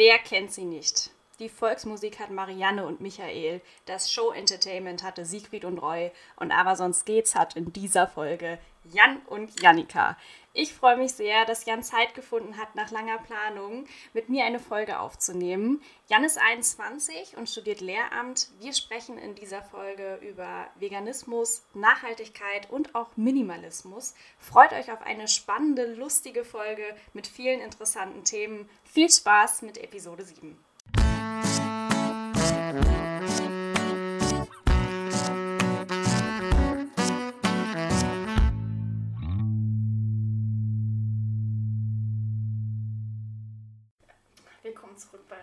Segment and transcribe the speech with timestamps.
[0.00, 1.10] Wer kennt sie nicht?
[1.40, 7.04] Die Volksmusik hat Marianne und Michael, das Show-Entertainment hatte Siegfried und Roy und Aber sonst
[7.04, 8.58] geht's hat in dieser Folge
[8.90, 10.16] Jan und Jannika.
[10.52, 14.58] Ich freue mich sehr, dass Jan Zeit gefunden hat, nach langer Planung mit mir eine
[14.58, 15.80] Folge aufzunehmen.
[16.08, 18.48] Jan ist 21 und studiert Lehramt.
[18.58, 24.14] Wir sprechen in dieser Folge über Veganismus, Nachhaltigkeit und auch Minimalismus.
[24.40, 28.68] Freut euch auf eine spannende, lustige Folge mit vielen interessanten Themen.
[28.82, 30.58] Viel Spaß mit Episode 7.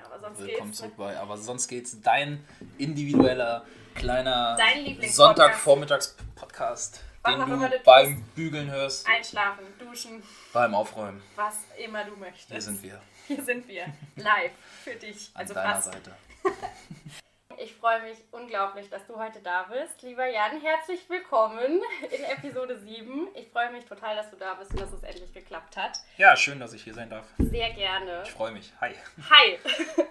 [0.10, 0.78] Aber sonst Willkommen geht's.
[0.80, 2.00] zurück bei Aber sonst geht's.
[2.02, 2.42] Dein
[2.78, 4.58] individueller kleiner.
[5.02, 8.36] Sonntagvormittags-Podcast, den du du beim tust.
[8.36, 11.22] Bügeln hörst, Einschlafen, duschen, beim Aufräumen.
[11.36, 12.50] was immer du möchtest.
[12.52, 13.86] Hier sind wir Hier sind wir.
[14.16, 14.52] Live
[14.84, 15.30] für dich.
[15.34, 15.92] an Also deiner fast.
[15.92, 16.16] Seite.
[17.60, 20.04] Ich freue mich unglaublich, dass du heute da bist.
[20.04, 21.82] Lieber Jan, herzlich willkommen
[22.16, 23.30] in Episode 7.
[23.34, 25.98] Ich freue mich total, dass du da bist und dass es endlich geklappt hat.
[26.18, 27.26] Ja, schön, dass ich hier sein darf.
[27.40, 28.22] Sehr gerne.
[28.24, 28.72] Ich freue mich.
[28.80, 28.94] Hi.
[29.32, 29.58] Hi.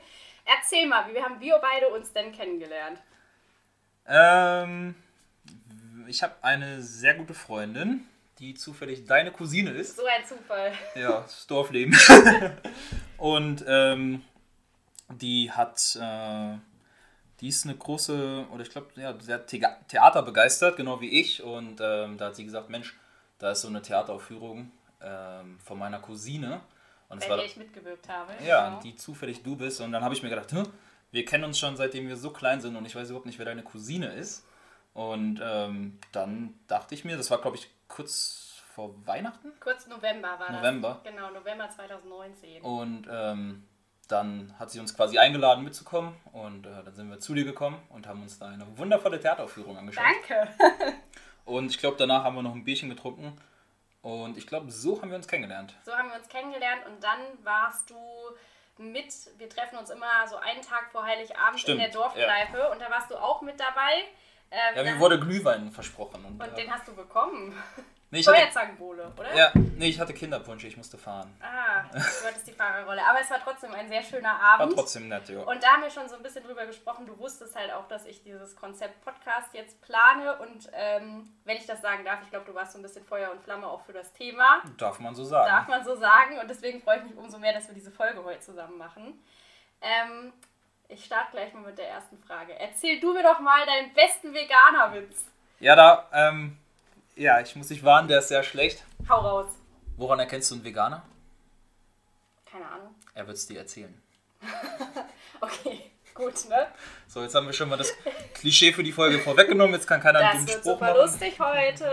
[0.44, 2.98] Erzähl mal, wie haben wir beide uns denn kennengelernt?
[4.08, 4.96] Ähm,
[6.08, 8.08] ich habe eine sehr gute Freundin,
[8.40, 9.96] die zufällig deine Cousine ist.
[9.96, 10.72] So ein Zufall.
[10.96, 11.96] Ja, das Dorfleben.
[13.18, 14.24] Und ähm,
[15.10, 16.56] die hat, äh,
[17.40, 21.42] die ist eine große, oder ich glaube, ja, sehr Thea- Theater begeistert, genau wie ich.
[21.42, 22.96] Und ähm, da hat sie gesagt, Mensch,
[23.38, 24.70] da ist so eine Theateraufführung
[25.02, 26.60] ähm, von meiner Cousine.
[27.08, 28.32] Und Bei war, der ich mitgewirkt habe.
[28.44, 28.80] ja, Genau.
[28.80, 29.80] die zufällig du bist.
[29.80, 30.66] Und dann habe ich mir gedacht, hm,
[31.12, 33.44] wir kennen uns schon seitdem wir so klein sind und ich weiß überhaupt nicht, wer
[33.46, 34.44] deine Cousine ist.
[34.94, 39.52] Und ähm, dann dachte ich mir, das war glaube ich kurz vor Weihnachten.
[39.60, 41.00] Kurz November war November.
[41.04, 41.12] das.
[41.12, 42.62] Genau, November 2019.
[42.62, 43.64] Und ähm,
[44.08, 47.80] dann hat sie uns quasi eingeladen mitzukommen und äh, dann sind wir zu dir gekommen
[47.88, 50.04] und haben uns da eine wundervolle Theateraufführung angeschaut.
[50.04, 50.48] Danke.
[51.44, 53.40] Und ich glaube, danach haben wir noch ein Bierchen getrunken
[54.02, 55.74] und ich glaube, so haben wir uns kennengelernt.
[55.84, 57.96] So haben wir uns kennengelernt und dann warst du
[58.78, 59.06] mit,
[59.38, 62.90] wir treffen uns immer so einen Tag vor Heiligabend Stimmt, in der Dorfkneipe und da
[62.90, 64.04] warst du auch mit dabei.
[64.50, 66.24] Ähm, Ja, mir wurde Glühwein versprochen.
[66.24, 67.54] Und, und äh, den hast du bekommen.
[68.10, 69.34] Nee, ich hatte, Feuerzangenbowle, oder?
[69.34, 71.34] ja, nee, ich hatte Kinderpunsch, ich musste fahren.
[71.40, 73.02] Ah, du hattest die Fahrerrolle.
[73.04, 74.74] Aber es war trotzdem ein sehr schöner War Abend.
[74.74, 75.40] trotzdem nett, ja.
[75.40, 77.06] Und da haben wir schon so ein bisschen drüber gesprochen.
[77.06, 80.38] Du wusstest halt auch, dass ich dieses Konzept Podcast jetzt plane.
[80.38, 83.30] Und ähm, wenn ich das sagen darf, ich glaube, du warst so ein bisschen Feuer
[83.30, 84.62] und Flamme auch für das Thema.
[84.78, 85.48] Darf man so sagen.
[85.48, 86.38] Darf man so sagen.
[86.38, 89.22] Und deswegen freue ich mich umso mehr, dass wir diese Folge heute zusammen machen.
[89.80, 90.32] Ähm,
[90.88, 92.58] ich starte gleich mal mit der ersten Frage.
[92.58, 95.24] Erzähl du mir doch mal deinen besten Veganer-Witz.
[95.58, 96.56] Ja, da, ähm,
[97.16, 98.84] ja, ich muss dich warnen, der ist sehr schlecht.
[99.08, 99.50] Hau raus.
[99.96, 101.02] Woran erkennst du einen Veganer?
[102.44, 102.94] Keine Ahnung.
[103.14, 104.00] Er wird es dir erzählen.
[105.38, 106.66] Okay, gut, ne?
[107.08, 107.92] So, jetzt haben wir schon mal das
[108.32, 109.74] Klischee für die Folge vorweggenommen.
[109.74, 110.96] Jetzt kann keiner einen Das dummen wird Spruch super machen.
[110.96, 111.92] lustig heute.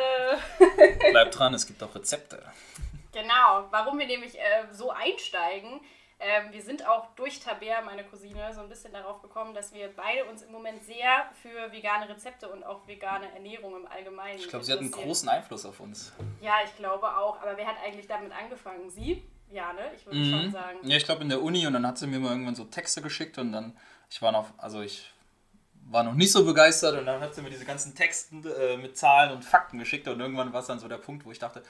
[1.11, 2.41] Bleib dran, es gibt auch Rezepte.
[3.11, 4.41] Genau, warum wir nämlich äh,
[4.71, 5.81] so einsteigen.
[6.19, 9.89] Ähm, wir sind auch durch Tabea, meine Cousine, so ein bisschen darauf gekommen, dass wir
[9.95, 14.47] beide uns im Moment sehr für vegane Rezepte und auch vegane Ernährung im Allgemeinen Ich
[14.47, 16.13] glaube, sie hat einen großen Einfluss auf uns.
[16.41, 17.41] Ja, ich glaube auch.
[17.41, 18.89] Aber wer hat eigentlich damit angefangen?
[18.89, 19.23] Sie?
[19.51, 19.91] Ja, ne?
[19.95, 20.79] Ich würde schon sagen.
[20.83, 23.01] Ja, ich glaube in der Uni und dann hat sie mir mal irgendwann so Texte
[23.01, 23.77] geschickt und dann,
[24.09, 25.13] ich war noch, also ich
[25.89, 28.97] war noch nicht so begeistert und dann hat sie mir diese ganzen Texten äh, mit
[28.97, 31.63] Zahlen und Fakten geschickt und irgendwann war es dann so der Punkt, wo ich dachte,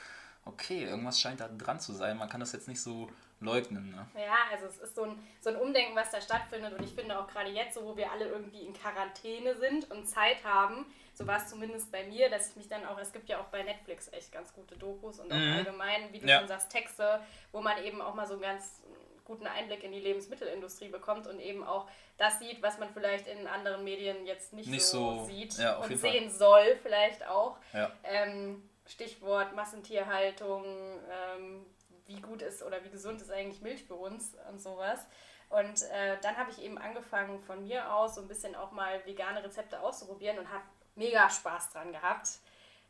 [0.46, 3.10] okay, irgendwas scheint da dran zu sein, man kann das jetzt nicht so
[3.40, 3.90] leugnen.
[3.92, 4.08] Ne?
[4.22, 6.74] Ja, also es ist so ein, so ein Umdenken, was da stattfindet.
[6.78, 10.08] Und ich finde auch gerade jetzt, so wo wir alle irgendwie in Quarantäne sind und
[10.08, 13.28] Zeit haben, so war es zumindest bei mir, dass ich mich dann auch, es gibt
[13.30, 15.54] ja auch bei Netflix echt ganz gute Dokus und auch Mhm.
[15.58, 16.40] allgemein, wie du Ja.
[16.40, 17.20] schon sagst, Texte,
[17.52, 18.82] wo man eben auch mal so einen ganz
[19.26, 21.88] guten Einblick in die Lebensmittelindustrie bekommt und eben auch
[22.18, 25.78] das sieht, was man vielleicht in anderen Medien jetzt nicht, Nicht so, so- sieht ja,
[25.78, 27.58] und sehen soll vielleicht auch.
[27.74, 27.92] Ja.
[28.04, 31.66] Ähm, Stichwort Massentierhaltung, ähm,
[32.06, 35.00] wie gut ist oder wie gesund ist eigentlich Milch für uns und sowas.
[35.50, 39.06] Und äh, dann habe ich eben angefangen von mir aus so ein bisschen auch mal
[39.06, 40.64] vegane Rezepte auszuprobieren und habe
[40.96, 42.30] mega Spaß dran gehabt.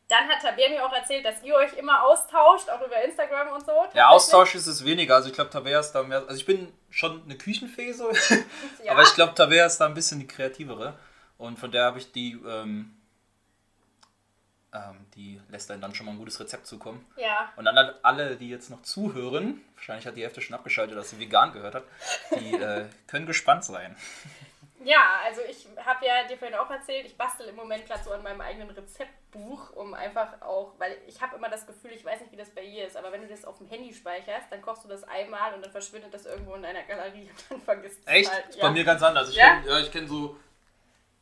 [0.08, 3.66] Dann hat Tabea mir auch erzählt, dass ihr euch immer austauscht, auch über Instagram und
[3.66, 3.72] so.
[3.94, 4.10] Ja.
[4.10, 5.16] Austausch ist es weniger.
[5.16, 6.20] Also ich glaube, Tabea ist da mehr.
[6.20, 8.12] Also ich bin schon eine Küchenfee so,
[8.84, 8.92] Ja.
[8.92, 10.98] aber ich glaube, Tabea ist da ein bisschen die kreativere.
[11.38, 12.96] Und von der habe ich die, ähm,
[14.74, 17.06] ähm, die lässt einem dann schon mal ein gutes Rezept zukommen.
[17.16, 20.98] Ja, Und dann an alle, die jetzt noch zuhören, wahrscheinlich hat die Hälfte schon abgeschaltet,
[20.98, 21.84] dass sie vegan gehört hat,
[22.40, 23.96] die äh, können gespannt sein.
[24.86, 28.12] Ja, also ich habe ja dir vorhin auch erzählt, ich bastel im Moment gerade so
[28.12, 32.20] an meinem eigenen Rezeptbuch, um einfach auch, weil ich habe immer das Gefühl, ich weiß
[32.20, 34.62] nicht, wie das bei ihr ist, aber wenn du das auf dem Handy speicherst, dann
[34.62, 38.00] kochst du das einmal und dann verschwindet das irgendwo in deiner Galerie und dann vergisst
[38.00, 38.34] du es Echt?
[38.34, 38.50] halt.
[38.50, 39.30] Ist bei mir ganz anders.
[39.30, 39.56] Ich Ja?
[39.62, 40.38] kenn, ja, ich kenne so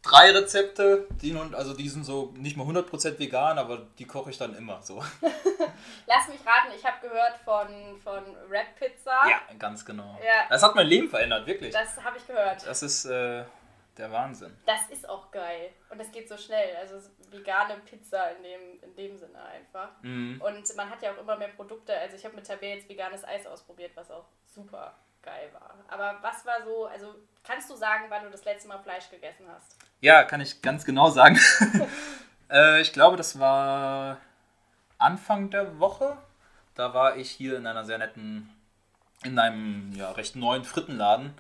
[0.01, 4.31] drei Rezepte, die nun, also die sind so nicht mal 100% vegan, aber die koche
[4.31, 4.98] ich dann immer so.
[6.07, 9.19] Lass mich raten, ich habe gehört von, von Rap Pizza.
[9.30, 10.19] Ja, ganz genau.
[10.24, 10.48] Ja.
[10.50, 11.74] Das hat mein Leben verändert, wirklich.
[11.74, 12.65] Das habe ich gehört.
[12.65, 13.44] Das ist äh,
[13.98, 14.57] der Wahnsinn.
[14.65, 15.71] Das ist auch geil.
[15.89, 16.75] Und das geht so schnell.
[16.77, 16.95] Also
[17.30, 19.89] vegane Pizza in dem, in dem Sinne einfach.
[20.01, 20.42] Mhm.
[20.42, 21.95] Und man hat ja auch immer mehr Produkte.
[21.95, 25.75] Also ich habe mit Tabea jetzt veganes Eis ausprobiert, was auch super geil war.
[25.88, 29.45] Aber was war so, also kannst du sagen, wann du das letzte Mal Fleisch gegessen
[29.47, 29.77] hast?
[30.01, 31.39] Ja, kann ich ganz genau sagen.
[32.51, 34.18] äh, ich glaube, das war
[34.98, 36.18] Anfang der Woche.
[36.74, 38.50] Da war ich hier in einer sehr netten,
[39.24, 41.33] in einem ja, recht neuen Frittenladen.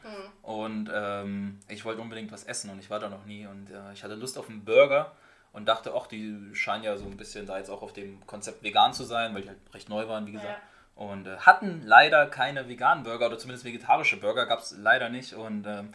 [0.43, 3.47] Und ähm, ich wollte unbedingt was essen und ich war da noch nie.
[3.47, 5.11] Und äh, ich hatte Lust auf einen Burger
[5.53, 8.61] und dachte, ach, die scheinen ja so ein bisschen da jetzt auch auf dem Konzept
[8.63, 10.49] vegan zu sein, weil die halt recht neu waren, wie gesagt.
[10.49, 11.03] Ja.
[11.03, 15.33] Und äh, hatten leider keine veganen Burger oder zumindest vegetarische Burger gab es leider nicht.
[15.33, 15.93] Und ähm,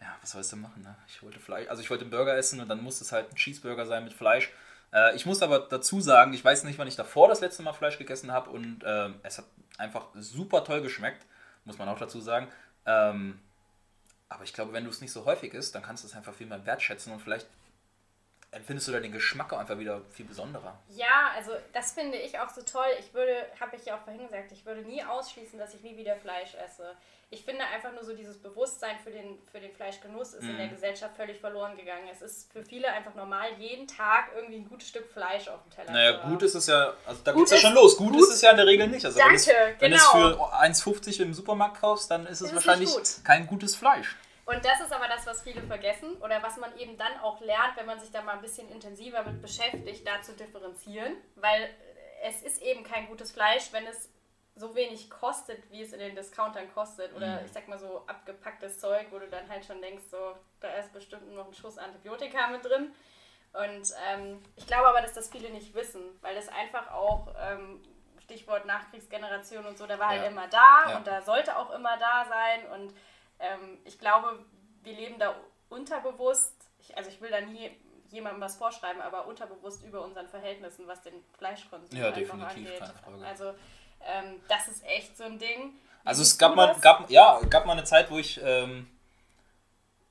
[0.00, 0.82] ja, was sollst du machen?
[0.82, 0.94] Ne?
[1.08, 3.36] Ich wollte Fleisch, also ich wollte einen Burger essen und dann musste es halt ein
[3.36, 4.50] Cheeseburger sein mit Fleisch.
[4.92, 7.72] Äh, ich muss aber dazu sagen, ich weiß nicht, wann ich davor das letzte Mal
[7.72, 9.46] Fleisch gegessen habe und ähm, es hat
[9.76, 11.26] einfach super toll geschmeckt,
[11.64, 12.48] muss man auch dazu sagen.
[12.86, 13.40] Ähm,
[14.28, 16.34] aber ich glaube, wenn du es nicht so häufig isst, dann kannst du es einfach
[16.34, 17.46] viel mehr wertschätzen und vielleicht
[18.50, 20.78] empfindest du da den Geschmack auch einfach wieder viel besonderer.
[20.88, 22.86] Ja, also das finde ich auch so toll.
[22.98, 25.96] Ich würde, habe ich ja auch vorhin gesagt, ich würde nie ausschließen, dass ich nie
[25.96, 26.94] wieder Fleisch esse.
[27.30, 30.68] Ich finde einfach nur so dieses Bewusstsein für den, für den Fleischgenuss ist in der
[30.68, 32.08] Gesellschaft völlig verloren gegangen.
[32.10, 35.70] Es ist für viele einfach normal, jeden Tag irgendwie ein gutes Stück Fleisch auf dem
[35.70, 36.30] Teller Naja, zu haben.
[36.32, 37.98] gut ist es ja, also da Gut geht's ja schon los.
[37.98, 39.04] Gut, gut- ist es ja in der Regel nicht.
[39.04, 40.50] Also wenn, es, Danke, wenn es genau.
[40.50, 43.08] für 1,50 im Supermarkt kaufst, dann ist es Ist es wahrscheinlich gut.
[43.24, 44.16] kein gutes Fleisch.
[44.48, 47.76] Und das ist aber das, was viele vergessen oder was man eben dann auch lernt,
[47.76, 51.16] wenn man sich da mal ein bisschen intensiver mit beschäftigt, da zu differenzieren.
[51.36, 51.68] Weil
[52.22, 54.10] es ist eben kein gutes Fleisch, wenn es
[54.56, 57.14] so wenig kostet, wie es in den Discountern kostet.
[57.14, 60.68] Oder ich sag mal so abgepacktes Zeug, wo du dann halt schon denkst, so, da
[60.78, 62.94] ist bestimmt noch ein Schuss Antibiotika mit drin.
[63.52, 67.82] Und ähm, ich glaube aber, dass das viele nicht wissen, weil das einfach auch, ähm,
[68.22, 70.20] Stichwort Nachkriegsgeneration und so, da war Ja.
[70.22, 70.96] halt immer da Ja.
[70.96, 72.66] und da sollte auch immer da sein.
[72.72, 72.94] Und
[73.40, 74.44] ähm, ich glaube,
[74.82, 75.34] wir leben da
[75.68, 77.70] unterbewusst, ich, also ich will da nie
[78.10, 82.78] jemandem was vorschreiben, aber unterbewusst über unseren Verhältnissen, was den Fleischkonsum Ja, einfach definitiv, angeht.
[82.78, 83.26] keine Frage.
[83.26, 83.54] Also
[84.00, 85.74] ähm, das ist echt so ein Ding.
[85.74, 88.88] Wie Also es gab mal, gab, ja, gab mal eine Zeit, wo ich ähm,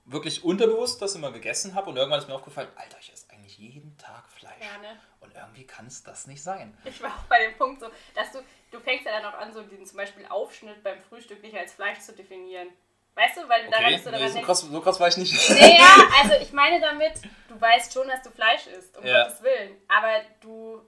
[0.05, 3.57] wirklich unterbewusst das immer gegessen habe und irgendwann ist mir aufgefallen, Alter, ich esse eigentlich
[3.57, 4.53] jeden Tag Fleisch.
[4.61, 4.99] Ja, ne?
[5.19, 6.77] Und irgendwie kann es das nicht sein.
[6.85, 8.39] Ich war auch bei dem Punkt so, dass du,
[8.71, 11.73] du fängst ja dann auch an, so den zum Beispiel Aufschnitt beim Frühstück nicht als
[11.73, 12.69] Fleisch zu definieren.
[13.17, 14.99] Weißt du, weil du daran Okay, bist du nee, daran so, denkst, krass, so krass
[14.99, 15.49] war ich nicht.
[15.49, 17.13] Ja, also ich meine damit,
[17.49, 19.23] du weißt schon, dass du Fleisch isst, um Ja.
[19.23, 19.75] Gottes Willen.
[19.87, 20.81] Aber du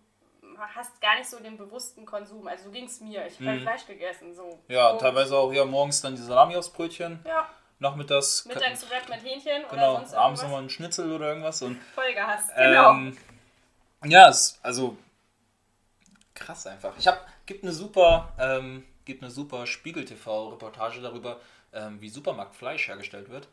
[0.76, 2.48] hast gar nicht so den bewussten Konsum.
[2.48, 3.26] Also so ging es mir.
[3.26, 3.62] Ich habe Mhm.
[3.62, 4.36] Fleisch gegessen.
[4.36, 4.60] So.
[4.68, 7.50] Ja, Und, teilweise auch ja, morgens dann die Salami aufs Brötchen, Ja,
[7.80, 11.62] nachmittags mittags Wrap mit Hähnchen genau, oder sonst abends nochmal ein Schnitzel oder irgendwas.
[11.64, 12.50] Und, Voll gehasst.
[12.56, 12.92] Genau.
[12.92, 13.18] ähm,
[14.06, 14.98] ja, es, also
[16.36, 16.94] krass einfach.
[16.98, 21.40] Ich habe, gibt eine super, ähm, gibt eine super Spiegel TV Reportage darüber,
[21.74, 23.48] ähm, wie Supermarktfleisch hergestellt wird.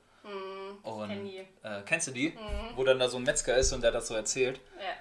[0.82, 1.38] und kenn die.
[1.62, 2.36] Äh, kennst du die?
[2.74, 4.60] Wo dann da so ein Metzger ist und der das so erzählt.
[4.78, 4.94] Ja.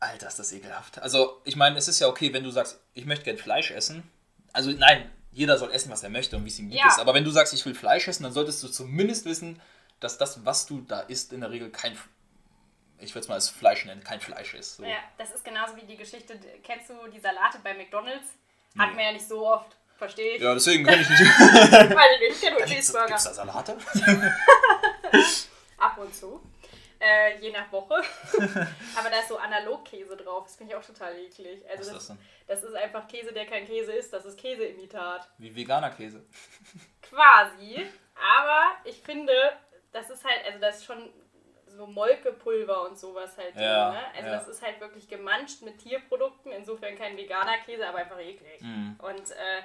[0.00, 1.00] Alter, ist das ekelhaft.
[1.00, 4.08] Also, ich meine, es ist ja okay, wenn du sagst, ich möchte gern Fleisch essen.
[4.52, 6.86] Also, nein, jeder soll essen, was er möchte und wie es ihm gut Ja.
[6.88, 6.98] ist.
[7.00, 9.60] Aber wenn du sagst, ich will Fleisch essen, dann solltest du zumindest wissen,
[10.00, 11.98] dass das, was du da isst, in der Regel kein,
[13.00, 14.76] ich würde es mal als Fleisch nennen, kein Fleisch ist.
[14.76, 14.84] So.
[14.84, 16.38] ja, das ist genauso wie die Geschichte.
[16.62, 18.28] Kennst du die Salate bei McDonalds?
[18.78, 19.76] Hat man ja nicht so oft.
[19.98, 20.42] Verstehe ich.
[20.42, 21.20] Ja, deswegen kann ich nicht.
[21.20, 22.30] Weiß ich nicht.
[22.30, 23.06] Ich kenne nur Gibt's, Cheeseburger.
[23.08, 23.76] gibt's da Salate?
[25.76, 26.40] Ab und zu.
[27.00, 27.94] Äh, je nach Woche.
[28.96, 30.44] Aber da ist so Analogkäse drauf.
[30.44, 31.62] Das finde ich auch total eklig.
[31.68, 32.18] Also Was ist das, denn?
[32.46, 34.12] das ist einfach Käse, der kein Käse ist.
[34.12, 35.28] Das ist Käseimitat.
[35.38, 36.24] Wie veganer Käse.
[37.02, 37.86] Quasi.
[38.14, 39.32] Aber ich finde,
[39.92, 41.12] das ist halt, also das ist schon
[41.66, 43.62] so Molkepulver und sowas halt drin.
[43.62, 44.00] Ja, ne?
[44.16, 44.32] Also ja.
[44.32, 46.50] das ist halt wirklich gemanscht mit Tierprodukten.
[46.50, 48.60] Insofern kein veganer Käse, aber einfach eklig.
[48.60, 48.98] Mhm.
[48.98, 49.62] Und äh,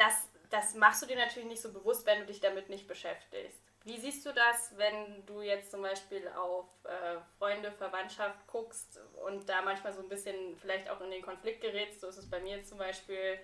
[0.00, 3.60] das, das machst du dir natürlich nicht so bewusst, wenn du dich damit nicht beschäftigst.
[3.84, 9.48] Wie siehst du das, wenn du jetzt zum Beispiel auf äh, Freunde, Verwandtschaft guckst und
[9.48, 12.00] da manchmal so ein bisschen vielleicht auch in den Konflikt gerätst?
[12.00, 13.38] So ist es bei mir zum Beispiel.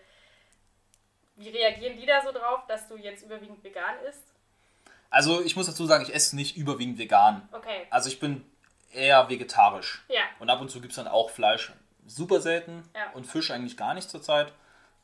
[1.36, 4.32] Wie reagieren die da so drauf, dass du jetzt überwiegend vegan isst?
[5.10, 7.48] Also, ich muss dazu sagen, ich esse nicht überwiegend vegan.
[7.52, 7.86] Okay.
[7.90, 8.44] Also, ich bin
[8.92, 10.04] eher vegetarisch.
[10.08, 10.22] Ja.
[10.38, 11.72] Und ab und zu gibt es dann auch Fleisch.
[12.06, 12.88] Super selten.
[12.94, 13.10] Ja.
[13.12, 14.52] Und Fisch eigentlich gar nicht zurzeit.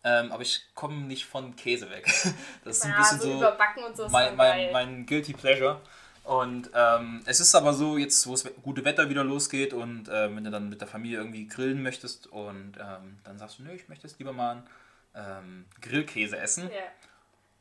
[0.04, 2.06] Ähm, aber ich komme nicht von Käse weg.
[2.64, 5.80] Das ist ein Ja, bisschen so so so mein, mein, mein Guilty Pleasure.
[6.25, 10.35] Und ähm, es ist aber so, jetzt wo das gute Wetter wieder losgeht und äh,
[10.35, 13.73] wenn du dann mit der Familie irgendwie grillen möchtest und ähm, dann sagst du, nö,
[13.73, 14.66] ich möchte jetzt lieber mal einen
[15.14, 16.64] ähm, Grillkäse essen.
[16.64, 16.78] Ja.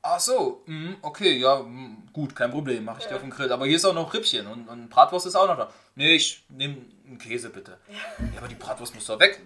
[0.03, 3.15] Ach so, mh, okay, ja, mh, gut, kein Problem, mache ich dir Ja.
[3.17, 3.51] auf dem Grill.
[3.51, 5.71] Aber hier ist auch noch Rippchen und, und Bratwurst ist auch noch da.
[5.95, 7.77] Nee, ich nehme einen Käse bitte.
[7.88, 7.98] Ja.
[8.38, 9.39] aber die Bratwurst muss doch weg.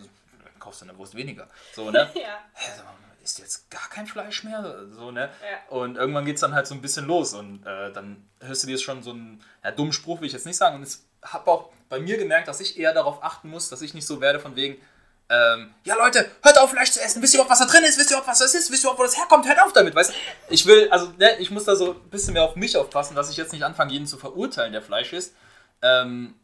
[0.65, 1.47] Dann kaufst du eine Wurst weniger.
[1.73, 2.09] So, ne?
[2.15, 2.39] Ja.
[2.83, 4.85] Mal, ist jetzt gar kein Fleisch mehr?
[4.91, 5.29] So, ne?
[5.41, 5.75] Ja.
[5.75, 8.67] Und irgendwann geht es dann halt so ein bisschen los und äh, dann hörst du
[8.67, 10.75] dir schon so einen ja, dummen Spruch, will ich jetzt nicht sagen.
[10.75, 13.93] Und ich habe auch bei mir gemerkt, dass ich eher darauf achten muss, dass ich
[13.93, 14.79] nicht so werde von wegen,
[15.27, 17.97] ähm, ja Leute, hört auf Fleisch zu essen, wisst ihr überhaupt, was da drin ist,
[17.97, 19.95] wisst ihr überhaupt, was das ist, wisst ihr überhaupt, wo das herkommt, hört auf damit,
[19.95, 20.13] weißt du?
[20.49, 23.31] Ich will, also, ne, ich muss da so ein bisschen mehr auf mich aufpassen, dass
[23.31, 25.33] ich jetzt nicht anfange, jeden zu verurteilen, der Fleisch isst.
[25.81, 26.35] Ähm,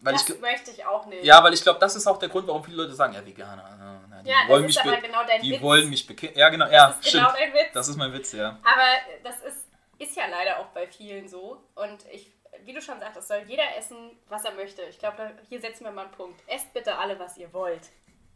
[0.00, 1.24] weil Das ich, möchte ich auch nicht.
[1.24, 3.76] ja, weil ich glaube, das ist auch der Grund, warum viele Leute sagen, ja, Veganer,
[3.78, 5.62] na, na, die Ja, das wollen ist mich genau dein die Witz.
[5.62, 6.36] wollen mich bekehren.
[6.36, 7.24] Ja, genau, ja, das ist stimmt.
[7.24, 7.72] genau dein Witz.
[7.74, 8.58] Das ist mein Witz, ja.
[8.62, 8.88] Aber
[9.24, 9.66] das ist,
[9.98, 11.62] ist ja leider auch bei vielen so.
[11.74, 12.30] Und ich,
[12.64, 14.82] wie du schon sagtest, soll jeder essen, was er möchte.
[14.82, 16.40] Ich glaube, hier setzen wir mal einen Punkt.
[16.46, 17.82] Esst bitte alle, was ihr wollt.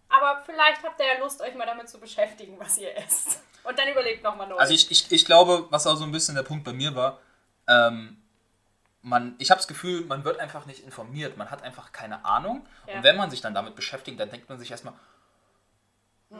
[0.08, 3.40] Aber vielleicht habt ihr ja Lust, euch mal damit zu beschäftigen, was ihr esst.
[3.64, 4.56] Und dann überlegt nochmal neu.
[4.56, 7.18] Also ich, ich, ich glaube, was auch so ein bisschen der Punkt bei mir war,
[7.66, 8.22] ähm,
[9.04, 12.66] man, ich habe das Gefühl, man wird einfach nicht informiert, man hat einfach keine Ahnung.
[12.88, 12.96] Ja.
[12.96, 14.94] Und wenn man sich dann damit beschäftigt, dann denkt man sich erstmal,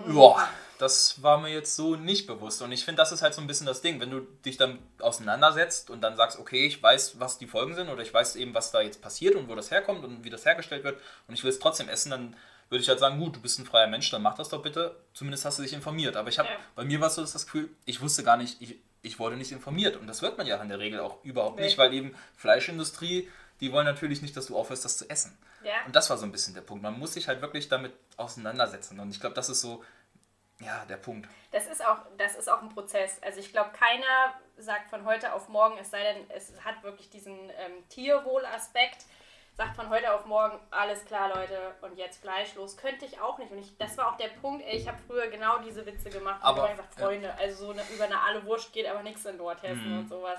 [0.09, 2.62] ja, das war mir jetzt so nicht bewusst.
[2.62, 4.78] Und ich finde, das ist halt so ein bisschen das Ding, wenn du dich dann
[4.99, 8.54] auseinandersetzt und dann sagst, okay, ich weiß, was die Folgen sind oder ich weiß eben,
[8.54, 11.44] was da jetzt passiert und wo das herkommt und wie das hergestellt wird und ich
[11.44, 12.35] will es trotzdem essen, dann
[12.71, 14.97] würde ich halt sagen, gut, du bist ein freier Mensch, dann mach das doch bitte.
[15.12, 16.16] Zumindest hast du dich informiert.
[16.16, 16.56] Aber ich habe, Ja.
[16.75, 19.52] bei mir war es so das Gefühl, ich wusste gar nicht, ich, ich wurde nicht
[19.52, 19.96] informiert.
[19.96, 21.66] Und das wird man ja in der Regel auch überhaupt Nee.
[21.66, 23.30] nicht, weil eben Fleischindustrie,
[23.61, 25.37] die wollen natürlich nicht, dass du aufhörst, das zu essen.
[25.62, 25.73] ja.
[25.87, 26.82] Und das war so ein bisschen der Punkt.
[26.82, 28.99] Man muss sich halt wirklich damit auseinandersetzen.
[29.00, 29.84] Und ich glaube, das ist so,
[30.61, 31.28] ja, der Punkt.
[31.52, 33.18] Das ist auch, das ist auch ein Prozess.
[33.23, 37.11] Also ich glaube, keiner sagt von heute auf morgen, es sei denn, es hat wirklich
[37.11, 39.04] diesen ähm, Tierwohlaspekt,
[39.56, 42.76] sagt von heute auf morgen, alles klar, Leute, und jetzt fleischlos.
[42.76, 43.52] Könnte ich auch nicht.
[43.52, 46.40] Und ich, das war auch der Punkt, ey, ich habe früher genau diese Witze gemacht.
[46.42, 49.99] Aber, gesagt, Freunde, also so eine, über eine alle Wurst geht aber nichts in Nordhessen
[49.99, 50.38] und sowas.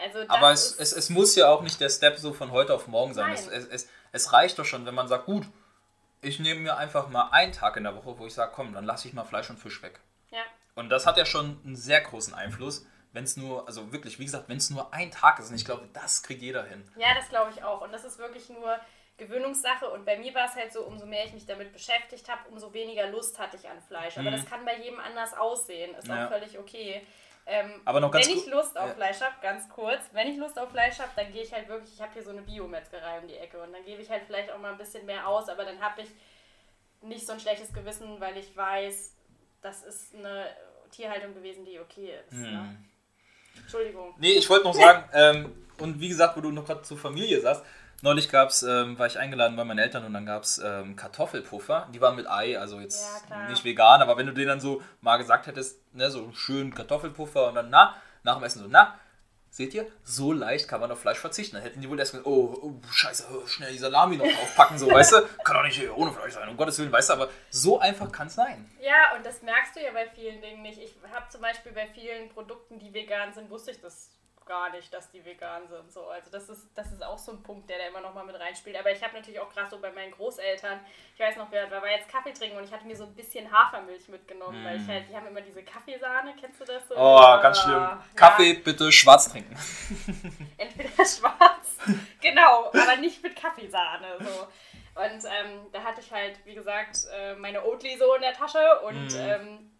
[0.00, 0.30] Also Mhm.
[0.30, 3.14] Aber es, es, es muss ja auch nicht der Step so von heute auf morgen
[3.14, 3.32] sein.
[3.32, 5.44] Es, es, es, es reicht doch schon, wenn man sagt, gut,
[6.22, 8.84] ich nehme mir einfach mal einen Tag in der Woche, wo ich sage, komm, dann
[8.84, 10.00] lasse ich mal Fleisch und Fisch weg.
[10.30, 10.42] ja.
[10.74, 14.24] Und das hat ja schon einen sehr großen Einfluss, wenn es nur, also wirklich, wie
[14.24, 15.50] gesagt, wenn es nur ein Tag ist.
[15.50, 16.84] Und ich glaube, das kriegt jeder hin.
[16.96, 17.80] Ja, das glaube ich auch.
[17.80, 18.78] Und das ist wirklich nur
[19.16, 19.88] Gewöhnungssache.
[19.90, 22.72] Und bei mir war es halt so, umso mehr ich mich damit beschäftigt habe, umso
[22.72, 24.16] weniger Lust hatte ich an Fleisch.
[24.18, 25.94] Aber das kann bei jedem anders aussehen.
[25.94, 26.14] Ist Mhm.
[26.14, 26.26] Ja.
[26.26, 27.06] auch völlig okay.
[27.50, 28.94] Ähm, Aber noch ganz wenn ich Lust auf Ja.
[28.94, 31.94] Fleisch habe, ganz kurz, wenn ich Lust auf Fleisch habe, dann gehe ich halt wirklich,
[31.94, 34.50] ich habe hier so eine Biometzgerei um die Ecke und dann gebe ich halt vielleicht
[34.50, 36.10] auch mal ein bisschen mehr aus, aber dann habe ich
[37.00, 39.14] nicht so ein schlechtes Gewissen, weil ich weiß,
[39.62, 40.46] das ist eine
[40.90, 42.32] Tierhaltung gewesen, die okay ist.
[42.32, 42.42] Hm.
[42.42, 42.76] Ne?
[43.62, 44.14] Entschuldigung.
[44.18, 47.40] Nee, ich wollte noch sagen, ähm, und wie gesagt, wo du noch gerade zur Familie
[47.40, 47.62] saßt,
[48.02, 51.88] neulich gab's, ähm, war ich eingeladen bei meinen Eltern und dann gab es ähm, Kartoffelpuffer.
[51.92, 54.82] Die waren mit Ei, also jetzt Ja, nicht vegan, aber wenn du denen dann so
[55.00, 58.94] mal gesagt hättest, ne, so schön Kartoffelpuffer und dann, na, nach dem Essen so, na,
[59.58, 61.56] seht ihr, so leicht kann man auf Fleisch verzichten.
[61.56, 64.88] Dann hätten die wohl erst gesagt, oh, oh scheiße, schnell die Salami noch aufpacken, so,
[64.88, 67.80] weißt du, kann doch nicht ohne Fleisch sein, um Gottes Willen, weißt du, aber so
[67.80, 68.70] einfach kann es sein.
[68.80, 70.78] Ja, und das merkst du ja bei vielen Dingen nicht.
[70.78, 74.10] Ich habe zum Beispiel bei vielen Produkten, die vegan sind, wusste ich das
[74.48, 75.92] gar nicht, dass die vegan sind.
[75.92, 78.24] So, also das ist, das ist auch so ein Punkt, der da immer noch mal
[78.24, 78.76] mit reinspielt.
[78.76, 80.80] Aber ich habe natürlich auch gerade so bei meinen Großeltern,
[81.14, 83.14] ich weiß noch, wir, wir waren jetzt Kaffee trinken und ich hatte mir so ein
[83.14, 86.94] bisschen Hafermilch mitgenommen, weil ich halt, die haben immer diese Kaffeesahne, kennst du das so?
[86.94, 86.98] Mm.
[86.98, 87.74] Oh, ganz schlimm.
[87.74, 89.54] Ja, Kaffee bitte schwarz trinken.
[90.56, 91.76] entweder schwarz,
[92.20, 94.16] genau, aber nicht mit Kaffeesahne.
[94.18, 94.48] So.
[95.00, 98.80] Und ähm, da hatte ich halt, wie gesagt, äh, meine Oatly so in der Tasche
[98.80, 99.16] und Mhm.
[99.20, 99.70] ähm,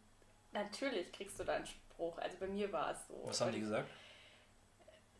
[0.52, 2.18] natürlich kriegst du da einen Spruch.
[2.18, 3.20] Also bei mir war es so.
[3.24, 3.88] Was haben die Und gesagt?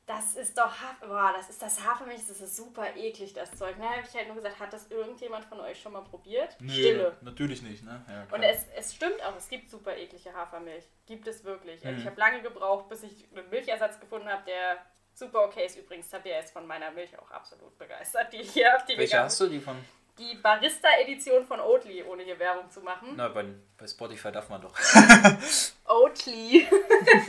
[0.08, 0.72] Das ist doch,
[1.06, 3.76] boah, das ist das Hafermilch, das ist super eklig, das Zeug.
[3.78, 6.56] Na, habe ich halt nur gesagt, hat das irgendjemand von euch schon mal probiert?
[6.66, 7.14] Stille.
[7.20, 8.02] natürlich nicht, ne?
[8.08, 10.84] Ja, Und es, es stimmt auch, es gibt super eklige Hafermilch.
[11.06, 11.84] Gibt es wirklich.
[11.84, 12.00] Also Mhm.
[12.00, 14.78] ich habe lange gebraucht, bis ich einen Milchersatz gefunden habe, der
[15.12, 15.76] super okay ist.
[15.76, 19.20] Übrigens, Tabea ist von meiner Milch auch absolut begeistert, die ich hier auf die Welche
[19.20, 19.46] hast du?
[19.46, 19.76] Die von.
[20.18, 23.14] Die Barista-Edition von Oatly, ohne hier Werbung zu machen.
[23.16, 23.44] Na, bei,
[23.76, 24.74] bei Spotify darf man doch.
[25.86, 26.66] Oatly.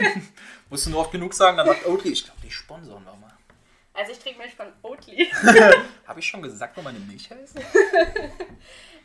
[0.70, 3.32] Musst du nur oft genug sagen, dann sagt Oatly, ich glaube, die sponsoren wir mal.
[3.94, 5.30] Also ich trinke Milch von Oatly.
[6.06, 7.58] Habe ich schon gesagt, wo meine Milch heißt?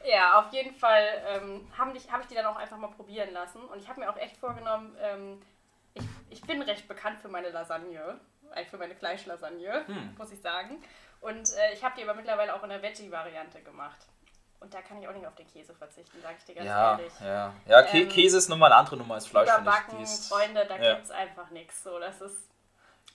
[0.08, 3.34] Ja, auf jeden Fall ähm, habe ich, hab ich die dann auch einfach mal probieren
[3.34, 3.63] lassen.
[3.65, 5.42] Und ich habe mir auch echt vorgenommen, ähm,
[5.96, 8.20] ich, ich bin recht bekannt für meine Lasagne,
[8.54, 10.13] äh, für meine Fleischlasagne, Hm.
[10.18, 10.82] muss ich sagen.
[11.25, 13.98] Und äh, ich habe die aber mittlerweile auch in der Veggie-Variante gemacht.
[14.60, 16.91] Und da kann ich auch nicht auf den Käse verzichten, sage ich dir ganz Ja,
[16.98, 17.13] ehrlich.
[17.22, 17.53] ja.
[17.67, 19.50] Ja, Kä Ähm, Käse ist nochmal eine andere Nummer als Fleisch.
[19.50, 20.94] Überbacken, ist- Freunde, da ja.
[20.96, 21.84] gibt's einfach nichts.
[21.84, 22.50] So, das ist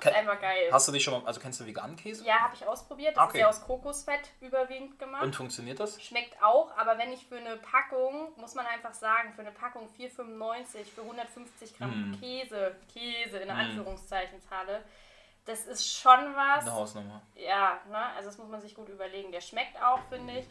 [0.02, 0.71] ist einfach geil.
[0.73, 2.25] Hast du dich schon mal, also kennst du veganen Käse?
[2.25, 3.17] Ja, habe ich ausprobiert.
[3.19, 3.37] Das Okay.
[3.38, 5.23] ist ja aus Kokosfett überwiegend gemacht.
[5.23, 6.00] Und funktioniert das?
[6.02, 9.88] Schmeckt auch, aber wenn ich für eine Packung, muss man einfach sagen, für eine Packung
[9.99, 12.21] 4,95 für 150 Gramm Mhm.
[12.21, 13.59] Käse, Käse in Mm.
[13.59, 14.83] Anführungszeichen zahle,
[15.50, 16.62] das ist schon was.
[16.62, 17.23] Eine Hausnummer.
[17.35, 17.99] Ja, ne?
[18.16, 19.33] also das muss man sich gut überlegen.
[19.33, 20.47] Der schmeckt auch, finde ich.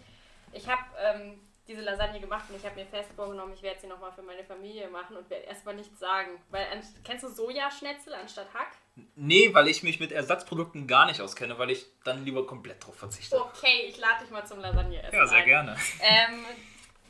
[0.52, 3.88] Ich habe ähm, diese Lasagne gemacht und ich habe mir fest vorgenommen, ich werde sie
[3.88, 6.42] nochmal für meine Familie machen und werde erstmal nichts sagen.
[6.50, 6.66] Weil,
[7.04, 8.72] kennst du Sojaschnetzel anstatt Hack?
[9.16, 12.96] Nee, weil ich mich mit Ersatzprodukten gar nicht auskenne, weil ich dann lieber komplett drauf
[12.96, 13.40] verzichte.
[13.40, 15.16] Okay, ich lade dich mal zum Lasagne essen.
[15.16, 15.46] Ja, sehr ein.
[15.46, 15.78] gerne.
[16.02, 16.46] Ähm,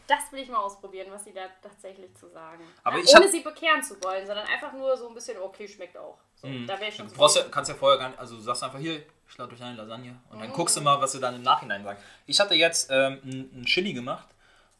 [0.05, 2.63] das will ich mal ausprobieren, was sie da tatsächlich zu sagen.
[2.83, 5.67] Aber ja, ich ohne sie bekehren zu wollen, sondern einfach nur so ein bisschen, okay,
[5.67, 6.19] schmeckt auch.
[6.41, 8.63] So, Da wäre ich schon Du brauchst kannst ja vorher gar nicht, also du sagst
[8.63, 11.35] einfach hier, ich lade euch eine Lasagne und dann guckst du mal, was sie dann
[11.35, 11.99] im Nachhinein sagen.
[12.25, 14.27] Ich hatte jetzt ähm, ein, ein Chili gemacht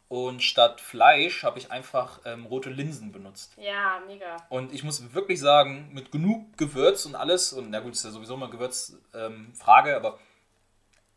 [0.08, 3.52] und statt Fleisch habe ich einfach ähm, rote Linsen benutzt.
[3.56, 4.36] Ja, mega.
[4.48, 8.10] Und ich muss wirklich sagen, mit genug Gewürz und alles, und na gut, ist ja
[8.10, 10.18] sowieso mal Gewürzfrage, ähm, aber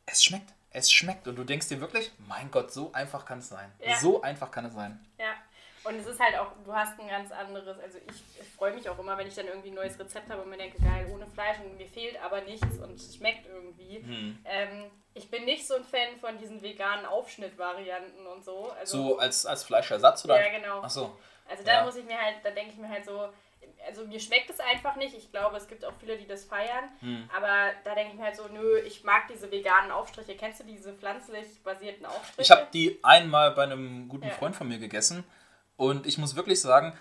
[0.05, 0.53] es schmeckt.
[0.69, 1.27] Es schmeckt.
[1.27, 3.71] Und du denkst dir wirklich, mein Gott, so einfach kann es sein.
[3.79, 3.97] Ja.
[3.97, 5.03] So einfach kann es sein.
[5.17, 5.32] Ja.
[5.83, 8.87] Und es ist halt auch, du hast ein ganz anderes, also ich, ich freue mich
[8.89, 11.27] auch immer, wenn ich dann irgendwie ein neues Rezept habe und mir denke, geil, ohne
[11.27, 13.97] Fleisch und mir fehlt aber nichts und es schmeckt irgendwie.
[13.97, 14.39] Hm.
[14.45, 18.71] Ähm, ich bin nicht so ein Fan von diesen veganen Aufschnittvarianten und so.
[18.79, 20.41] Also, So als, als Fleischersatz oder?
[20.41, 20.81] Ja, genau.
[20.83, 21.15] Ach so.
[21.49, 21.83] Also da Ja.
[21.85, 23.27] muss ich mir halt, da denke ich mir halt so,
[23.85, 25.13] also mir schmeckt es einfach nicht.
[25.15, 26.85] Ich glaube, es gibt auch viele, die das feiern.
[27.01, 27.29] Hm.
[27.35, 30.35] Aber da denke ich mir halt so, nö, ich mag diese veganen Aufstriche.
[30.37, 32.41] Kennst du diese pflanzlich basierten Aufstriche?
[32.41, 34.33] Ich habe die einmal bei einem guten Ja.
[34.33, 35.25] Freund von mir gegessen
[35.77, 36.97] und ich muss wirklich sagen,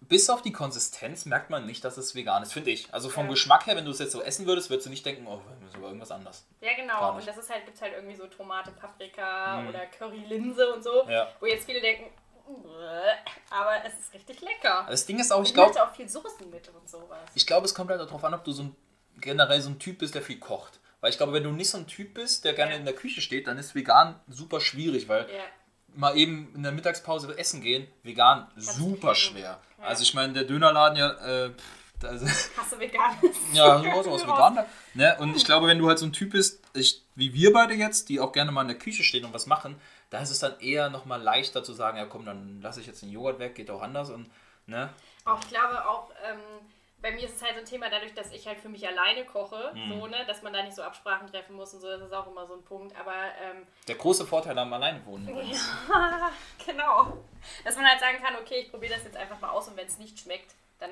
[0.00, 2.92] bis auf die Konsistenz merkt man nicht, dass es vegan ist, finde ich.
[2.94, 3.30] Also vom Ja.
[3.32, 5.70] Geschmack her, wenn du es jetzt so essen würdest, würdest du nicht denken, oh, das
[5.70, 6.46] ist aber irgendwas anderes.
[6.60, 7.14] Ja, genau.
[7.16, 9.68] Und das ist halt, gibt halt irgendwie so Tomate, Paprika Mhm.
[9.68, 11.06] oder Currylinse und so.
[11.08, 11.28] Ja.
[11.40, 12.06] Wo jetzt viele denken,
[13.50, 14.86] aber es ist richtig lecker.
[14.88, 17.18] Das Ding ist auch, ich glaube, auch viel Soßen mit und sowas.
[17.34, 18.76] ich glaube, es kommt halt darauf an, ob du so ein,
[19.20, 20.78] generell so ein Typ bist, der viel kocht.
[21.00, 22.78] Weil ich glaube, wenn du nicht so ein Typ bist, der gerne Ja.
[22.78, 25.42] in der Küche steht, dann ist vegan super schwierig, weil Ja.
[25.94, 29.60] Mal eben in der Mittagspause essen gehen, vegan super schwer.
[29.78, 29.84] Ja.
[29.84, 31.10] Also ich meine, der Dönerladen ja,
[31.46, 31.50] äh,
[32.02, 32.26] also,
[32.56, 33.36] Hast du veganes?
[33.52, 34.64] Ja, so was aus vegan.
[34.94, 35.16] Ne?
[35.18, 38.08] Und ich glaube, wenn du halt so ein Typ bist, ich, wie wir beide jetzt,
[38.08, 40.58] die auch gerne mal in der Küche stehen und was machen, da ist es dann
[40.60, 43.70] eher nochmal leichter zu sagen, ja komm, dann lasse ich jetzt den Joghurt weg, geht
[43.70, 44.30] auch anders und
[44.66, 44.90] ne?
[45.24, 46.38] Auch ich glaube auch, ähm,
[47.00, 49.24] bei mir ist es halt so ein Thema, dadurch, dass ich halt für mich alleine
[49.24, 50.00] koche, Mhm.
[50.00, 52.26] so, ne, dass man da nicht so Absprachen treffen muss und so, das ist auch
[52.26, 52.94] immer so ein Punkt.
[52.98, 55.28] Aber ähm, Der große Vorteil am Alleinwohnen.
[55.88, 56.30] ja,
[56.66, 57.18] genau.
[57.64, 59.86] Dass man halt sagen kann, okay, ich probiere das jetzt einfach mal aus und wenn
[59.86, 60.90] es nicht schmeckt, dann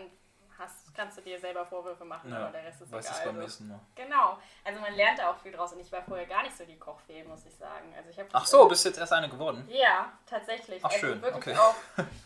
[0.59, 3.27] hast, kannst du dir selber Vorwürfe machen, Ja, aber der Rest ist weißt egal.
[3.27, 3.81] beim nächsten Mal.
[3.95, 4.39] Genau.
[4.65, 6.79] Also man lernt da auch viel draus und ich war vorher gar nicht so die
[6.79, 7.93] Kochfee, muss ich sagen.
[7.95, 9.69] Also ich Ach so, bist jetzt erst eine geworden?
[9.71, 10.83] Ja, tatsächlich.
[10.83, 11.57] Ach, also schön, wirklich okay.
[11.59, 11.75] auch.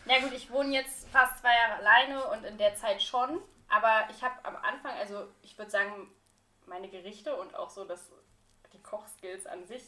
[0.05, 3.41] Na gut, ich wohne jetzt fast zwei Jahre alleine und in der Zeit schon.
[3.71, 6.11] Aber ich habe am Anfang, also ich würde sagen,
[6.65, 8.11] meine Gerichte und auch so das,
[8.73, 9.83] die Kochskills an sich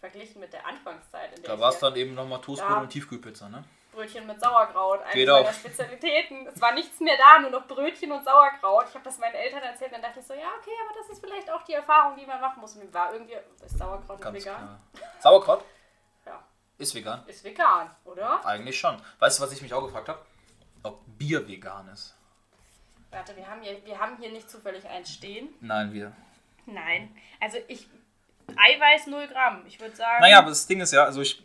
[0.00, 3.48] verglichen mit der Anfangszeit, in der Da war es dann eben nochmal Toastbrot und Tiefkühlpizza,
[3.48, 3.64] ne?
[3.92, 5.52] Brötchen mit Sauerkraut, eine meiner.
[5.54, 6.46] Spezialitäten.
[6.48, 8.84] Es war nichts mehr da, nur noch Brötchen und Sauerkraut.
[8.90, 11.24] Ich habe das meinen Eltern erzählt, dann dachte ich so, ja, okay, aber das ist
[11.24, 12.74] vielleicht auch die Erfahrung, die man machen muss.
[12.74, 14.56] Und mir war irgendwie, ist Sauerkraut Ganz vegan?
[14.56, 14.80] klar.
[15.20, 15.64] Sauerkraut
[16.26, 16.44] Ja,
[16.76, 17.26] ist vegan.
[17.26, 18.44] ist vegan, oder?
[18.44, 19.00] Eigentlich schon.
[19.18, 20.20] Weißt du, was ich mich auch gefragt habe?
[20.82, 22.15] Ob Bier vegan ist.
[23.10, 25.48] Warte, wir haben hier, wir haben hier nicht zufällig eins stehen.
[25.60, 26.12] Nein, wir.
[26.66, 27.14] Nein.
[27.40, 27.86] Also ich.
[28.48, 29.64] Eiweiß 0 Gramm.
[29.66, 30.20] Ich würde sagen.
[30.20, 31.42] Naja, aber das Ding ist ja, also ich,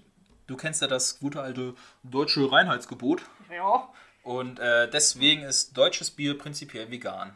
[0.47, 3.23] du kennst ja das gute alte deutsche Reinheitsgebot.
[3.49, 3.89] Ja.
[4.23, 7.35] Und äh, deswegen ist deutsches Bier prinzipiell vegan.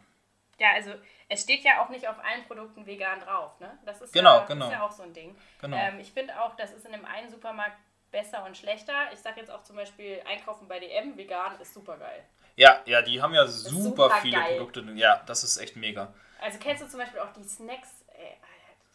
[0.60, 0.92] Ja, also
[1.28, 3.78] es steht ja auch nicht auf allen Produkten vegan drauf, ne?
[3.86, 4.68] Das ist, Genau, ja, genau.
[4.68, 5.36] ist ja auch so ein Ding.
[5.60, 5.76] Genau.
[5.78, 7.78] Ähm, ich finde auch, das ist in dem einen Supermarkt
[8.12, 8.94] besser und schlechter.
[9.12, 12.24] Ich sage jetzt auch zum Beispiel, einkaufen bei DM vegan ist super geil.
[12.56, 14.58] Ja, ja, die haben ja super, super viele geil.
[14.58, 14.82] Produkte.
[14.96, 16.14] Ja, das ist echt mega.
[16.42, 18.38] Also kennst du zum Beispiel auch die Snacks, ey,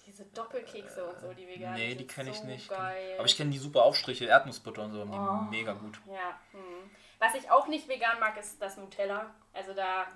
[0.06, 2.68] diese Doppelkekse und so, die vegan nee, sind die kenne ich so nicht.
[2.68, 3.14] Geil.
[3.18, 5.50] Aber ich kenne die super Aufstriche, Erdnussbutter und so, die Oh.
[5.50, 6.00] mega gut.
[6.06, 6.38] Ja.
[6.52, 6.90] Hm.
[7.18, 9.34] Was ich auch nicht vegan mag, ist das Nutella.
[9.52, 10.06] Also da.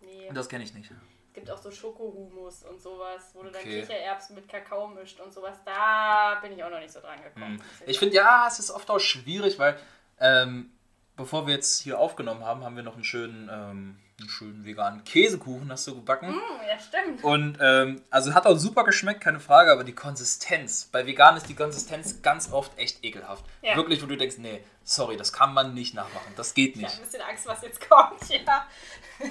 [0.00, 0.30] Nee.
[0.32, 0.90] Das kenne ich nicht.
[0.90, 3.62] Es gibt auch so Schokohumus und sowas, wo du dann.
[3.62, 5.58] Kichererbsen mit Kakao mischt und sowas.
[5.64, 7.56] Da bin ich auch noch nicht so dran gekommen.
[7.56, 9.76] muss Ich finde, ja, es ist oft auch schwierig, weil
[10.20, 10.70] ähm,
[11.16, 15.02] bevor wir jetzt hier aufgenommen haben, haben wir noch einen schönen, ähm, einen schönen veganen
[15.04, 16.28] Käsekuchen, hast du gebacken.
[16.28, 17.24] Hm, ja, stimmt.
[17.24, 21.48] Und ähm, also hat auch super geschmeckt, keine Frage, aber die Konsistenz, bei vegan ist
[21.48, 23.44] die Konsistenz ganz oft echt ekelhaft.
[23.62, 23.76] Ja.
[23.76, 26.92] Wirklich, wo du denkst, nee, sorry, das kann man nicht nachmachen, das geht Ich habe
[26.92, 26.98] nicht.
[27.00, 28.20] ein bisschen Angst, was jetzt kommt.
[28.28, 28.66] Ja,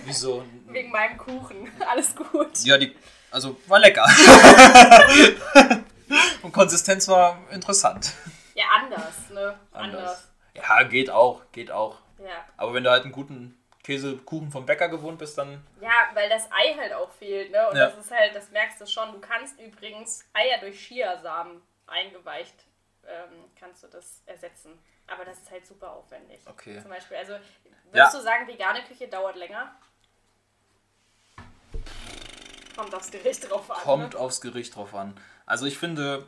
[0.05, 0.45] Wieso?
[0.67, 1.69] wegen meinem Kuchen.
[1.89, 2.59] Alles gut.
[2.63, 2.95] Ja, die,
[3.31, 4.05] also war lecker.
[6.41, 8.13] Und Konsistenz war interessant.
[8.55, 9.55] Ja, anders, ne?
[9.73, 9.99] Anders.
[9.99, 10.27] Anders.
[10.55, 11.97] Ja, geht auch, geht auch.
[12.19, 12.45] Ja.
[12.57, 15.65] Aber wenn du halt einen guten Käsekuchen vom Bäcker gewohnt bist, dann.
[15.81, 17.69] Ja, weil das Ei halt auch fehlt, ne?
[17.69, 17.87] Und Ja.
[17.87, 19.11] das ist halt, das merkst du schon.
[19.11, 22.55] Du kannst übrigens Eier durch Chiasamen eingeweicht,
[23.05, 24.79] ähm, kannst du das ersetzen.
[25.07, 26.39] Aber das ist halt super aufwendig.
[26.45, 26.79] Okay.
[26.81, 27.43] Zum Beispiel, also würdest
[27.93, 28.09] Ja.
[28.11, 29.75] du sagen, vegane Küche dauert länger?
[32.77, 33.77] Kommt aufs Gericht drauf an.
[33.81, 34.19] Kommt ne?
[34.19, 35.19] aufs Gericht drauf an.
[35.45, 36.27] Also ich finde,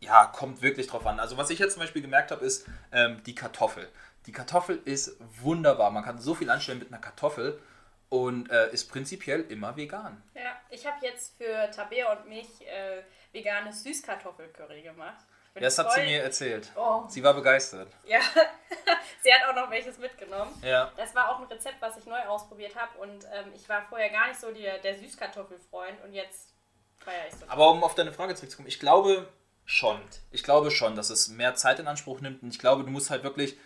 [0.00, 1.20] ja, kommt wirklich drauf an.
[1.20, 3.88] Also was ich jetzt zum Beispiel gemerkt habe, ist ähm, die Kartoffel.
[4.26, 5.90] Die Kartoffel ist wunderbar.
[5.90, 7.60] Man kann so viel anstellen mit einer Kartoffel
[8.08, 10.22] und äh, ist prinzipiell immer vegan.
[10.34, 15.24] Ja, ich habe jetzt für Tabea und mich äh, veganes Süßkartoffelcurry gemacht.
[15.54, 16.70] Bin Das hat sie mir erzählt.
[16.76, 17.88] Oh, Sie war begeistert.
[18.06, 18.20] ja.
[19.22, 20.52] sie hat auch noch welches mitgenommen.
[20.62, 20.92] Ja.
[20.96, 24.10] Das war auch ein Rezept, was ich neu ausprobiert habe und ähm, ich war vorher
[24.10, 26.54] gar nicht so der, der Süßkartoffelfreund und jetzt
[26.98, 27.46] feiere ich so.
[27.48, 29.28] Aber um auf deine Frage zurückzukommen, ich glaube
[29.70, 30.00] schon.
[30.32, 32.42] Ich glaube schon, dass es mehr Zeit in Anspruch nimmt.
[32.42, 33.56] Und ich glaube, du musst halt wirklich,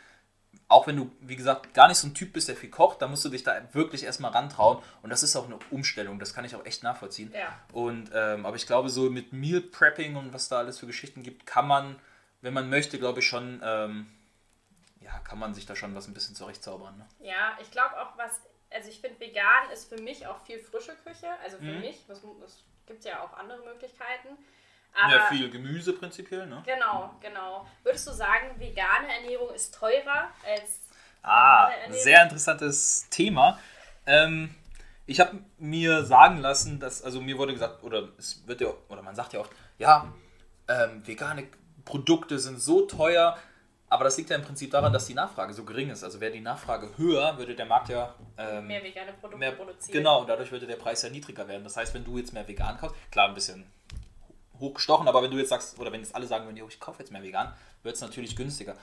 [0.69, 3.11] auch wenn du, wie gesagt, gar nicht so ein Typ bist, der viel kocht, dann
[3.11, 4.83] musst du dich da wirklich erstmal rantrauen.
[5.03, 7.33] Und das ist auch eine Umstellung, das kann ich auch echt nachvollziehen.
[7.33, 7.59] Ja.
[7.73, 11.23] Und, ähm, aber ich glaube, so mit Meal Prepping und was da alles für Geschichten
[11.23, 11.99] gibt, kann man,
[12.43, 14.07] wenn man möchte, glaube ich schon, ähm,
[15.01, 16.97] ja, kann man sich da schon was ein bisschen zurechtzaubern.
[16.99, 17.07] Ne?
[17.21, 18.41] Ja, ich glaube auch, was,
[18.71, 21.29] also ich finde, vegan ist für mich auch viel frische Küche.
[21.43, 21.81] Also für Mhm.
[21.81, 22.21] mich, es
[22.87, 24.37] gibt ja auch andere Möglichkeiten.
[25.03, 26.63] Aber ja, viel Gemüse prinzipiell, ne?
[26.65, 27.67] Genau, genau.
[27.83, 30.85] Würdest du sagen, vegane Ernährung ist teurer als
[31.25, 33.59] Ah, sehr interessantes Thema.
[34.07, 34.55] Ähm,
[35.07, 39.03] ich habe mir sagen lassen, dass, also mir wurde gesagt, oder es wird ja, oder
[39.03, 40.13] man sagt ja oft, ja,
[40.69, 41.49] ähm, vegane
[41.85, 43.39] Produkte sind so teuer,
[43.89, 46.05] aber das liegt ja im Prinzip daran, dass die Nachfrage so gering ist.
[46.05, 49.93] Also wäre die Nachfrage höher, würde der Markt ja ähm, mehr vegane Produkte mehr, produzieren?
[49.93, 51.65] genau, und dadurch würde der Preis ja niedriger werden.
[51.65, 53.65] Das heißt, wenn du jetzt mehr vegan kaufst, klar ein bisschen
[54.65, 57.13] hochgestochen, aber wenn du jetzt sagst, oder wenn jetzt alle sagen, wenn ich kaufe jetzt
[57.13, 58.77] mehr vegan, wird es natürlich günstiger.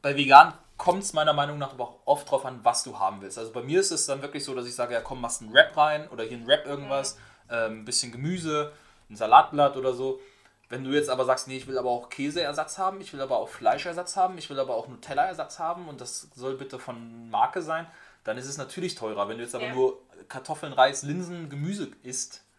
[0.00, 3.20] Bei vegan kommt es meiner Meinung nach aber auch oft drauf an, was du haben
[3.22, 3.38] willst.
[3.38, 5.52] Also bei mir ist es dann wirklich so, dass ich sage, ja komm, machst einen
[5.52, 8.72] Wrap rein oder hier ein Wrap irgendwas, ähm, ein bisschen Gemüse,
[9.08, 10.20] ein Salatblatt oder so.
[10.68, 13.36] Wenn du jetzt aber sagst, nee, ich will aber auch Käseersatz haben, ich will aber
[13.36, 17.60] auch Fleischersatz haben, ich will aber auch Nutella-Ersatz haben und das soll bitte von Marke
[17.60, 17.86] sein,
[18.24, 19.28] dann ist es natürlich teurer.
[19.28, 19.74] Wenn du jetzt aber Ja.
[19.74, 22.51] nur Kartoffeln, Reis, Linsen, Gemüse isst, äh,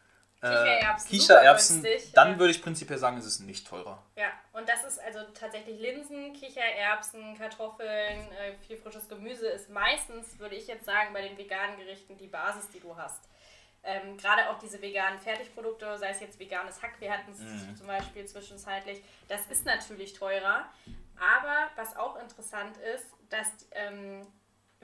[0.49, 4.01] Kichererbsen, Kichererbsen, super günstig, dann würde ich prinzipiell sagen, es ist nicht teurer.
[4.15, 10.37] Ja, und das ist also tatsächlich Linsen, Kichererbsen, Kartoffeln, äh, viel frisches Gemüse ist meistens,
[10.39, 13.29] würde ich jetzt sagen, bei den veganen Gerichten die Basis, die du hast.
[13.85, 17.75] Ähm, Gerade auch diese veganen Fertigprodukte, sei es jetzt veganes Hack, wir hatten es Mhm.
[17.75, 20.65] zum Beispiel zwischenzeitlich, das ist natürlich teurer.
[21.19, 24.25] Aber was auch interessant ist, dass ähm,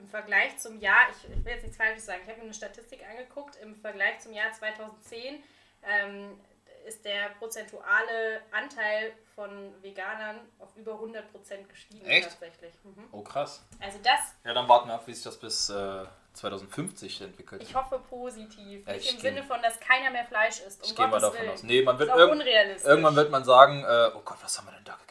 [0.00, 2.54] im Vergleich zum Jahr, ich, ich will jetzt nichts Falsches sagen, ich habe mir eine
[2.54, 5.42] Statistik angeguckt, im Vergleich zum Jahr 2010
[5.82, 6.40] ähm,
[6.86, 11.22] ist der prozentuale Anteil von Veganern auf über 100%
[11.68, 12.30] gestiegen Echt?
[12.30, 12.72] tatsächlich.
[12.82, 13.04] Mhm.
[13.12, 13.62] Oh krass.
[13.80, 17.62] Also das, Ja, dann warten wir ab, wie sich das bis äh, 2050 entwickelt.
[17.62, 18.86] ich hoffe positiv.
[18.86, 20.82] Ja, Nicht ich im Sinne von, dass keiner mehr Fleisch isst.
[20.82, 21.50] Um ich gehe mal davon Willen.
[21.50, 21.62] aus.
[21.62, 22.88] Nee, man Das wird irg unrealistisch.
[22.88, 25.09] irgendwann wird man sagen, äh, oh Gott, was haben wir denn da gegessen?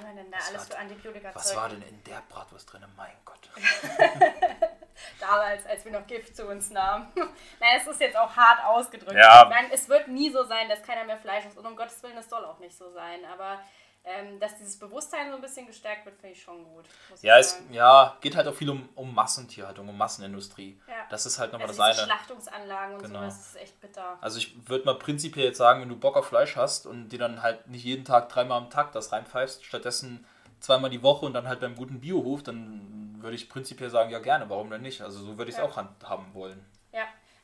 [0.00, 2.22] Was haben wir denn da Was alles war für Antibiotika Was war denn in der
[2.28, 2.84] Bratwurst drin?
[2.96, 3.50] Mein Gott.
[5.20, 7.08] damals, als wir noch Gift zu uns nahmen.
[7.14, 9.16] Nein, es ist jetzt auch hart ausgedrückt.
[9.16, 9.48] Ja.
[9.48, 11.58] Nein, es wird nie so sein, dass keiner mehr Fleisch isst.
[11.58, 13.24] Und um Gottes Willen, das soll auch nicht so sein.
[13.32, 13.60] Aber
[14.04, 16.84] ähm, dass dieses Bewusstsein so ein bisschen gestärkt wird, finde ich schon gut.
[17.20, 20.80] Ja, es ja, geht halt auch viel um, um Massentierhaltung, um Massenindustrie.
[20.88, 20.94] Ja.
[21.10, 22.06] Das ist halt nochmal also das eine.
[22.06, 23.18] Schlachtungsanlagen und Genau.
[23.20, 24.16] so, das ist echt bitter.
[24.20, 27.18] Also ich würde mal prinzipiell jetzt sagen, wenn du Bock auf Fleisch hast und dir
[27.18, 30.24] dann halt nicht jeden Tag dreimal am Tag das reinpfeifst, stattdessen
[30.60, 34.18] zweimal die Woche und dann halt beim guten Biohof, dann würde ich prinzipiell sagen, ja
[34.18, 35.02] gerne, warum denn nicht?
[35.02, 35.66] Also so würde ich es Ja.
[35.66, 36.64] auch handhaben wollen.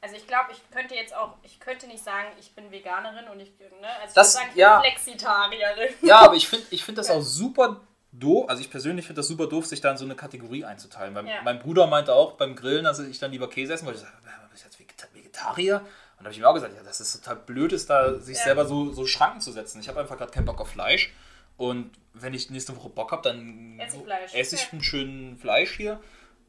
[0.06, 3.28] Ja, also ich glaube, ich könnte jetzt auch, ich könnte nicht sagen, ich bin Veganerin
[3.28, 3.66] und ich, ne,
[4.00, 4.80] also ich Das- würde sagen, ich ja.
[4.80, 5.94] bin Flexitarierin.
[6.02, 7.80] Ja, aber ich finde ich find das auch super
[8.12, 11.14] doof, also ich persönlich finde das super doof, sich da in so eine Kategorie einzuteilen.
[11.14, 11.42] Weil Ja.
[11.42, 13.98] Mein Bruder meinte auch beim Grillen, dass ich dann lieber Käse essen wollte.
[13.98, 14.16] Ich sage,
[14.50, 15.80] bist jetzt Vegeta- Vegetarier?
[15.80, 18.38] Und da habe ich mir auch gesagt, ja, das ist total blöd, ist da sich
[18.38, 18.44] Ja.
[18.44, 19.80] selber so, so Schranken zu setzen.
[19.80, 21.12] Ich habe einfach gerade keinen Bock auf Fleisch.
[21.58, 24.68] Und wenn ich nächste Woche Bock habe, dann Ess ich esse ich Ja.
[24.72, 26.00] einen schönen Fleisch hier.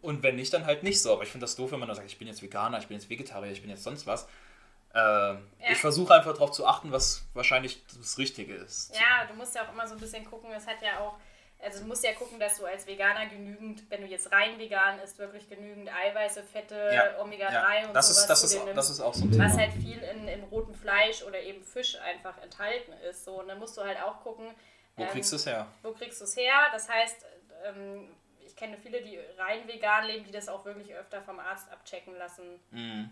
[0.02, 1.14] Und wenn nicht, dann halt nicht so.
[1.14, 2.98] Aber ich finde das doof, wenn man dann sagt, ich bin jetzt Veganer, ich bin
[2.98, 4.28] jetzt Vegetarier, ich bin jetzt sonst was.
[4.96, 8.94] Ähm, Ich versuche einfach darauf zu achten, was wahrscheinlich das Richtige ist.
[8.96, 11.18] Ja, du musst ja auch immer so ein bisschen gucken, es hat ja auch,
[11.62, 15.00] also du musst ja gucken, dass du als Veganer genügend, wenn du jetzt rein vegan
[15.00, 18.78] isst, wirklich genügend Eiweiße, Fette, Ja, Omega-3 Ja, und das sowas ist, das, ist, nimmst.
[18.78, 19.46] das ist auch so ein Thema.
[19.46, 23.26] was halt viel in, in rotem Fleisch oder eben Fisch einfach enthalten ist.
[23.26, 24.46] So, und dann musst du halt auch gucken,
[24.96, 25.68] Wo ähm, kriegst du es her?
[25.84, 26.54] wo kriegst du es her?
[26.72, 27.26] Das heißt,
[27.66, 28.10] ähm,
[28.58, 32.60] kenne viele, die rein vegan leben, die das auch wirklich öfter vom Arzt abchecken lassen.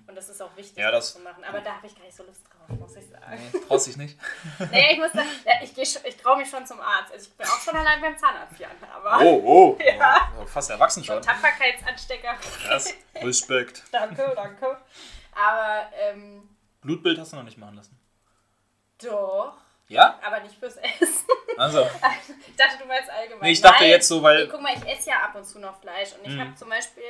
[0.08, 0.78] Und das ist auch wichtig.
[0.78, 1.44] Ja, das- zu machen.
[1.44, 3.40] Aber da habe ich gar nicht so Lust drauf, muss ich sagen.
[3.54, 4.20] Nee, traust dich nicht?
[4.72, 7.14] Nee, ich muss sagen, ja, ich, ich traue mich schon zum Arzt.
[7.14, 8.72] Also ich bin auch schon allein beim Zahnarzt, Jan.
[8.94, 9.78] Aber Oh, oh.
[9.80, 9.96] Ja.
[10.40, 11.22] Ja, Fast erwachsen so schon.
[11.22, 12.34] Tapferkeitsanstecker.
[12.66, 12.94] Krass.
[13.16, 13.84] Respekt.
[13.92, 14.78] danke, danke.
[15.34, 16.50] Aber ähm,
[16.82, 17.98] Blutbild hast du noch nicht machen lassen.
[19.04, 20.20] doch, Ja?
[20.24, 21.28] aber nicht fürs Essen.
[21.58, 21.82] Also,
[22.48, 23.42] Ich dachte, du meinst allgemein.
[23.44, 23.92] Nee, ich dachte Nein.
[23.92, 26.14] jetzt so, weil- Nee, guck mal, ich esse ja ab und zu noch Fleisch.
[26.14, 26.40] Und ich Mhm.
[26.42, 27.04] habe zum Beispiel,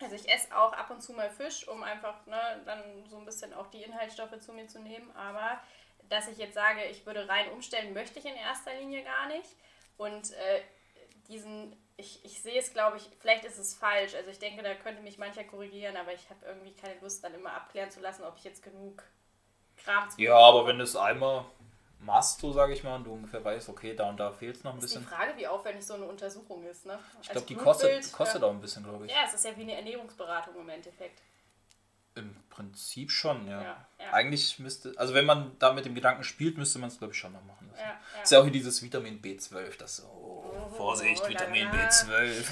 [0.00, 3.24] also ich esse auch ab und zu mal Fisch, um einfach ne, dann so ein
[3.24, 5.10] bisschen auch die Inhaltsstoffe zu mir zu nehmen.
[5.16, 5.60] Aber
[6.08, 9.48] dass ich jetzt sage, ich würde rein umstellen, möchte ich in erster Linie gar nicht.
[9.96, 10.60] Und äh,
[11.28, 14.14] diesen, ich, ich sehe es, glaube ich, vielleicht ist es falsch.
[14.14, 17.34] Also ich denke, da könnte mich mancher korrigieren, aber ich habe irgendwie keine Lust, dann
[17.34, 19.02] immer abklären zu lassen, ob ich jetzt genug
[19.76, 21.44] Kram zu ja, aber wenn es einmal
[22.00, 24.64] machst, so sage ich mal, und du ungefähr weißt, okay, da und da fehlt es
[24.64, 25.10] noch ein ist die bisschen.
[25.10, 26.86] Frage, wie aufwendig so eine Untersuchung ist.
[26.86, 26.98] Ne?
[27.22, 29.12] Ich glaube, die kostet, kostet auch ein bisschen, glaube ich.
[29.12, 31.20] Ja, es ist ja wie eine Ernährungsberatung im Endeffekt.
[32.14, 33.62] Im Prinzip schon, ja.
[33.62, 34.12] Ja, ja.
[34.12, 37.18] Eigentlich müsste, also wenn man da mit dem Gedanken spielt, müsste man es, glaube ich,
[37.18, 37.82] schon mal machen lassen.
[37.82, 38.22] Ja.
[38.22, 41.88] Ist ja auch hier dieses Vitamin B12, das so, oh, Oh, Vorsicht, la, Vitamin la.
[41.88, 42.44] B12.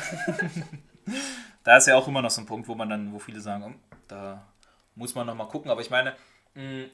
[1.64, 3.64] da ist ja auch immer noch so ein Punkt, wo man dann, wo viele sagen,
[3.64, 4.46] hm, da
[4.94, 5.70] muss man noch mal gucken.
[5.70, 6.14] Aber ich meine,
[6.54, 6.86] mh,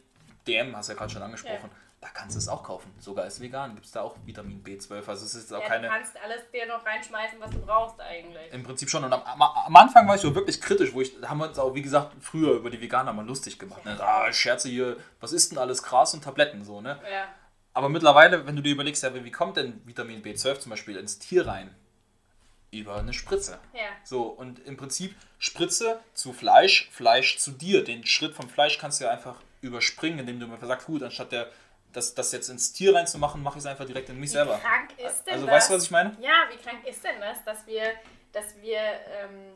[0.46, 1.70] DM hast du ja gerade schon angesprochen,
[2.02, 2.92] da kannst du es auch kaufen.
[2.98, 5.06] Sogar als vegan gibt es da auch Vitamin B12.
[5.06, 5.86] Also es ist auch Ja, keine.
[5.86, 8.52] du kannst alles dir noch reinschmeißen, was du brauchst eigentlich.
[8.52, 9.04] Im Prinzip schon.
[9.04, 11.76] Und am, am, Anfang war ich so wirklich kritisch, wo ich, haben wir uns auch,
[11.76, 13.84] wie gesagt, früher über die Veganer mal lustig gemacht.
[13.84, 13.96] Ne?
[14.00, 17.00] Ah, Scherze hier, was ist denn alles Gras und Tabletten so, ne?
[17.08, 17.28] Ja.
[17.72, 21.20] Aber mittlerweile, wenn du dir überlegst, ja, wie kommt denn Vitamin B12 zum Beispiel ins
[21.20, 21.72] Tier rein?
[22.72, 23.60] Über eine Spritze.
[23.74, 23.80] Ja.
[24.02, 27.84] So, und im Prinzip Spritze zu Fleisch, Fleisch zu dir.
[27.84, 31.32] Den Schritt vom Fleisch kannst du ja einfach überspringen, indem du mir sagst, gut, anstatt
[31.32, 31.48] der,
[31.92, 34.58] das, das jetzt ins Tier reinzumachen, mache ich es einfach direkt in mich Wie selber.
[34.58, 35.54] krank ist denn Also das?
[35.54, 36.16] weißt du, was ich meine?
[36.20, 37.82] Ja, wie krank ist denn das, dass wir,
[38.32, 39.54] dass wir ähm,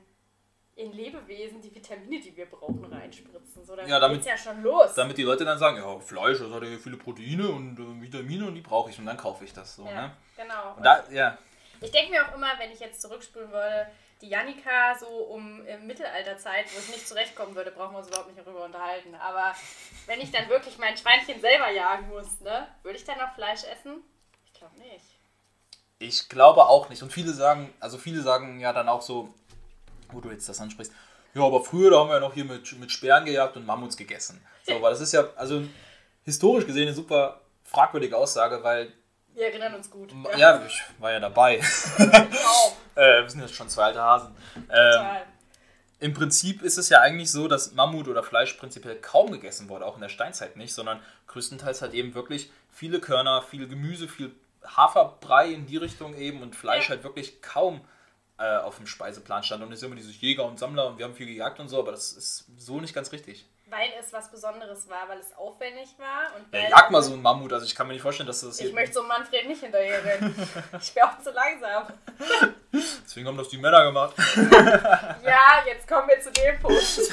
[0.76, 3.64] in Lebewesen die Vitamine, die wir brauchen, reinspritzen?
[3.64, 4.94] So, dann Ja, damit- geht's ja schon los.
[4.94, 8.46] Damit die Leute dann sagen, ja, Fleisch, das hat ja viele Proteine und äh, Vitamine
[8.46, 10.16] und die brauche ich und dann kaufe ich das so, ja, ne?
[10.36, 10.74] genau.
[10.76, 11.38] Und da, ja,
[11.80, 13.86] Ich denke mir auch immer, wenn ich jetzt zurückspulen würde,
[14.22, 18.38] die Jannika so um Mittelalterzeit, wo ich nicht zurechtkommen würde, brauchen wir uns überhaupt nicht
[18.38, 19.14] darüber unterhalten.
[19.14, 19.54] Aber
[20.06, 23.64] wenn ich dann wirklich mein Schweinchen selber jagen muss, ne, würde ich dann noch Fleisch
[23.64, 24.02] essen?
[24.46, 25.04] Ich glaube nicht.
[25.98, 27.02] Ich glaube auch nicht.
[27.02, 29.34] Und viele sagen, also viele sagen ja dann auch so,
[30.10, 30.92] wo du jetzt das ansprichst,
[31.34, 33.98] ja, aber früher, da haben wir ja noch hier mit, mit Sperren gejagt und Mammuts
[33.98, 34.42] gegessen.
[34.62, 35.62] So, weil das ist ja, also
[36.24, 38.90] historisch gesehen eine super fragwürdige Aussage, weil,
[39.36, 40.12] Wir erinnern uns gut.
[40.38, 41.60] ja, ich war ja dabei.
[41.60, 44.34] Wow, äh, wir sind jetzt schon zwei alte Hasen.
[44.56, 45.22] Ähm, total.
[46.00, 49.84] Im Prinzip ist es ja eigentlich so, dass Mammut oder Fleisch prinzipiell kaum gegessen wurde,
[49.84, 54.34] auch in der Steinzeit nicht, sondern größtenteils halt eben wirklich viele Körner, viel Gemüse, viel
[54.64, 56.90] Haferbrei in die Richtung eben und Fleisch Ja.
[56.90, 57.82] halt wirklich kaum
[58.38, 59.62] äh, auf dem Speiseplan stand.
[59.62, 61.78] Und es ist immer dieses Jäger und Sammler und wir haben viel gejagt und so,
[61.78, 63.46] aber das ist so nicht ganz richtig.
[63.68, 66.36] Weil es was Besonderes war, weil es aufwendig war.
[66.36, 68.60] Und Ja, jag mal so einen Mammut, also ich kann mir nicht vorstellen, dass das
[68.60, 70.48] Ich möchte so einem Manfred nicht hinterher rennen.
[70.80, 71.86] Ich wäre auch zu langsam.
[72.72, 74.14] Deswegen haben das die Männer gemacht.
[75.24, 76.76] Ja, jetzt kommen wir zu dem Punkt.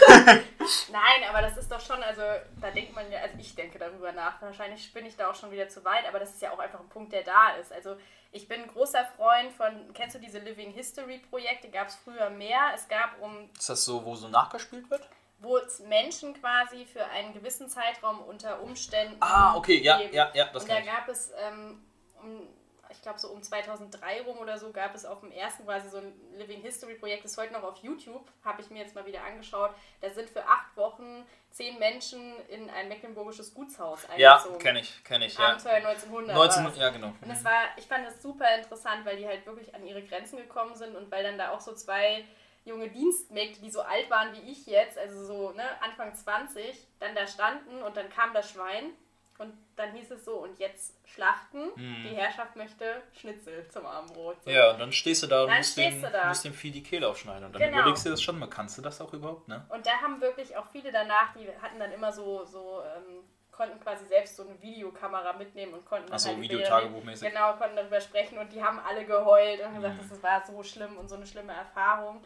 [0.91, 2.21] Nein, aber das ist doch schon, also
[2.61, 4.39] da denkt man ja, also ich denke darüber nach.
[4.41, 6.79] Wahrscheinlich bin ich da auch schon wieder zu weit, aber das ist ja auch einfach
[6.79, 7.73] ein Punkt, der da ist.
[7.73, 7.95] Also
[8.31, 11.69] ich bin ein großer Freund von, kennst du diese Living History Projekte?
[11.69, 12.71] Gab es früher mehr.
[12.75, 15.09] Es gab um Ist das so, wo so nachgespielt wird?
[15.43, 19.17] Wo es Menschen quasi für einen gewissen Zeitraum unter Umständen.
[19.19, 20.13] Ah, okay, ja, leben.
[20.13, 20.85] ja, ja, das Und da ich.
[20.85, 21.83] gab es, ähm,
[22.21, 22.47] um,
[22.89, 25.97] ich glaube so um 2003 rum oder so, gab es auf dem ersten quasi so
[25.97, 29.05] ein Living History Projekt, das ist heute noch auf YouTube, habe ich mir jetzt mal
[29.05, 29.71] wieder angeschaut.
[30.01, 34.59] Da sind für acht Wochen zehn Menschen in ein mecklenburgisches Gutshaus Ja, eingezogen.
[34.59, 35.49] kenne ich, kenne ich, ja.
[35.49, 36.35] Abenteuer 1900.
[36.35, 36.77] 19, war's.
[36.77, 37.07] ja, genau.
[37.21, 40.37] Und das war, ich fand das super interessant, weil die halt wirklich an ihre Grenzen
[40.37, 42.23] gekommen sind und weil dann da auch so zwei
[42.65, 47.13] junge Dienstmägde, die so alt waren wie ich jetzt, also so ne, Anfang 20, dann
[47.15, 48.91] da standen und dann kam das Schwein
[49.39, 54.37] und dann hieß es so, und jetzt schlachten, die Herrschaft möchte Schnitzel zum Abendbrot.
[54.43, 54.49] So.
[54.49, 54.55] Mhm.
[54.55, 56.27] Ja, und dann stehst du da und Dann musst dem, du da.
[56.27, 57.43] musst dem Vieh die Kehle aufschneiden.
[57.45, 57.79] Und dann Genau.
[57.79, 59.65] überlegst du das schon mal, kannst du das auch überhaupt, ne?
[59.69, 63.79] Und da haben wirklich auch viele danach, die hatten dann immer so, so ähm, konnten
[63.79, 67.29] quasi selbst so eine Videokamera mitnehmen und konnten dann Ach so, halt Videotagebuchmäßig.
[67.29, 69.75] Genau, konnten darüber sprechen und die haben alle geheult und Mhm.
[69.81, 72.23] gesagt, das war so schlimm und so eine schlimme Erfahrung.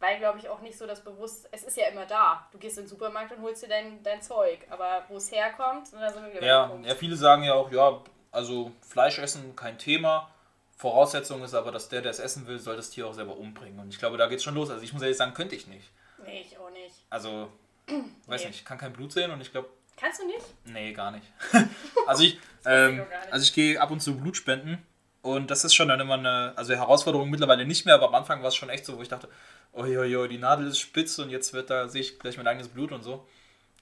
[0.00, 2.48] Weil, glaube ich, auch nicht so das Bewusst, es ist ja immer da.
[2.52, 4.58] Du gehst in den Supermarkt und holst dir dein, dein Zeug.
[4.70, 8.02] Aber wo es herkommt, da sind wir wieder Ja, ja, viele sagen ja auch, ja,
[8.32, 10.30] also Fleisch essen kein Thema.
[10.78, 13.78] Voraussetzung ist aber, dass der, der es essen will, soll das Tier auch selber umbringen.
[13.78, 14.70] Und ich glaube, da geht's schon los.
[14.70, 15.90] Also ich muss ehrlich sagen, könnte ich nicht.
[16.24, 16.94] Nee, ich auch nicht.
[17.10, 17.50] Also,
[18.26, 18.46] weiß Nee.
[18.48, 20.46] nicht, ich kann kein Blut sehen und ich glaube, Kannst du nicht?
[20.64, 21.26] nee, gar nicht.
[22.06, 23.32] also ich, ähm, auch gar nicht.
[23.34, 24.82] also ich gehe ab und zu Blut spenden
[25.22, 28.40] Und das ist schon dann immer eine, also Herausforderung mittlerweile nicht mehr, aber am Anfang
[28.40, 29.28] war es schon echt so, wo ich dachte,
[29.72, 32.68] oh jo, die Nadel ist spitz und jetzt wird da, sehe ich gleich mein eigenes
[32.68, 33.26] Blut und so.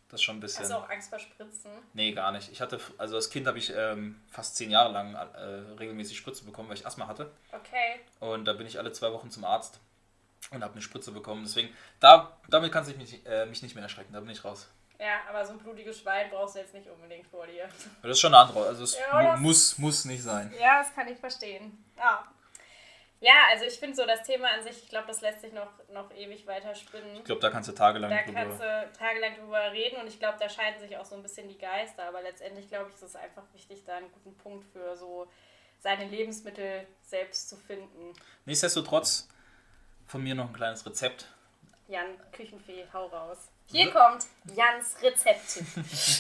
[0.09, 0.62] Das ist schon ein bisschen.
[0.62, 1.70] Hast du auch Angst vor Spritzen?
[1.92, 2.51] Nee, gar nicht.
[2.51, 6.44] Ich hatte, also als Kind habe ich ähm, fast zehn Jahre lang äh, regelmäßig Spritze
[6.44, 7.31] bekommen, weil ich Asthma hatte.
[7.53, 8.01] Okay.
[8.18, 9.81] Und da bin ich alle zwei Wochen zum Arzt
[10.51, 11.44] und habe eine Spritze bekommen.
[11.44, 11.68] Deswegen,
[12.01, 14.68] da, damit kannst du mich, äh, mich nicht mehr erschrecken, da bin ich raus.
[15.00, 17.68] Ja, aber so ein blutiges Schwein brauchst du jetzt nicht unbedingt vor dir.
[18.02, 20.52] Das ist schon eine andere, also es Ja, mu muss, muss nicht sein.
[20.58, 21.84] Ja, das kann ich verstehen.
[21.96, 22.26] Ja.
[23.20, 25.68] Ja, also ich finde so das Thema an sich, ich glaube, das lässt sich noch,
[25.92, 27.16] noch ewig weiter spinnen.
[27.16, 28.32] Ich glaube, da kannst du tagelang Da drüber.
[28.40, 31.48] kannst du tagelang drüber reden und ich glaube, da scheiden sich auch so ein bisschen
[31.48, 32.04] die Geister.
[32.04, 35.28] Aber letztendlich glaube ich, ist es einfach wichtig, da einen guten Punkt für so
[35.80, 38.12] seine Lebensmittel selbst zu finden.
[38.44, 39.28] Nichtsdestotrotz
[40.06, 41.26] von mir noch ein kleines Rezept.
[41.88, 43.48] Jan, Küchenfee, hau raus.
[43.70, 44.24] Hier kommt
[44.57, 45.62] Jans Rezept.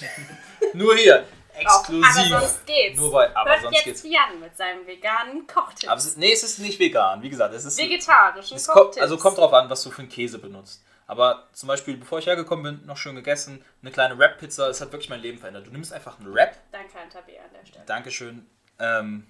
[0.74, 2.28] Nur hier, Aber exklusiv.
[2.28, 2.98] sonst geht's.
[2.98, 4.02] Nur bei, aber Hört sonst jetzt geht's.
[4.04, 5.88] Jan mit seinem veganen Kochtipp.
[5.88, 7.22] Aber es ist, nee, es ist nicht vegan.
[7.22, 7.78] Wie gesagt, es ist.
[7.78, 10.84] Vegetarischen Es kommt, also kommt drauf an, was du für einen Käse benutzt.
[11.06, 14.92] Aber zum Beispiel, bevor ich hergekommen bin, noch schön gegessen, eine kleine Wrap-Pizza, es hat
[14.92, 15.66] wirklich mein Leben verändert.
[15.66, 17.84] Du nimmst einfach einen Wrap, Danke an Tabea an der Stelle.
[17.86, 18.46] Dankeschön,
[18.78, 19.26] ähm,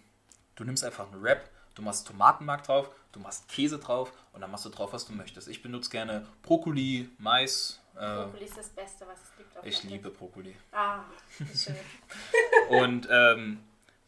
[0.57, 4.50] du nimmst einfach einen Wrap, du machst Tomatenmark drauf, du machst Käse drauf und dann
[4.50, 5.46] machst du drauf, was du möchtest.
[5.46, 9.56] Ich benutze gerne Brokkoli, Mais, Brokkoli ist das Beste, was es gibt.
[9.56, 10.11] auf ich liebe.
[10.11, 10.54] Brokkoli.
[10.72, 11.00] Ah,
[11.54, 11.76] schön.
[12.68, 13.61] Und ähm,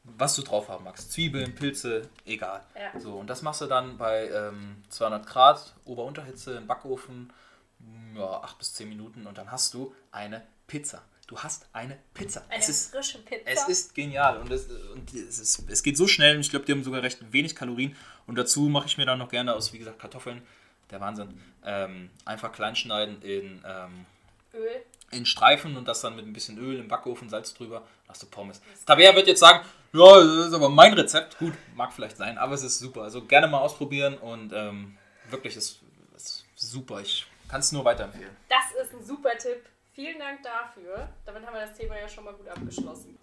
[0.05, 1.12] was du drauf haben magst.
[1.12, 2.62] Zwiebeln, Pilze, egal.
[2.74, 2.98] Ja.
[2.98, 7.33] So, und das machst du dann bei ähm, 200 Grad, Ober-Unterhitze im Backofen,
[7.79, 11.03] mm, ja, 8 bis 10 Minuten und dann hast du eine Pizza.
[11.26, 12.44] Du hast eine Pizza.
[12.48, 13.42] Eine es ist, frische Pizza.
[13.44, 16.64] es ist genial und, es, und es, ist, es geht so schnell und ich glaube,
[16.64, 17.94] die haben sogar recht wenig Kalorien.
[18.26, 20.42] Und dazu mache ich mir dann noch gerne aus, wie gesagt, Kartoffeln,
[20.90, 24.07] der Wahnsinn, ähm, einfach klein schneiden in, ähm,
[24.55, 24.83] Öl.
[25.11, 28.26] in Streifen und das dann mit ein bisschen Öl im Backofen, Salz drüber, hast du
[28.26, 28.61] Pommes.
[28.87, 31.38] Tabea wird jetzt sagen, ja, das ist aber mein Rezept.
[31.38, 33.03] Gut, mag vielleicht sein, aber es ist super.
[33.03, 34.96] Also gerne mal ausprobieren und ähm,
[35.31, 35.81] wirklich ist,
[36.16, 37.00] ist super.
[37.00, 38.37] Ich kann es nur weiterempfehlen.
[38.48, 39.64] Das ist ein super Tipp.
[39.92, 41.09] Vielen Dank dafür.
[41.26, 43.18] Damit haben wir das Thema ja schon mal gut abgeschlossen.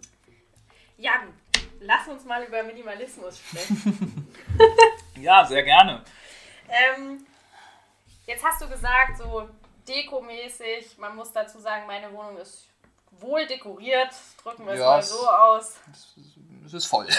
[0.98, 1.32] Jan,
[1.80, 4.28] lass uns mal über Minimalismus sprechen.
[5.20, 6.02] Ja, sehr gerne.
[6.68, 7.26] ähm,
[8.28, 9.48] jetzt hast du gesagt, so
[9.88, 12.68] dekomäßig, man muss dazu sagen, meine Wohnung ist
[13.10, 14.10] wohl dekoriert.
[14.42, 15.76] Drücken wir es Ja, mal so aus.
[16.64, 17.08] Es ist voll.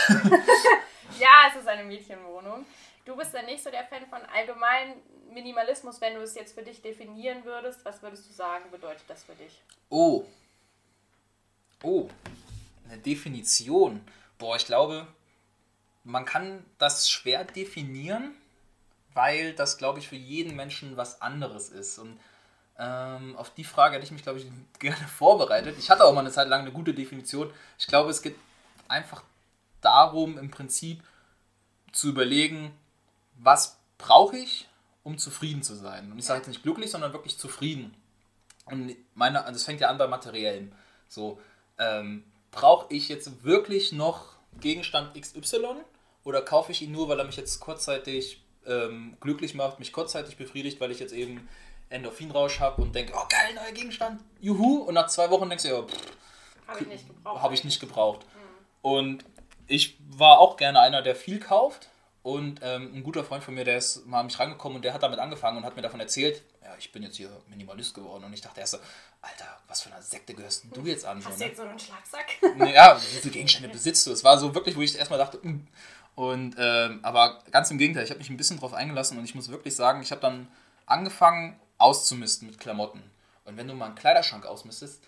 [1.18, 2.66] Ja, es ist eine Mädchenwohnung.
[3.04, 4.94] Du bist dann nicht so der Fan von allgemein
[5.34, 7.84] Minimalismus, wenn du es jetzt für dich definieren würdest.
[7.84, 9.60] Was würdest du sagen, bedeutet das für dich?
[9.90, 10.24] Oh.
[11.82, 12.08] Oh.
[12.88, 14.08] Eine Definition.
[14.38, 15.08] Boah, ich glaube,
[16.04, 18.36] man kann das schwer definieren,
[19.20, 22.00] weil das, glaube ich, für jeden Menschen was anderes ist.
[22.00, 22.18] Und
[22.78, 24.46] ähm, auf die Frage hätte ich mich, glaube ich,
[24.80, 25.76] gerne vorbereitet.
[25.78, 27.52] Ich hatte auch mal eine Zeit lang eine gute Definition.
[27.78, 28.38] Ich glaube, es geht
[28.88, 29.24] einfach
[29.82, 31.04] darum, im Prinzip
[31.92, 32.72] zu überlegen,
[33.36, 34.70] was brauche ich,
[35.04, 36.14] um zufrieden zu sein.
[36.14, 37.94] Und ich sage jetzt nicht glücklich, sondern wirklich zufrieden.
[38.68, 40.74] Und meine, das fängt ja an bei Materiellen.
[41.10, 41.42] So,
[41.78, 45.76] ähm, brauche ich jetzt wirklich noch Gegenstand XY
[46.24, 50.38] oder kaufe ich ihn nur, weil er mich jetzt kurzzeitig ähm, glücklich macht, mich kurzzeitig
[50.38, 51.48] befriedigt, weil ich jetzt eben
[51.90, 54.84] Endorphinrausch habe und denke, oh geil, neuer Gegenstand, juhu.
[54.84, 55.84] Und nach zwei Wochen denkst du, ja,
[56.68, 57.42] Habe ich nicht gebraucht.
[57.42, 58.26] habe ich nicht gebraucht.
[58.82, 59.26] Und
[59.68, 61.90] ich war auch gerne einer, der viel kauft.
[62.22, 64.94] Und ähm, ein guter Freund von mir, der ist mal an mich rangekommen und der
[64.94, 68.26] hat damit angefangen und hat mir davon erzählt, ja, ich bin jetzt hier Minimalist geworden.
[68.26, 68.78] Und ich dachte erst so,
[69.22, 71.22] Alter, was für eine Sekte gehörst denn du jetzt an?
[71.22, 71.50] So, Hast du ne?
[71.50, 72.26] jetzt so einen Schlagsack?
[72.74, 74.12] ja, wie viele Gegenstände besitzt du?
[74.12, 75.68] Es war so wirklich, wo ich erstmal dachte, mm.
[76.20, 79.36] Und ähm, aber ganz im Gegenteil, ich habe mich ein bisschen drauf eingelassen und ich
[79.36, 80.50] muss wirklich sagen, ich habe dann
[80.86, 83.02] angefangen auszumisten mit Klamotten.
[83.46, 85.02] Und wenn du mal einen Kleiderschrank ausmistest,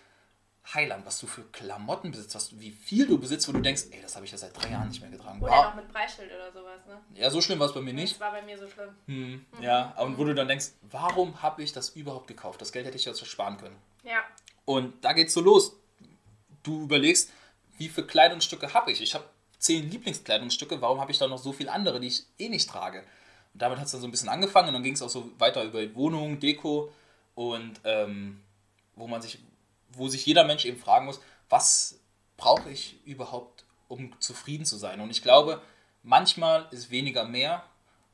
[0.72, 4.00] Heiland, was du für Klamotten besitzt, was, wie viel du besitzt, wo du denkst, ey,
[4.00, 5.42] das habe ich ja seit drei Jahren nicht mehr getragen.
[5.42, 5.64] Oder Wow.
[5.66, 6.98] noch mit Preisschild oder sowas, ne?
[7.14, 8.14] Ja, so schlimm war es bei mir nicht.
[8.14, 8.88] Das war bei mir so schlimm.
[9.06, 12.60] Hm, Ja, und wo du dann denkst, warum habe ich das überhaupt gekauft?
[12.62, 13.76] Das Geld hätte ich jetzt sparen können.
[14.04, 14.20] Ja.
[14.64, 15.76] Und da geht's so los.
[16.62, 17.30] Du überlegst,
[17.76, 19.02] wie viele Kleidungsstücke habe ich?
[19.02, 19.24] Ich habe
[19.62, 23.04] zehn Lieblingskleidungsstücke, warum habe ich da noch so viele andere, die ich eh nicht trage?
[23.54, 25.30] Und damit hat es dann so ein bisschen angefangen und dann ging es auch so
[25.38, 26.92] weiter über Wohnung, Deko
[27.34, 28.42] und ähm,
[28.96, 29.38] wo man sich,
[29.92, 32.00] wo sich jeder Mensch eben fragen muss, was
[32.36, 35.00] brauche ich überhaupt, um zufrieden zu sein?
[35.00, 35.62] Und ich glaube,
[36.02, 37.62] manchmal ist weniger mehr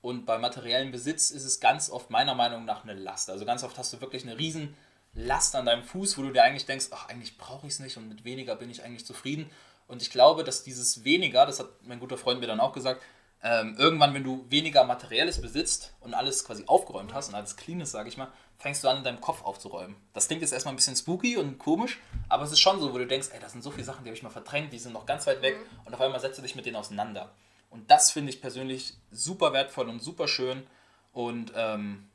[0.03, 3.31] und bei materiellem Besitz ist es ganz oft meiner Meinung nach eine Last.
[3.31, 4.77] Also ganz oft hast du wirklich eine riesen
[5.15, 7.97] Last an deinem Fuß, wo du dir eigentlich denkst, ach, eigentlich brauche ich es nicht
[7.97, 9.51] und mit weniger bin ich eigentlich zufrieden.
[9.89, 13.03] Und ich glaube, dass dieses weniger, das hat mein guter Freund mir dann auch gesagt,
[13.43, 17.81] ähm, irgendwann, wenn du weniger Materielles besitzt und alles quasi aufgeräumt hast und alles clean
[17.81, 19.97] ist, sage ich mal, fängst du an, in deinem Kopf aufzuräumen.
[20.13, 22.99] Das klingt jetzt erstmal ein bisschen spooky und komisch, aber es ist schon so, wo
[22.99, 24.93] du denkst, ey, das sind so viele Sachen, die habe ich mal verdrängt, die sind
[24.93, 27.31] noch ganz weit weg und auf einmal setzt du dich mit denen auseinander.
[27.71, 30.67] Und das finde ich persönlich super wertvoll und super schön
[31.13, 32.09] und ähm,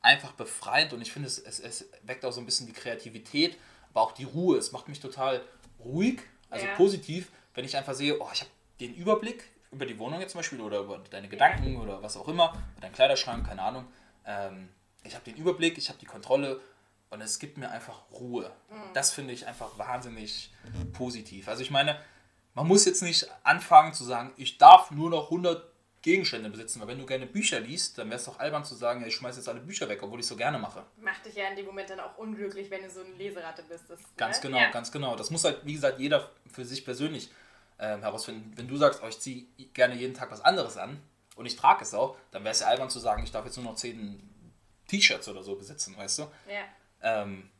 [0.00, 0.92] einfach befreiend.
[0.92, 3.58] Und ich finde, es, es, es weckt auch so ein bisschen die Kreativität,
[3.90, 4.56] aber auch die Ruhe.
[4.56, 5.42] Es macht mich total
[5.84, 6.20] ruhig,
[6.50, 6.72] also Ja.
[6.74, 10.40] positiv, wenn ich einfach sehe, oh, ich habe den Überblick über die Wohnung jetzt zum
[10.40, 13.86] Beispiel oder über deine Gedanken oder was auch immer, oder deinen Kleiderschrank, keine Ahnung.
[14.26, 14.68] Ähm,
[15.04, 16.60] ich habe den Überblick, ich habe die Kontrolle
[17.10, 18.50] und es gibt mir einfach Ruhe.
[18.94, 20.52] Das finde ich einfach wahnsinnig
[20.92, 21.48] positiv.
[21.48, 21.98] Also ich meine,
[22.54, 25.69] man muss jetzt nicht anfangen zu sagen, ich darf nur noch 100
[26.02, 29.02] Gegenstände besitzen, weil wenn du gerne Bücher liest, dann wäre es doch albern zu sagen,
[29.02, 30.82] ja, ich schmeiße jetzt alle Bücher weg, obwohl ich so gerne mache.
[30.96, 33.84] Macht dich ja in dem Moment dann auch unglücklich, wenn du so eine Leseratte bist.
[33.88, 34.42] Das, Ganz ne?
[34.42, 34.70] genau, ja.
[34.70, 35.14] ganz genau.
[35.16, 37.30] Das muss halt, wie gesagt, jeder für sich persönlich
[37.78, 38.52] ähm, herausfinden.
[38.56, 39.44] Wenn du sagst, oh, ich ziehe
[39.74, 41.02] gerne jeden Tag was anderes an
[41.36, 43.56] und ich trage es auch, dann wäre es ja albern zu sagen, ich darf jetzt
[43.56, 44.22] nur noch 10
[44.88, 46.22] T-Shirts oder so besitzen, weißt du?
[46.48, 46.64] Ja.
[47.02, 47.50] Ähm,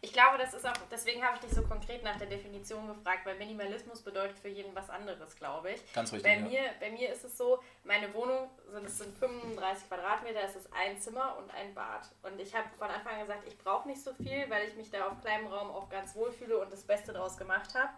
[0.00, 3.26] Ich glaube, das ist auch, deswegen habe ich dich so konkret nach der Definition gefragt,
[3.26, 5.92] weil Minimalismus bedeutet für jeden was anderes, glaube ich.
[5.92, 6.46] Ganz richtig, Bei, ja.
[6.46, 10.72] mir, bei mir ist es so, meine Wohnung sind, es sind 35 Quadratmeter, es ist
[10.72, 12.08] ein Zimmer und ein Bad.
[12.22, 14.90] Und ich habe von Anfang an gesagt, ich brauche nicht so viel, weil ich mich
[14.90, 17.90] da auf kleinem Raum auch ganz wohl fühle und das Beste draus gemacht habe.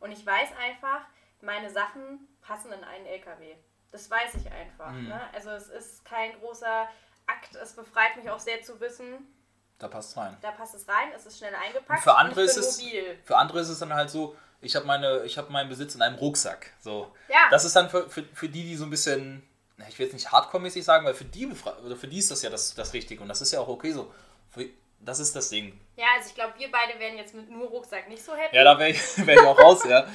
[0.00, 1.06] Und ich weiß einfach,
[1.40, 3.54] meine Sachen passen in einen LKW.
[3.92, 4.90] Das weiß ich einfach.
[4.90, 5.08] Mhm.
[5.08, 5.20] Ne?
[5.32, 6.88] Also es ist kein großer
[7.26, 7.54] Akt.
[7.54, 9.33] Es befreit mich auch sehr zu wissen,
[9.78, 10.36] da passt rein.
[10.40, 11.98] da passt es rein, es ist schnell eingepackt.
[11.98, 13.18] Und für andere und ist es mobil.
[13.24, 16.02] für andere ist es dann halt so, ich habe meine ich habe meinen Besitz in
[16.02, 17.14] einem Rucksack, so.
[17.28, 17.48] Ja.
[17.50, 19.46] Das ist dann für, für, für die, die so ein bisschen
[19.88, 22.74] ich will jetzt nicht hardcore-mäßig sagen, weil für die für die ist das ja das,
[22.74, 24.12] das Richtige und das ist ja auch okay so.
[24.50, 24.64] Für,
[25.00, 25.78] das ist das Ding.
[25.96, 28.56] Ja, also ich glaube, wir beide wären jetzt mit nur Rucksack nicht so happy.
[28.56, 30.06] Ja, da wäre ich, wär ich auch raus, ja.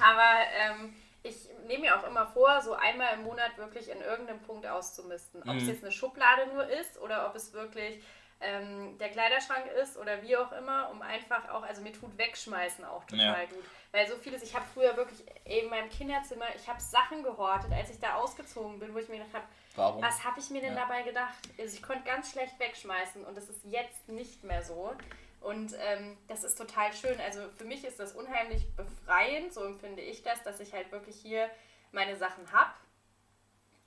[0.00, 1.36] Aber ähm, ich
[1.66, 5.42] nehme mir auch immer vor, so einmal im Monat wirklich in irgendeinem Punkt auszumisten.
[5.44, 5.68] Ob es Mhm.
[5.68, 8.02] jetzt eine Schublade nur ist oder ob es wirklich
[8.40, 12.84] ähm, der Kleiderschrank ist oder wie auch immer, um einfach auch, also mir tut Wegschmeißen
[12.84, 13.44] auch total Ja.
[13.46, 13.64] gut.
[13.92, 17.90] Weil so vieles, ich habe früher wirklich in meinem Kinderzimmer, ich habe Sachen gehortet, als
[17.90, 19.44] ich da ausgezogen bin, wo ich mir gedacht habe,
[19.76, 20.02] Warum?
[20.02, 20.80] was habe ich mir denn Ja.
[20.82, 21.34] dabei gedacht?
[21.58, 24.92] Also ich konnte ganz schlecht wegschmeißen und das ist jetzt nicht mehr so.
[25.40, 27.20] Und ähm, das ist total schön.
[27.20, 31.16] Also für mich ist das unheimlich befreiend, so empfinde ich das, dass ich halt wirklich
[31.20, 31.48] hier
[31.92, 32.72] meine Sachen habe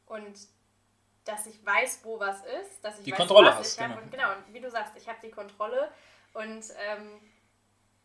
[0.05, 0.37] und
[1.27, 3.93] dass ich weiß, wo was ist, dass ich Die weiß, Kontrolle was hast, ich habe.
[3.93, 4.03] genau.
[4.03, 5.89] Und genau, und wie du sagst, ich habe die Kontrolle
[6.33, 7.19] und ähm,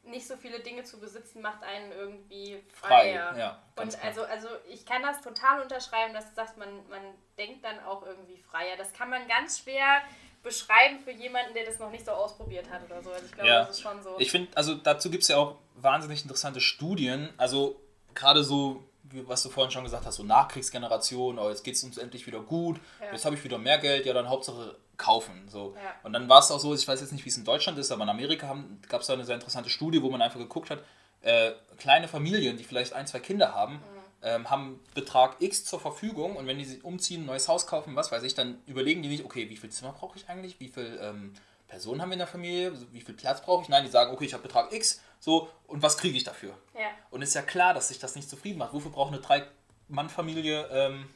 [0.04, 3.38] nicht so viele Dinge zu besitzen macht einen irgendwie Frei, freier.
[3.38, 4.08] ja, ganz Und klar.
[4.10, 7.02] also, also ich kann das total unterschreiben, dass du sagst, man, man
[7.38, 8.76] denkt dann auch irgendwie freier.
[8.76, 10.02] Das kann man ganz schwer
[10.42, 13.12] beschreiben für jemanden, der das noch nicht so ausprobiert hat oder so.
[13.12, 13.60] Also ich glaube, Ja.
[13.60, 14.16] das ist schon so.
[14.18, 17.32] Ich finde, also dazu gibt es ja auch wahnsinnig interessante Studien.
[17.36, 17.80] Also
[18.14, 18.82] gerade so,
[19.26, 22.40] was du vorhin schon gesagt hast, so Nachkriegsgeneration, oh, jetzt geht es uns endlich wieder
[22.40, 23.12] gut, Ja.
[23.12, 25.48] jetzt habe ich wieder mehr Geld, ja dann Hauptsache kaufen.
[25.48, 25.74] So.
[25.76, 25.94] Ja.
[26.04, 27.90] Und dann war es auch so, ich weiß jetzt nicht, wie es in Deutschland ist,
[27.90, 28.56] aber in Amerika
[28.88, 30.80] gab es da eine sehr interessante Studie, wo man einfach geguckt hat,
[31.22, 33.80] äh, kleine Familien, die vielleicht ein, zwei Kinder haben, Mhm.
[34.22, 37.96] ähm, haben Betrag X zur Verfügung und wenn die sich umziehen, ein neues Haus kaufen,
[37.96, 40.68] was weiß ich, dann überlegen die nicht, okay, wie viel Zimmer brauche ich eigentlich, wie
[40.68, 41.32] viel ähm,
[41.68, 43.68] Personen haben wir in der Familie, wie viel Platz brauche ich?
[43.68, 46.52] Nein, die sagen, okay, ich habe Betrag X, so, und was kriege ich dafür?
[46.74, 46.90] ja.
[47.10, 48.72] Und ist ja klar, dass sich das nicht zufrieden macht.
[48.72, 51.08] Wofür braucht eine Drei-Mann-Familie ähm,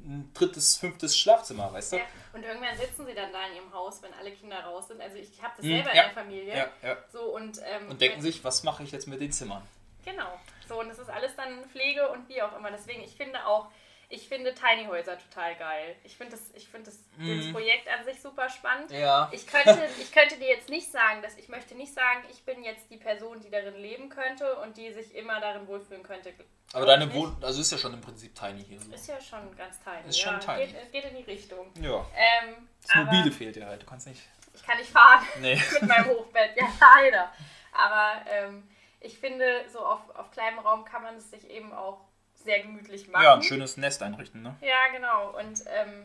[0.00, 1.96] ein drittes, fünftes Schlafzimmer, weißt du?
[1.96, 2.04] ja.
[2.32, 5.00] Und irgendwann sitzen sie dann da in ihrem Haus, wenn alle Kinder raus sind.
[5.00, 6.02] Also ich habe das Hm, selber ja.
[6.04, 6.56] in der Familie.
[6.56, 6.96] Ja, ja.
[7.12, 9.62] So und, ähm, Und denken sich, was mache ich jetzt mit den Zimmern?
[10.04, 10.38] Genau.
[10.68, 12.70] So, und das ist alles dann Pflege und wie auch immer.
[12.70, 13.66] Deswegen, ich finde auch,
[14.10, 15.94] ich finde Tiny Häuser total geil.
[16.02, 18.90] Ich finde das, ich finde das, das Projekt an sich super spannend.
[18.90, 18.96] Mhm.
[18.96, 19.28] Ja.
[19.32, 22.62] Ich könnte, ich könnte dir jetzt nicht sagen, dass ich möchte nicht sagen, ich bin
[22.62, 26.32] jetzt die Person, die darin leben könnte und die sich immer darin wohlfühlen könnte.
[26.72, 27.12] Aber deine.
[27.12, 28.80] Wohnung, also ist ja schon im Prinzip tiny hier.
[28.80, 28.92] So.
[28.92, 30.08] Ist ja schon ganz tiny.
[30.08, 30.66] Ist schon ja, tiny.
[30.66, 31.70] Geht, geht in die Richtung.
[31.80, 32.06] Ja.
[32.14, 34.22] Ähm, Das Mobile fehlt dir halt, du kannst nicht.
[34.54, 35.60] Ich kann nicht fahren Nee.
[35.72, 36.56] mit meinem Hochbett.
[36.56, 37.32] Ja, leider.
[37.72, 38.68] Aber ähm,
[39.00, 42.00] ich finde, so auf, auf kleinem Raum kann man es sich eben auch
[42.44, 43.22] sehr gemütlich machen.
[43.24, 44.56] Ja, ein schönes Nest einrichten, ne?
[44.60, 45.36] Ja, genau.
[45.38, 46.02] Und ähm,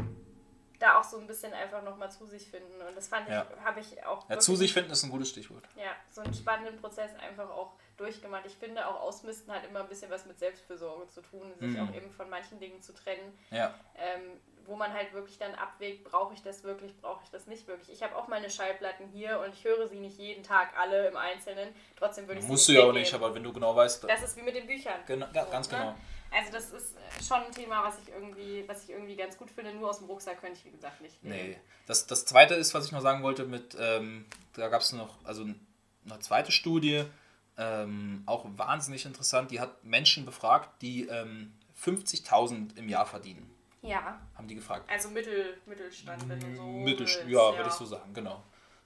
[0.80, 2.82] da auch so ein bisschen einfach nochmal zu sich finden.
[2.88, 3.46] Und das fand Ja.
[3.58, 4.30] ich, habe ich auch.
[4.30, 5.64] Ja, zu sich finden ist ein gutes Stichwort.
[5.76, 8.46] Ja, so einen spannenden Prozess einfach auch durchgemacht.
[8.46, 11.88] Ich finde, auch Ausmisten hat immer ein bisschen was mit Selbstfürsorge zu tun, sich Mhm.
[11.90, 13.38] auch eben von manchen Dingen zu trennen.
[13.52, 13.74] Ja.
[13.96, 14.22] Ähm,
[14.66, 17.92] wo man halt wirklich dann abwägt, brauche ich das wirklich, brauche ich das nicht wirklich.
[17.92, 21.18] Ich habe auch meine Schallplatten hier und ich höre sie nicht jeden Tag alle im
[21.18, 21.76] Einzelnen.
[21.98, 24.06] Trotzdem würde ich sie Musst du ja auch nicht, aber wenn du genau weißt.
[24.06, 25.00] Das ist wie mit den Büchern.
[25.06, 25.96] Genau, ja, ganz ne?
[26.36, 29.52] Also das ist äh, schon ein Thema, was ich irgendwie, was ich irgendwie ganz gut
[29.52, 29.74] finde.
[29.74, 31.50] Nur aus dem Rucksack könnte ich, wie gesagt, nicht nehmen.
[31.50, 31.58] Nee.
[31.86, 35.24] Das, das zweite ist, was ich noch sagen wollte, mit, ähm, da gab es noch,
[35.24, 37.04] also eine zweite Studie,
[37.58, 43.50] ähm, auch wahnsinnig interessant, die hat Menschen befragt, die ähm, 50.000 im Jahr verdienen.
[43.82, 44.90] Ja, Haben die gefragt.
[44.90, 48.42] also Mittel, Mittelstand, wenn du so Mittelst willst, ja, würde ich so sagen, genau.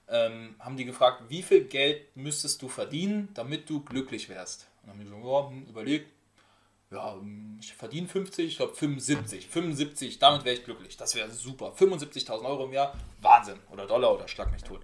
[0.08, 4.66] Ähm, haben die gefragt, wie viel Geld müsstest du verdienen, damit du glücklich wärst?
[4.82, 6.10] Und dann haben die so, ja, hm, überlegt,
[6.90, 7.16] ja,
[7.60, 10.96] ich verdiene 50, ich glaube 75, 75, damit wäre ich glücklich.
[10.96, 11.74] Das wäre super.
[11.78, 13.58] 75.000 Euro im Jahr, Wahnsinn.
[13.70, 14.80] Oder Dollar oder schlag mich tot.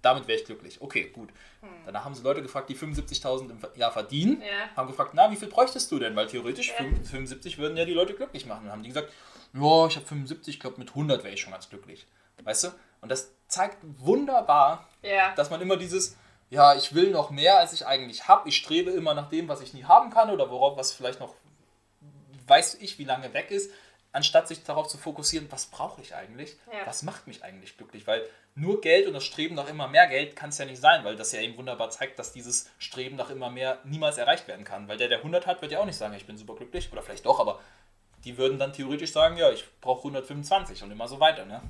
[0.00, 0.80] Damit wäre ich glücklich.
[0.80, 1.30] Okay, gut.
[1.60, 1.68] Hm.
[1.86, 4.76] Danach haben sie Leute gefragt, die 75.000 im Jahr verdienen, ja.
[4.76, 6.14] haben gefragt, na, wie viel bräuchtest du denn?
[6.14, 6.76] Weil theoretisch ja.
[6.76, 8.64] 75 würden ja die Leute glücklich machen.
[8.64, 9.12] Dann haben die gesagt,
[9.52, 12.06] ja, ich habe 75, ich glaube mit 100 wäre ich schon ganz glücklich.
[12.44, 12.68] Weißt du?
[13.00, 15.34] Und das zeigt wunderbar, ja.
[15.34, 16.16] dass man immer dieses,
[16.50, 18.48] ja, ich will noch mehr, als ich eigentlich habe.
[18.48, 21.34] Ich strebe immer nach dem, was ich nie haben kann oder worauf was vielleicht noch
[22.48, 23.70] weiß ich, wie lange weg ist,
[24.12, 26.86] anstatt sich darauf zu fokussieren, was brauche ich eigentlich, ja.
[26.86, 30.34] was macht mich eigentlich glücklich, weil nur Geld und das Streben nach immer mehr Geld
[30.34, 33.30] kann es ja nicht sein, weil das ja eben wunderbar zeigt, dass dieses Streben nach
[33.30, 35.98] immer mehr niemals erreicht werden kann, weil der, der 100 hat, wird ja auch nicht
[35.98, 37.60] sagen, ich bin super glücklich oder vielleicht doch, aber
[38.24, 41.62] die würden dann theoretisch sagen, ja, ich brauche 125 und immer so weiter, ne?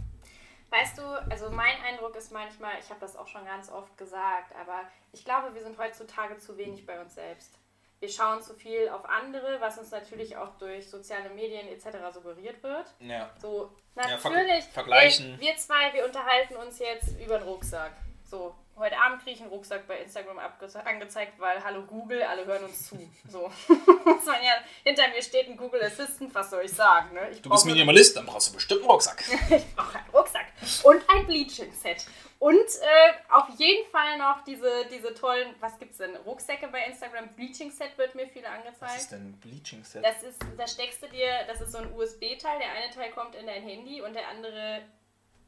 [0.70, 4.54] Weißt du, also mein Eindruck ist manchmal, ich habe das auch schon ganz oft gesagt,
[4.54, 7.58] aber ich glaube, wir sind heutzutage zu wenig bei uns selbst
[8.00, 12.14] wir schauen zu viel auf andere, was uns natürlich auch durch soziale Medien etc.
[12.14, 12.86] suggeriert wird.
[13.00, 13.30] Ja.
[13.40, 14.64] So, natürlich.
[14.64, 15.34] Ja, vergleichen.
[15.34, 17.92] Ey, wir zwei, wir unterhalten uns jetzt über den Rucksack.
[18.24, 22.64] So, heute Abend kriege ich einen Rucksack bei Instagram angezeigt, weil hallo Google, alle hören
[22.64, 22.96] uns zu.
[23.28, 23.50] So.
[23.68, 27.14] ja, hinter mir steht ein Google Assistant, was soll ich sagen?
[27.14, 27.30] Ne?
[27.30, 29.24] Ich du bist Minimalist, dann brauchst du bestimmt einen Rucksack.
[29.50, 30.46] ich brauche einen Rucksack
[30.84, 32.06] und ein Bleaching-Set.
[32.38, 36.14] Und äh, auf jeden Fall noch diese, diese tollen, was gibt es denn?
[36.16, 37.28] Rucksäcke bei Instagram.
[37.34, 38.80] Bleaching Set wird mir viele angezeigt.
[38.80, 40.04] Was ist denn Bleaching Set?
[40.04, 42.60] Das ist, da steckst du dir, das ist so ein USB-Teil.
[42.60, 44.82] Der eine Teil kommt in dein Handy und der andere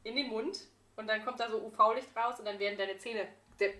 [0.03, 0.59] in den Mund.
[0.97, 3.29] Und dann kommt da so UV-Licht raus und dann werden deine Zähne,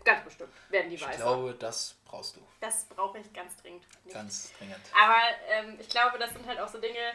[0.05, 1.11] ganz bestimmt, werden die weiß.
[1.11, 2.41] Ich glaube, das brauchst du.
[2.61, 3.87] Das brauche ich ganz dringend.
[4.05, 4.15] Nicht.
[4.15, 4.81] Ganz dringend.
[5.01, 7.13] Aber ähm, ich glaube, das sind halt auch so Dinge,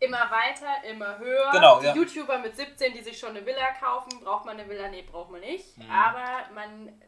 [0.00, 1.50] immer weiter, immer höher.
[1.52, 1.94] Genau, die ja.
[1.94, 4.88] YouTuber mit 17, die sich schon eine Villa kaufen, braucht man eine Villa?
[4.88, 5.76] Nee, braucht man nicht.
[5.76, 5.90] Mhm.
[5.90, 7.00] Aber man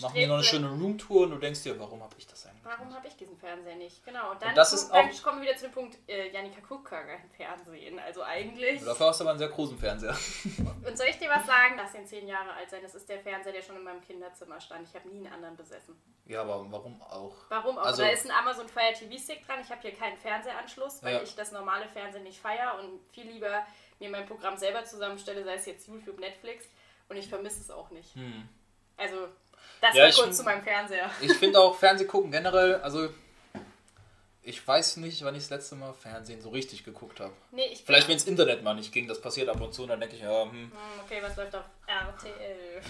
[0.00, 2.64] Machen die noch eine schöne Roomtour und du denkst dir, warum habe ich das eigentlich?
[2.64, 4.04] Warum habe ich diesen Fernseher nicht?
[4.04, 4.30] Genau.
[4.30, 7.04] Und dann, und das ist auch, kommen wir wieder zu dem Punkt, äh, Janika gar
[7.04, 7.98] kein Fernsehen.
[7.98, 8.82] Also eigentlich.
[8.84, 10.16] Dafür hast du aber einen sehr großen Fernseher.
[10.86, 11.74] Und soll ich dir was sagen?
[11.76, 12.80] Lass ihn zehn Jahre alt sein.
[12.82, 14.88] Das ist der Fernseher, der schon in meinem Kinderzimmer stand.
[14.88, 15.94] Ich habe nie einen anderen besessen.
[16.26, 17.36] Ja, aber warum auch?
[17.48, 17.84] Warum auch?
[17.84, 19.60] Also, da ist ein Amazon Fire TV Stick dran.
[19.60, 21.22] Ich habe hier keinen Fernsehanschluss, weil ja.
[21.22, 23.64] ich das normale Fernsehen nicht feiere und viel lieber
[23.98, 26.66] mir mein Programm selber zusammenstelle, sei es jetzt YouTube, Netflix.
[27.08, 28.14] Und ich vermisse es auch nicht.
[28.14, 28.48] Hm.
[28.96, 29.28] Also
[29.82, 31.10] das ja, war kurz zu meinem Fernseher.
[31.20, 33.08] Ich finde auch Fernseh gucken generell, also
[34.44, 37.32] ich weiß nicht, wann ich das letzte Mal Fernsehen so richtig geguckt habe.
[37.50, 40.00] Nee, Vielleicht, wenn es Internet mal nicht ging, das passiert ab und zu, und dann
[40.00, 40.50] denke ich, ja, hm.
[40.50, 40.72] hm.
[41.04, 42.80] Okay, was läuft auf RTL?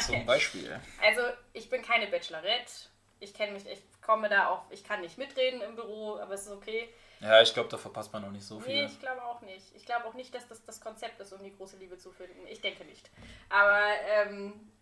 [0.06, 0.78] Zum Beispiel.
[1.02, 1.22] Also,
[1.54, 2.72] ich bin keine Bachelorette.
[3.20, 6.42] Ich kenne mich, ich komme da auch, ich kann nicht mitreden im Büro, aber es
[6.42, 6.88] ist okay.
[7.20, 8.74] Ja, ich glaube, da verpasst man noch nicht so viel.
[8.74, 9.64] Nee, ich glaube auch nicht.
[9.76, 12.46] Ich glaube auch nicht, dass das das Konzept ist, um die große Liebe zu finden.
[12.48, 13.10] Ich denke nicht.
[13.48, 14.72] Aber ähm,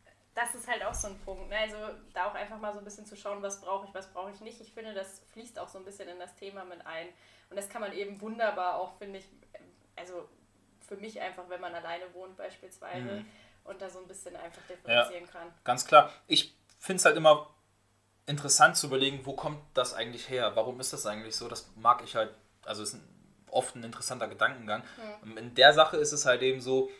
[0.41, 1.51] das ist halt auch so ein Punkt.
[1.51, 1.59] Ne?
[1.59, 1.76] Also
[2.14, 4.41] da auch einfach mal so ein bisschen zu schauen, was brauche ich, was brauche ich
[4.41, 4.61] nicht.
[4.61, 7.09] Ich finde, das fließt auch so ein bisschen in das Thema mit ein.
[7.51, 9.26] Und das kann man eben wunderbar auch, finde ich,
[9.97, 10.28] also
[10.86, 13.26] für mich einfach, wenn man alleine wohnt beispielsweise mhm.
[13.64, 15.53] und da so ein bisschen einfach differenzieren ja, kann.
[15.64, 16.11] Ganz klar.
[16.26, 17.51] Ich finde es halt immer
[18.26, 20.53] interessant zu überlegen, wo kommt das eigentlich her?
[20.55, 21.49] Warum ist das eigentlich so?
[21.49, 22.30] Das mag ich halt,
[22.64, 24.82] also ist ein, oft ein interessanter Gedankengang.
[25.22, 25.36] Mhm.
[25.36, 26.91] In der Sache ist es halt eben so,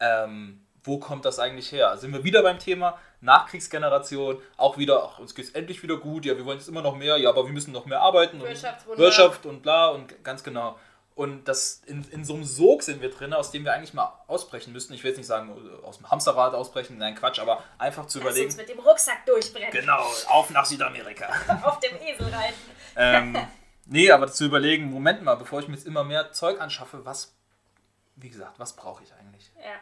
[0.00, 1.96] ähm, wo kommt das eigentlich her?
[1.98, 6.24] Sind wir wieder beim Thema Nachkriegsgeneration, auch wieder, ach, uns geht es endlich wieder gut,
[6.24, 8.48] ja, wir wollen jetzt immer noch mehr, ja, aber wir müssen noch mehr arbeiten und
[8.96, 10.78] Wirtschaft und bla und ganz genau.
[11.14, 14.12] Und das in, in so einem Sog sind wir drin, aus dem wir eigentlich mal
[14.28, 14.94] ausbrechen müssten.
[14.94, 18.28] Ich will jetzt nicht sagen, aus dem Hamsterrad ausbrechen, nein, Quatsch, aber einfach zu Lass
[18.28, 18.46] überlegen.
[18.46, 19.72] Uns mit dem Rucksack durchbrennen.
[19.72, 21.26] Genau, auf nach Südamerika.
[21.64, 22.54] auf dem Esel reiten.
[22.94, 23.36] ähm,
[23.86, 27.36] nee, aber zu überlegen, Moment mal, bevor ich mir jetzt immer mehr Zeug anschaffe, was,
[28.14, 29.50] wie gesagt, was brauche ich eigentlich?
[29.56, 29.74] Ja.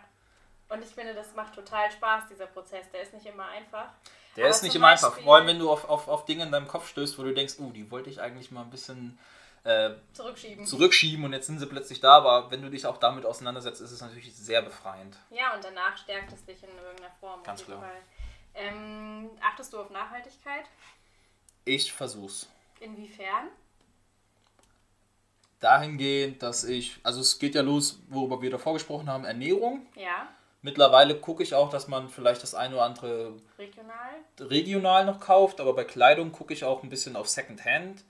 [0.69, 2.91] Und ich finde, das macht total Spaß, dieser Prozess.
[2.93, 3.91] Der ist nicht immer einfach.
[4.37, 5.19] Der Aber ist nicht immer einfach.
[5.19, 7.55] Vor allem, wenn du auf, auf, auf Dinge in deinem Kopf stößt, wo du denkst,
[7.59, 9.19] oh, die wollte ich eigentlich mal ein bisschen
[9.65, 10.67] äh, zurückschieben.
[10.67, 12.17] zurückschieben und jetzt sind sie plötzlich da.
[12.17, 15.17] Aber wenn du dich auch damit auseinandersetzt, ist es natürlich sehr befreiend.
[15.31, 17.43] Ja, und danach stärkt es dich in irgendeiner Form.
[17.43, 17.83] Ganz klar.
[18.55, 20.65] Ähm, achtest du auf Nachhaltigkeit?
[21.65, 22.49] Ich versuch's.
[22.81, 23.49] Inwiefern?
[25.61, 29.87] Dahingehend, dass ich, also es geht ja los, worüber wir davor gesprochen haben, Ernährung.
[29.95, 30.29] Ja.
[30.67, 34.11] Mittlerweile gucke ich auch, dass man vielleicht das eine oder andere regional,
[34.41, 38.03] regional noch kauft, aber bei Kleidung gucke ich auch ein bisschen auf Secondhand.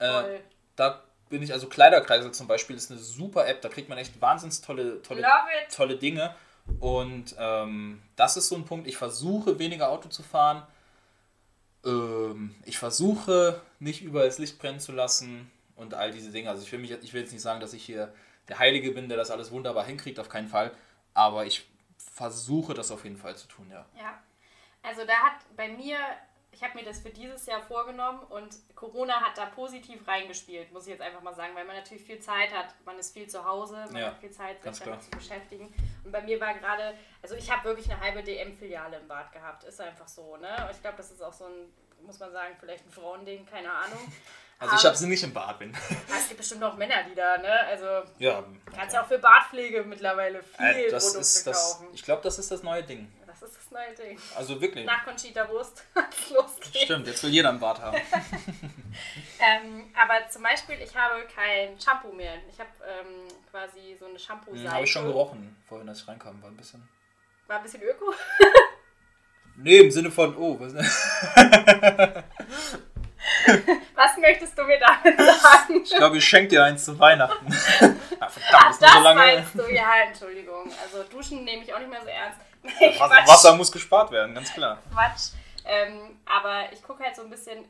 [0.00, 0.40] Äh,
[0.76, 4.20] da bin ich, also Kleiderkreisel zum Beispiel ist eine super App, da kriegt man echt
[4.20, 5.26] wahnsinnig tolle, tolle,
[5.74, 6.34] tolle Dinge.
[6.78, 8.86] Und ähm, das ist so ein Punkt.
[8.86, 10.62] Ich versuche weniger Auto zu fahren.
[11.86, 16.50] Ähm, ich versuche nicht überall das Licht brennen zu lassen und all diese Dinge.
[16.50, 18.12] Also ich will, mich, ich will jetzt nicht sagen, dass ich hier
[18.48, 20.70] der Heilige bin, der das alles wunderbar hinkriegt, auf keinen Fall.
[21.14, 21.64] Aber ich
[22.14, 23.84] versuche das auf jeden Fall zu tun, ja.
[23.96, 24.22] Ja.
[24.82, 25.98] Also da hat bei mir
[26.54, 30.84] ich habe mir das für dieses Jahr vorgenommen und Corona hat da positiv reingespielt, muss
[30.84, 32.74] ich jetzt einfach mal sagen, weil man natürlich viel Zeit hat.
[32.84, 35.74] Man ist viel zu Hause, man Ja, hat viel Zeit, sich damit zu beschäftigen.
[36.04, 39.64] Und bei mir war gerade, also ich habe wirklich eine halbe DM-Filiale im Bad gehabt.
[39.64, 40.64] Ist einfach so, ne?
[40.64, 43.72] Und ich glaube, das ist auch so ein, muss man sagen, vielleicht ein Frauending, keine
[43.72, 43.98] Ahnung.
[44.58, 45.74] Also ich habe sie nicht im Bad, bin.
[45.74, 47.52] Aber es gibt bestimmt auch Männer, die da, ne?
[47.66, 47.86] Also
[48.18, 48.42] Ja.
[48.74, 51.72] kannst ja auch für Badpflege mittlerweile viel Äh, das Produkte ist das.
[51.78, 51.88] kaufen.
[51.92, 53.12] Ich glaube, das ist das neue Ding.
[53.26, 54.18] Das ist das neue Ding.
[54.36, 54.86] Also wirklich.
[54.86, 55.84] Nach Conchita Wurst
[56.32, 56.82] losgeht.
[56.82, 57.98] Stimmt, jetzt will jeder ein Bad haben.
[59.40, 62.34] Ähm, aber zum Beispiel, ich habe kein Shampoo mehr.
[62.48, 64.64] Ich habe ähm, quasi so eine Shampoo-Seife.
[64.68, 66.40] Hm, habe ich schon gerochen, vorhin als ich reinkam.
[66.40, 66.88] War ein bisschen.
[67.48, 68.14] War ein bisschen öko.
[69.56, 70.72] Nee, im Sinne von, oh, was
[73.94, 75.82] Was möchtest du mir damit sagen?
[75.82, 77.46] Ich glaube, ich schenke dir eins zu Weihnachten.
[78.20, 79.20] ah, verdammt, Ach, das so lange.
[79.20, 79.72] meinst du?
[79.72, 80.70] Ja, Entschuldigung.
[80.82, 82.38] Also Duschen nehme ich auch nicht mehr so ernst.
[83.00, 83.28] Wasser, Quatsch.
[83.28, 84.78] Wasser muss gespart werden, ganz klar.
[84.92, 85.32] Quatsch.
[85.64, 87.64] Ähm, aber ich gucke halt so ein bisschen,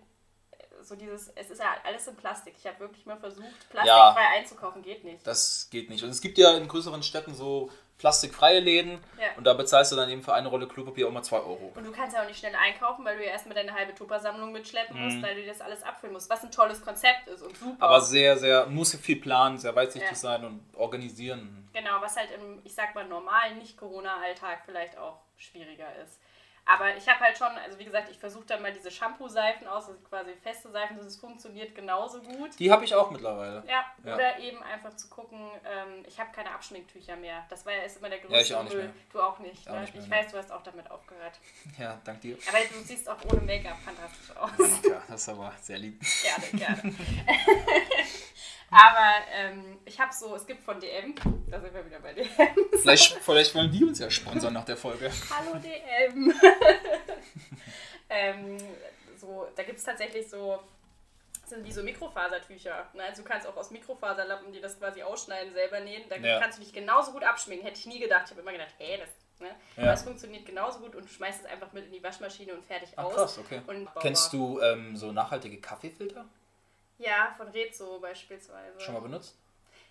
[0.82, 2.54] so dieses, es ist ja alles in Plastik.
[2.58, 5.26] Ich habe wirklich mal versucht, plastikfrei einzukaufen, geht nicht.
[5.26, 6.02] Das geht nicht.
[6.02, 7.70] Und es gibt ja in größeren Städten so
[8.04, 9.28] plastikfreie Läden Ja.
[9.38, 11.72] und da bezahlst du dann eben für eine Rolle Klopapier auch mal 2 Euro.
[11.74, 14.52] Und du kannst ja auch nicht schnell einkaufen, weil du ja erstmal deine halbe Tuppersammlung
[14.52, 15.22] mitschleppen musst, Mhm.
[15.22, 16.28] weil du das alles abfüllen musst.
[16.28, 17.82] Was ein tolles Konzept ist und super.
[17.82, 20.16] Aber sehr, sehr, muss viel planen, sehr weitsichtig Ja.
[20.16, 21.66] sein und organisieren.
[21.72, 26.20] Genau, was halt im, ich sag mal, normalen Nicht-Corona-Alltag vielleicht auch schwieriger ist.
[26.66, 29.86] Aber ich habe halt schon, also wie gesagt, ich versuche dann mal diese Shampoo-Seifen aus,
[29.88, 32.58] also quasi feste Seifen, das funktioniert genauso gut.
[32.58, 33.62] Die habe ich auch mittlerweile.
[33.68, 34.14] Ja, Ja.
[34.14, 37.44] oder eben einfach zu gucken, ähm, ich habe keine Abschminktücher mehr.
[37.50, 38.84] Das war ja ist immer der größte Ja, ich auch nicht Müll.
[38.84, 38.92] mehr.
[39.12, 39.68] Du auch nicht.
[39.68, 39.80] Auch ne?
[39.82, 40.16] nicht mehr, ich ne.
[40.16, 41.38] weiß, du hast auch damit aufgehört.
[41.78, 42.38] Ja, dank dir.
[42.48, 44.50] Aber du siehst auch ohne Make-up fantastisch aus.
[44.56, 46.00] Danke, das ist aber sehr lieb.
[46.22, 46.94] Gerne, gerne.
[48.74, 51.14] Aber ähm, ich habe so, es gibt von DM,
[51.48, 52.26] da sind wir wieder bei DM.
[52.80, 55.12] Vielleicht, vielleicht wollen die uns ja sponsern nach der Folge.
[55.30, 56.34] Hallo DM.
[58.10, 58.58] ähm,
[59.16, 60.58] so, da gibt es tatsächlich so,
[61.46, 62.88] sind wie so Mikrofasertücher.
[62.94, 63.04] Ne?
[63.04, 66.02] Also du kannst auch aus Mikrofaserlappen, die das quasi ausschneiden, selber nähen.
[66.08, 66.40] Da Ja.
[66.40, 67.66] kannst du dich genauso gut abschminken.
[67.66, 68.22] Hätte ich nie gedacht.
[68.26, 69.08] Ich habe immer gedacht, hey, das.
[69.40, 69.54] Ne?
[69.76, 69.84] Ja.
[69.84, 72.64] Aber es funktioniert genauso gut und du schmeißt es einfach mit in die Waschmaschine und
[72.64, 73.14] fertig Ach aus.
[73.14, 73.60] krass, okay.
[73.66, 76.24] Und Kennst du ähm, so nachhaltige Kaffeefilter?
[76.98, 78.80] Ja, von Rezo beispielsweise.
[78.80, 79.36] Schon mal benutzt?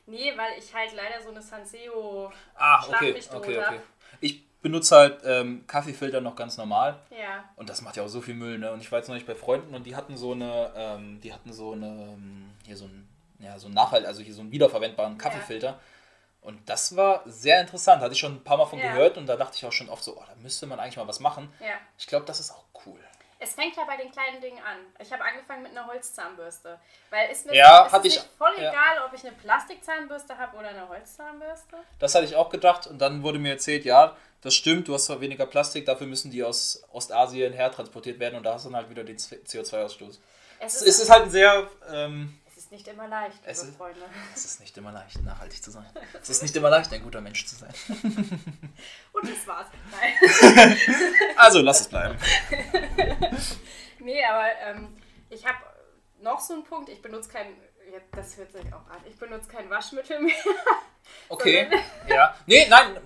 [0.05, 2.31] Nee, weil ich halt leider so eine Sanseo.
[2.55, 3.79] Schlag okay, okay, okay.
[4.19, 6.99] Ich benutze halt ähm, Kaffeefilter noch ganz normal.
[7.09, 7.49] Ja.
[7.55, 8.71] Und das macht ja auch so viel Müll, ne?
[8.71, 11.33] Und ich war jetzt noch nicht bei Freunden und die hatten so eine, ähm, die
[11.33, 13.07] hatten so eine, ähm, hier so ein,
[13.39, 15.79] ja, so ein Nachhalt, also hier so einen wiederverwendbaren Kaffeefilter.
[16.41, 18.91] Und das war sehr interessant, hatte ich schon ein paar Mal von Ja.
[18.91, 21.07] gehört und da dachte ich auch schon oft so, oh, da müsste man eigentlich mal
[21.07, 21.51] was machen.
[21.61, 21.75] Ja.
[21.97, 22.99] Ich glaube, das ist auch cool.
[23.43, 24.77] Es fängt ja bei den kleinen Dingen an.
[24.99, 26.79] Ich habe angefangen mit einer Holzzahnbürste.
[27.09, 28.69] Weil ist mir Ja, ist hatte es ich- nicht voll ja.
[28.71, 31.77] egal, ob ich eine Plastikzahnbürste habe oder eine Holzzahnbürste.
[31.99, 35.05] Das hatte ich auch gedacht und dann wurde mir erzählt, ja, das stimmt, du hast
[35.05, 38.77] zwar weniger Plastik, dafür müssen die aus Ostasien hertransportiert werden und da hast du dann
[38.77, 40.19] halt wieder den CO2-Ausstoß.
[40.59, 42.42] Es Es ist, ist halt ein sehr, ähm, ist
[42.73, 44.01] nicht immer leicht, liebe Es ist- Freunde.
[44.33, 45.85] es ist nicht immer leicht, nachhaltig zu sein.
[46.21, 47.73] Es ist nicht immer leicht, ein guter Mensch zu sein.
[49.13, 49.67] Und das war's.
[49.91, 50.77] Nein.
[51.37, 52.17] Also lass es bleiben.
[53.99, 54.97] nee, aber ähm,
[55.29, 55.57] ich habe
[56.21, 56.89] noch so einen Punkt.
[56.89, 57.55] Ich benutze kein.
[58.11, 58.97] Das hört sich auch an.
[59.05, 60.33] Ich benutze kein Waschmittel mehr,
[61.29, 61.69] Okay,
[62.07, 62.35] ja.
[62.47, 62.97] Nee, nein,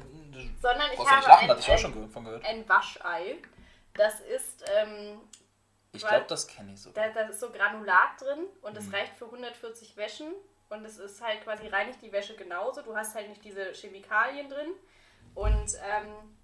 [0.61, 2.45] sondern ich ja nicht habe lachen, ein, ich auch schon von gehört.
[2.45, 3.35] ein Waschei.
[3.95, 5.19] Das ist ähm,
[5.93, 6.91] Ich glaube, das kenne ich so.
[6.91, 8.77] Da, da ist so Granulat drin und Mhm.
[8.79, 10.33] es reicht für 140 Wäschen.
[10.69, 12.81] Und es ist halt quasi reinigt die Wäsche genauso.
[12.81, 14.73] Du hast halt nicht diese Chemikalien drin.
[15.33, 16.36] Und ähm,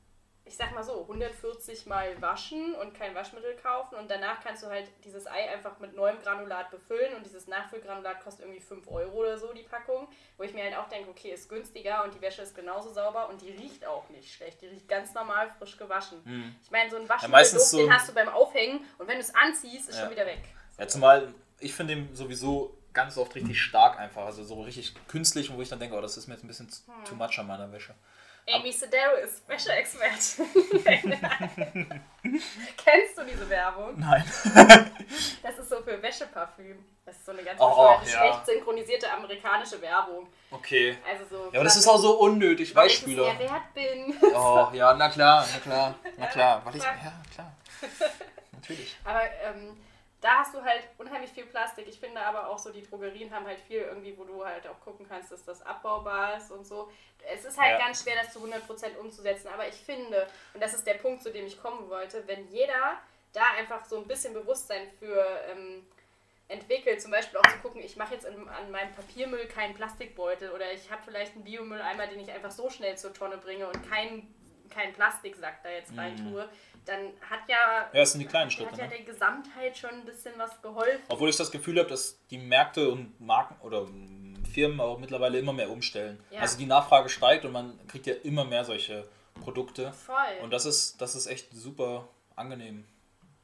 [0.45, 3.95] ich sag mal so, 140 mal waschen und kein Waschmittel kaufen.
[3.95, 7.15] Und danach kannst du halt dieses Ei einfach mit neuem Granulat befüllen.
[7.15, 10.07] Und dieses Nachfüllgranulat kostet irgendwie 5 Euro oder so, die Packung.
[10.37, 13.29] Wo ich mir halt auch denke, okay, ist günstiger und die Wäsche ist genauso sauber
[13.29, 14.61] und die riecht auch nicht schlecht.
[14.61, 16.57] Die riecht ganz normal frisch gewaschen.
[16.61, 19.21] Ich meine, so ein meistens Waschmittelduft, so- den hast du beim Aufhängen und wenn du
[19.21, 20.01] es anziehst, ist Ja.
[20.03, 20.41] schon wieder weg.
[20.77, 24.25] Ja, zumal ich finde den sowieso ganz oft richtig stark einfach.
[24.25, 26.69] Also so richtig künstlich, wo ich dann denke, oh, das ist mir jetzt ein bisschen
[26.69, 27.05] zu- Hm.
[27.05, 27.95] too much an meiner Wäsche.
[28.49, 30.45] Amy Sedero ist Wäscheexpertin.
[32.77, 33.93] Kennst du diese Werbung?
[33.99, 34.23] Nein.
[35.43, 36.83] Das ist so für Wäscheparfüm.
[37.05, 38.05] Das ist so eine ganz Oh, ja.
[38.05, 40.27] schlecht synchronisierte amerikanische Werbung.
[40.49, 40.97] Okay.
[41.07, 41.43] Also so.
[41.51, 43.33] Ja, aber das ist auch so unnötig, weil ich es Weichspüler.
[43.33, 44.17] mir wert bin.
[44.35, 46.61] Oh, ja, na klar, na klar, na klar.
[46.65, 46.93] Weil ich, ja,
[47.33, 47.53] klar.
[48.53, 48.95] Natürlich.
[49.03, 49.77] Aber ähm,
[50.23, 51.87] da hast du halt unheimlich viel Plastik.
[51.87, 54.79] Ich finde aber auch so, die Drogerien haben halt viel irgendwie, wo du halt auch
[54.79, 56.89] gucken kannst, dass das abbaubar ist und so.
[57.31, 57.85] Es ist halt Ja.
[57.85, 59.49] ganz schwer, das zu 100% umzusetzen.
[59.53, 62.97] Aber ich finde, und das ist der Punkt, zu dem ich kommen wollte, wenn jeder
[63.33, 65.85] da einfach so ein bisschen Bewusstsein für ähm,
[66.47, 70.51] entwickelt, zum Beispiel auch zu gucken, ich mache jetzt in, an meinem Papiermüll keinen Plastikbeutel
[70.51, 73.89] oder ich habe vielleicht einen Biomülleimer, den ich einfach so schnell zur Tonne bringe und
[73.89, 74.33] keinen
[74.73, 76.31] keinen Plastiksack da jetzt rein Mhm.
[76.31, 76.49] tue,
[76.85, 76.99] dann
[77.29, 78.75] hat ja, Ja, das sind die kleinen hat Schritte.
[78.77, 78.89] ja Ne?
[78.89, 81.01] der Gesamtheit schon ein bisschen was geholfen.
[81.09, 85.39] Obwohl ich das Gefühl habe, dass die Märkte und Marken oder mm, Firmen auch mittlerweile
[85.39, 86.21] immer mehr umstellen.
[86.29, 86.41] Ja.
[86.41, 89.07] Also die Nachfrage steigt und man kriegt ja immer mehr solche
[89.41, 89.93] Produkte.
[89.93, 90.15] Voll.
[90.41, 92.85] Und das ist, das ist echt super angenehm.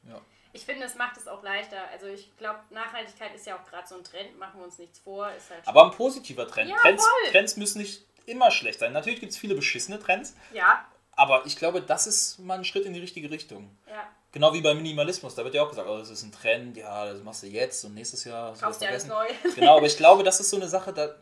[0.08, 0.20] Ja.
[0.52, 1.78] Ich finde, es macht es auch leichter.
[1.92, 4.98] Also ich glaube, Nachhaltigkeit ist ja auch gerade so ein Trend, machen wir uns nichts
[4.98, 5.26] vor.
[5.26, 6.70] Halt Aber ein positiver Trend.
[6.70, 7.04] Ja, Trends.
[7.30, 8.92] Trends müssen nicht immer schlecht sein.
[8.92, 10.84] Natürlich gibt es viele beschissene Trends, ja,
[11.20, 13.76] aber ich glaube, das ist mal ein Schritt in die richtige Richtung.
[13.86, 14.08] ja.
[14.32, 17.04] Genau wie beim Minimalismus, da wird ja auch gesagt, oh, das ist ein Trend, ja,
[17.04, 19.26] das machst du jetzt und nächstes Jahr Kaufst dir alles neu.
[19.56, 21.16] Genau, aber ich glaube, das ist so eine Sache, da,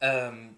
[0.00, 0.56] ähm,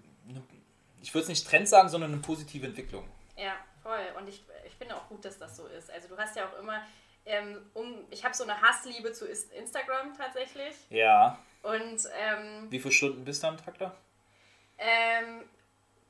[1.02, 3.06] ich würde es nicht Trend sagen, sondern eine positive Entwicklung.
[3.36, 4.00] Ja, voll.
[4.18, 5.90] Und ich, ich finde auch gut, dass das so ist.
[5.90, 6.80] Also du hast ja auch immer,
[7.26, 10.74] ähm, um, ich habe so eine Hassliebe zu Instagram tatsächlich.
[10.88, 11.38] Ja.
[11.62, 13.94] Und ähm, Wie viele Stunden bist du am Tag da?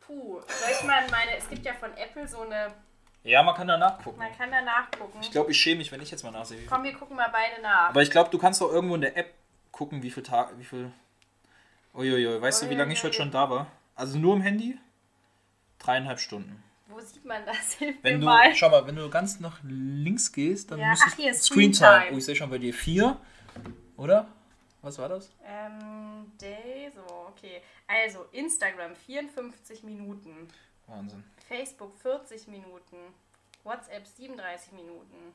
[0.06, 2.72] Puh, soll ich mal meine, es gibt ja von Apple so eine,
[3.24, 4.18] Ja, man kann da nachgucken.
[4.18, 5.18] man kann da nachgucken.
[5.20, 6.64] Ich glaube, ich schäme mich, wenn ich jetzt mal nachsehe.
[6.68, 7.90] Komm, wir gucken mal beide nach.
[7.90, 9.32] Aber ich glaube, du kannst doch irgendwo in der App
[9.70, 10.90] gucken, wie viel Tag, wie viel.
[11.94, 13.66] Uiuiui, weißt du, wie lange ich heute schon da war?
[13.94, 14.78] Also nur im Handy?
[15.78, 16.62] Dreieinhalb Stunden.
[16.88, 17.72] Wo sieht man das?
[17.78, 18.54] Hilf Wenn du, mal.
[18.54, 21.72] schau mal, wenn du ganz nach links gehst, dann Ja, müsstest hier, Screen.
[21.72, 22.04] Time.
[22.12, 23.18] Oh, ich sehe schon bei dir vier.
[23.96, 24.26] Oder?
[24.82, 25.30] Was war das?
[25.46, 27.62] Ähm, Day, so, okay.
[27.86, 30.48] Also, Instagram 54 Minuten.
[30.88, 31.22] Wahnsinn.
[31.48, 32.96] Facebook 40 Minuten.
[33.64, 35.34] WhatsApp 37 Minuten.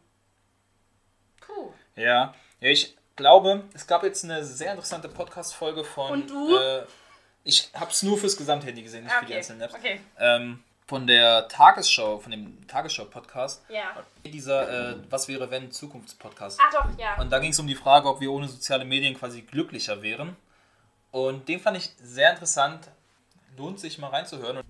[1.39, 1.71] Puh.
[1.95, 6.11] Ja, ich glaube, es gab jetzt eine sehr interessante Podcast-Folge von.
[6.11, 6.57] Und du?
[6.57, 6.85] Äh,
[7.45, 9.37] ich habe es nur fürs Gesamthandy gesehen, nicht Ah, für die okay.
[9.37, 9.75] einzelnen Apps.
[9.75, 10.01] Okay.
[10.19, 13.63] Ähm, von der Tagesschau, von dem Tagesschau-Podcast.
[13.69, 14.03] Ja.
[14.25, 16.59] Dieser äh, Was wäre wenn Zukunftspodcast.
[16.65, 17.19] Ach doch, ja.
[17.19, 20.35] Und da ging es um die Frage, ob wir ohne soziale Medien quasi glücklicher wären.
[21.11, 22.87] Und den fand ich sehr interessant.
[23.57, 24.61] Lohnt sich mal reinzuhören.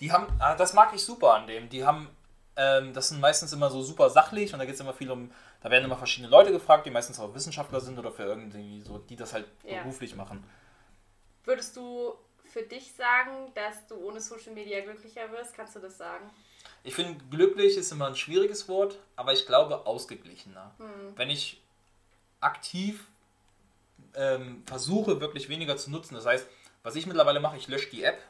[0.00, 1.68] Die haben, ah, das mag ich super an dem.
[1.68, 2.08] Die haben,
[2.56, 5.30] ähm, das sind meistens immer so super sachlich und da geht es immer viel um,
[5.62, 8.98] da werden immer verschiedene Leute gefragt, die meistens auch Wissenschaftler sind oder für irgendwie so,
[8.98, 9.82] die das halt Ja.
[9.82, 10.42] beruflich machen.
[11.44, 12.14] Würdest du
[12.52, 15.54] für dich sagen, dass du ohne Social Media glücklicher wirst?
[15.54, 16.30] Kannst du das sagen?
[16.84, 20.74] Ich finde, glücklich ist immer ein schwieriges Wort, aber ich glaube ausgeglichener.
[20.78, 21.16] Hm.
[21.16, 21.60] Wenn ich
[22.40, 23.06] aktiv
[24.14, 26.46] ähm, versuche, wirklich weniger zu nutzen, das heißt,
[26.82, 28.20] was ich mittlerweile mache, ich lösche die App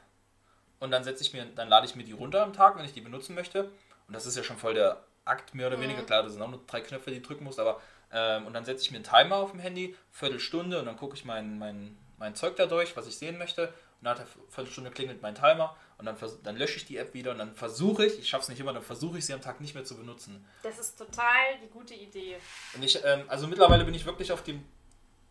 [0.80, 2.92] und dann setze ich mir, dann lade ich mir die runter am Tag, wenn ich
[2.92, 3.70] die benutzen möchte.
[4.06, 5.82] Und das ist ja schon voll der Akt, mehr oder Mhm.
[5.82, 6.02] weniger.
[6.02, 7.80] Klar, das sind auch nur drei Knöpfe, die ich drücken muss, aber
[8.12, 11.16] ähm, und dann setze ich mir einen Timer auf dem Handy, Viertelstunde, und dann gucke
[11.16, 13.72] ich mein, mein, mein Zeug da durch, was ich sehen möchte.
[14.02, 17.38] Nach der Viertelstunde klingelt mein Timer und dann, dann lösche ich die App wieder und
[17.38, 19.74] dann versuche ich, ich schaffe es nicht immer, dann versuche ich sie am Tag nicht
[19.74, 20.44] mehr zu benutzen.
[20.64, 22.36] Das ist total die gute Idee.
[22.74, 24.64] Und ich, ähm, also mittlerweile bin ich wirklich auf dem,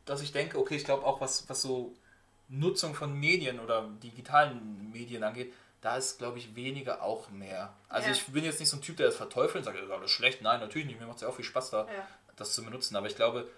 [0.06, 1.94] dass ich denke, okay, ich glaube auch, was, was so
[2.48, 7.74] Nutzung von Medien oder digitalen Medien angeht, da ist, glaube ich, weniger auch mehr.
[7.90, 8.14] Also Ja.
[8.14, 10.12] ich bin jetzt nicht so ein Typ, der das verteufelt und sagt, das ist alles
[10.12, 10.42] schlecht.
[10.42, 11.00] Nein, natürlich nicht.
[11.00, 12.08] Mir macht es ja auch viel Spaß da, Ja.
[12.36, 12.96] das zu benutzen.
[12.96, 13.50] Aber ich glaube,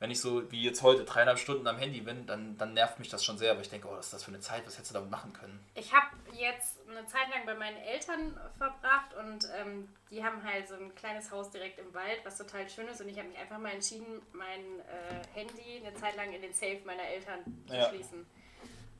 [0.00, 3.08] wenn ich so wie jetzt heute dreieinhalb Stunden am Handy bin, dann, dann nervt mich
[3.08, 3.50] das schon sehr.
[3.52, 4.64] Aber ich denke, oh, was ist das für eine Zeit?
[4.66, 5.58] Was hättest du damit machen können?
[5.74, 10.68] Ich habe jetzt eine Zeit lang bei meinen Eltern verbracht und ähm, die haben halt
[10.68, 13.00] so ein kleines Haus direkt im Wald, was total schön ist.
[13.00, 16.52] Und ich habe mich einfach mal entschieden, mein äh, Handy eine Zeit lang in den
[16.54, 17.88] Safe meiner Eltern zu Ja.
[17.88, 18.24] schließen.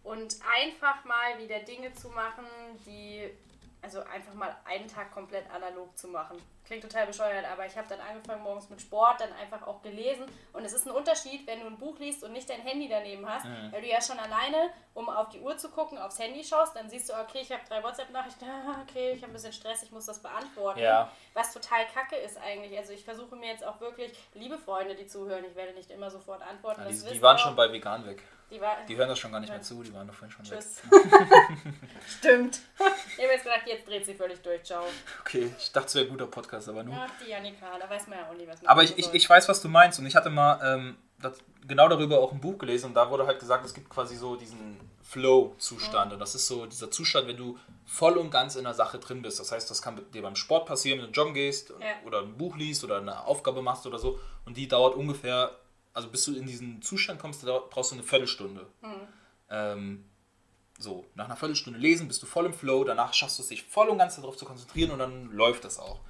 [0.03, 2.45] Und einfach mal wieder Dinge zu machen,
[2.87, 3.29] die,
[3.83, 6.39] also einfach mal einen Tag komplett analog zu machen.
[6.69, 10.27] Klingt total bescheuert, aber ich habe dann angefangen morgens mit Sport, dann einfach auch gelesen.
[10.53, 13.27] Und es ist ein Unterschied, wenn du ein Buch liest und nicht dein Handy daneben
[13.27, 13.73] hast, Mhm.
[13.73, 16.91] weil du ja schon alleine, um auf die Uhr zu gucken, aufs Handy schaust, dann
[16.91, 18.45] siehst du, okay, ich habe drei WhatsApp-Nachrichten,
[18.87, 20.81] okay, ich habe ein bisschen Stress, ich muss das beantworten.
[20.81, 21.11] Ja.
[21.33, 22.77] Was total kacke ist eigentlich.
[22.77, 26.11] Also ich versuche mir jetzt auch wirklich, liebe Freunde, die zuhören, ich werde nicht immer
[26.11, 26.83] sofort antworten.
[26.83, 27.57] Ja, die, die waren ihr schon auch.
[27.57, 28.23] bei Vegan weg.
[28.51, 30.51] Die, war, Die hören das schon gar nicht mehr zu, die waren doch vorhin schon
[30.51, 30.59] weg.
[30.59, 30.81] Tschüss.
[32.19, 32.61] Stimmt.
[33.17, 34.63] Ich habe jetzt gedacht, jetzt dreht sie völlig durch.
[34.65, 34.85] Ciao.
[35.21, 36.95] Okay, ich dachte, es wäre ein guter Podcast, aber nur.
[36.97, 39.29] Ach, die Janika, da weiß man ja auch nie, was man Aber ich, ich, ich
[39.29, 39.99] weiß, was du meinst.
[39.99, 42.87] Und ich hatte mal ähm, das, genau darüber auch ein Buch gelesen.
[42.87, 46.13] Und da wurde halt gesagt, es gibt quasi so diesen Flow-Zustand.
[46.13, 49.23] Und das ist so dieser Zustand, wenn du voll und ganz in der Sache drin
[49.23, 49.39] bist.
[49.39, 52.07] Das heißt, das kann dir beim Sport passieren, wenn du joggen gehst Ja.
[52.07, 54.19] oder ein Buch liest oder eine Aufgabe machst oder so.
[54.45, 55.53] Und die dauert ungefähr,
[55.93, 58.67] also bis du in diesen Zustand kommst, da brauchst du eine Viertelstunde.
[58.83, 59.09] Hm.
[59.51, 60.05] Ähm,
[60.79, 63.65] so, nach einer Viertelstunde lesen bist du voll im Flow, danach schaffst du es, dich
[63.65, 66.01] voll und ganz darauf zu konzentrieren und dann läuft das auch.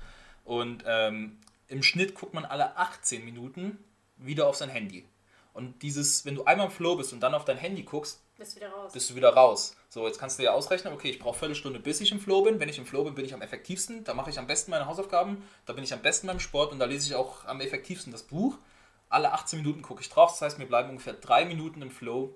[0.49, 1.37] Und ähm,
[1.67, 3.85] im Schnitt guckt man alle 18 Minuten
[4.17, 5.05] wieder auf sein Handy.
[5.53, 8.57] Und dieses, wenn du einmal im Flow bist und dann auf dein Handy guckst, Bist
[8.57, 8.93] wieder raus.
[8.95, 9.77] bist du wieder raus.
[9.91, 12.61] So, jetzt kannst du dir ausrechnen, okay, ich brauche Viertelstunde, bis ich im Flow bin.
[12.61, 14.05] Wenn ich im Flow bin, bin ich am effektivsten.
[14.05, 16.79] Da mache ich am besten meine Hausaufgaben, da bin ich am besten beim Sport und
[16.79, 18.57] da lese ich auch am effektivsten das Buch.
[19.11, 22.35] Alle 18 Minuten gucke ich drauf, das heißt, mir bleiben ungefähr drei Minuten im Flow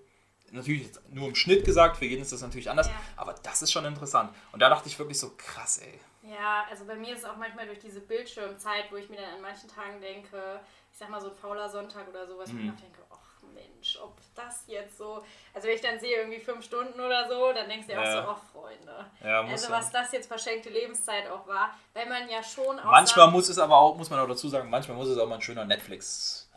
[0.53, 2.95] natürlich nur im Schnitt gesagt, für jeden ist das natürlich anders, Ja.
[3.17, 4.35] aber das ist schon interessant.
[4.53, 5.99] Und da dachte ich wirklich so, krass, ey.
[6.23, 9.35] Ja, also bei mir ist es auch manchmal durch diese Bildschirmzeit, wo ich mir dann
[9.35, 10.61] an manchen Tagen denke,
[10.93, 12.69] ich sag mal so ein fauler Sonntag oder sowas, wo ich Mhm.
[12.71, 13.17] noch denke, ach
[13.55, 15.23] Mensch, ob das jetzt so,
[15.53, 18.05] also wenn ich dann sehe irgendwie fünf Stunden oder so, dann denkst du dir auch
[18.05, 18.23] Ja.
[18.23, 19.07] so, ach Freunde.
[19.23, 19.73] Ja, Also ja.
[19.79, 23.59] was das jetzt verschenkte Lebenszeit auch war, weil man ja schon auch Manchmal muss es
[23.59, 25.65] aber auch, muss man auch dazu sagen, manchmal muss es auch mal ein schöner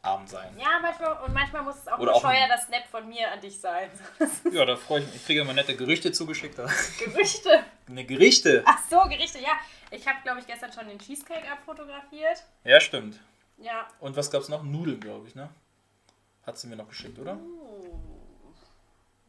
[0.05, 0.57] Netflix-Abend sein.
[0.57, 3.89] ja, manchmal, und manchmal muss es auch Oder bescheuerter Snap von mir an dich sein.
[4.51, 5.15] Ja, da freue ich mich.
[5.15, 6.55] Ich kriege immer nette Gerüchte zugeschickt.
[6.99, 7.63] Gerüchte.
[7.87, 8.63] Ne, Gerichte.
[8.65, 9.51] Ach so, Gerichte, ja.
[9.91, 12.43] Ich habe, glaube ich, gestern schon den Cheesecake abfotografiert.
[12.63, 13.19] Ja, stimmt.
[13.57, 13.87] Ja.
[13.99, 14.63] Und was gab's noch?
[14.63, 15.49] Nudeln, glaube ich, ne?
[16.45, 17.35] Hat sie mir noch geschickt, oder?
[17.35, 17.99] Uh.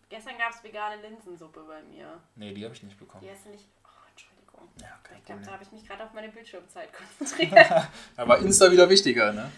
[0.08, 2.20] Gestern gab es vegane Linsensuppe bei mir.
[2.36, 3.24] Nee, die habe ich nicht bekommen.
[3.24, 3.64] Die hast du nicht.
[3.84, 4.68] Oh, Entschuldigung.
[4.80, 7.88] Ja, kein Ich glaube, da habe ich mich gerade auf meine Bildschirmzeit konzentriert.
[8.16, 9.50] Aber Insta wieder wichtiger, ne?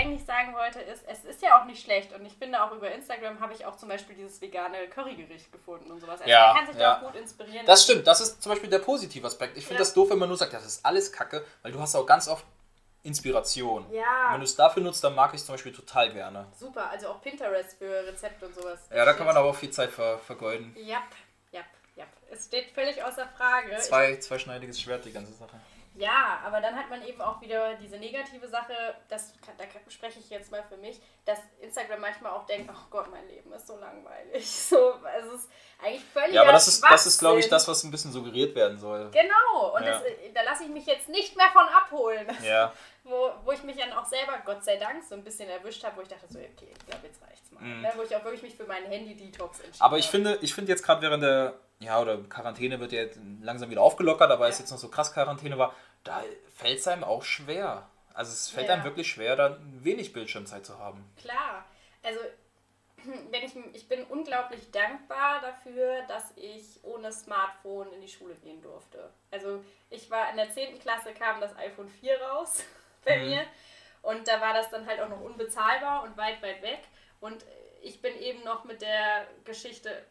[0.00, 2.12] Aber was ich eigentlich sagen wollte, ist, es ist ja auch nicht schlecht.
[2.12, 5.90] Und ich finde auch über Instagram habe ich auch zum Beispiel dieses vegane Currygericht gefunden
[5.90, 6.20] und sowas.
[6.20, 6.94] Also Ja, man kann sich ja.
[6.94, 7.66] da auch gut inspirieren.
[7.66, 9.56] Das stimmt, das ist zum Beispiel der positive Aspekt.
[9.56, 9.80] Ich finde Ja.
[9.80, 12.06] das doof, wenn man nur sagt, ja, das ist alles Kacke, weil du hast auch
[12.06, 12.44] ganz oft
[13.02, 13.86] Inspiration.
[13.92, 14.28] Ja.
[14.32, 16.46] Wenn du es dafür nutzt, dann mag ich es zum Beispiel total gerne.
[16.58, 18.78] Super, also auch Pinterest für Rezepte und sowas.
[18.90, 20.76] Ja, da kann man aber auch viel Zeit ver vergeuden.
[20.76, 21.04] Jap,
[21.50, 21.64] jap,
[21.96, 22.08] jap.
[22.30, 23.76] Es steht völlig außer Frage.
[23.78, 25.58] Zwei, zweischneidiges Schwert, die ganze Sache.
[26.00, 28.72] Ja, aber dann hat man eben auch wieder diese negative Sache,
[29.08, 32.86] das, kann- da spreche ich jetzt mal für mich, dass Instagram manchmal auch denkt, oh
[32.90, 34.44] Gott, mein Leben ist so langweilig.
[34.70, 35.50] So, es ist
[35.82, 38.54] eigentlich völlig Ja, aber das ist, das ist glaube ich, das, was ein bisschen suggeriert
[38.54, 39.10] werden soll.
[39.10, 39.90] Genau, und Ja.
[39.92, 40.02] das,
[40.34, 42.26] da lasse ich mich jetzt nicht mehr von abholen.
[42.42, 42.72] Ja,
[43.04, 45.96] Wo, wo ich mich dann auch selber, Gott sei Dank, so ein bisschen erwischt habe,
[45.96, 47.62] wo ich dachte so, okay, ich glaube, jetzt reicht's mal.
[47.62, 47.80] Mhm.
[47.82, 50.12] Ne, wo ich auch wirklich mich für meinen Handy-Detox entschieden aber ich habe.
[50.12, 53.80] finde, ich finde jetzt gerade während der, ja, oder Quarantäne wird ja jetzt langsam wieder
[53.82, 54.62] aufgelockert, aber es Ja.
[54.64, 55.74] jetzt noch so krass Quarantäne war,
[56.04, 56.22] da
[56.54, 57.88] fällt es einem auch schwer.
[58.14, 58.74] Also es fällt Ja.
[58.74, 61.04] einem wirklich schwer, da wenig Bildschirmzeit zu haben.
[61.20, 61.64] Klar,
[62.02, 62.20] also
[63.30, 68.60] wenn ich, ich bin unglaublich dankbar dafür, dass ich ohne Smartphone in die Schule gehen
[68.62, 69.10] durfte.
[69.30, 70.78] Also ich war in der 10.
[70.80, 72.64] Klasse, kam das iPhone 4 raus
[73.04, 73.26] bei Mhm.
[73.28, 73.46] mir
[74.02, 76.80] und da war das dann halt auch noch unbezahlbar und weit, weit weg
[77.20, 77.44] und
[77.82, 80.04] ich bin eben noch mit der Geschichte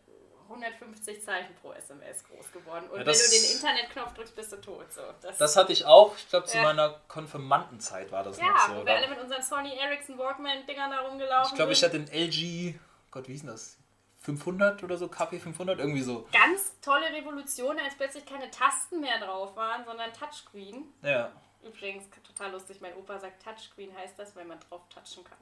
[0.50, 2.86] 150 Zeichen pro SMS groß geworden.
[2.89, 4.91] Und Ja, wenn du den Internetknopf drückst, bist du tot.
[4.91, 6.64] So, das, Das hatte ich auch, ich glaube zu Ja.
[6.64, 8.76] meiner Konfirmandenzeit war das ja, noch so.
[8.82, 12.08] wo wir alle mit unseren Sony Ericsson Walkman-Dingern da rumgelaufen Ich glaube, ich hatte den
[12.12, 12.80] LG,
[13.12, 13.78] Gott, wie hieß denn das?
[14.22, 16.28] 500 oder so, KP 500, irgendwie so.
[16.34, 20.93] ganz tolle Revolution, als plötzlich keine Tasten mehr drauf waren, sondern Touchscreen.
[21.02, 21.32] Ja.
[21.64, 25.38] Übrigens, total lustig, mein Opa sagt Touchscreen heißt das, weil man drauf touchen kann.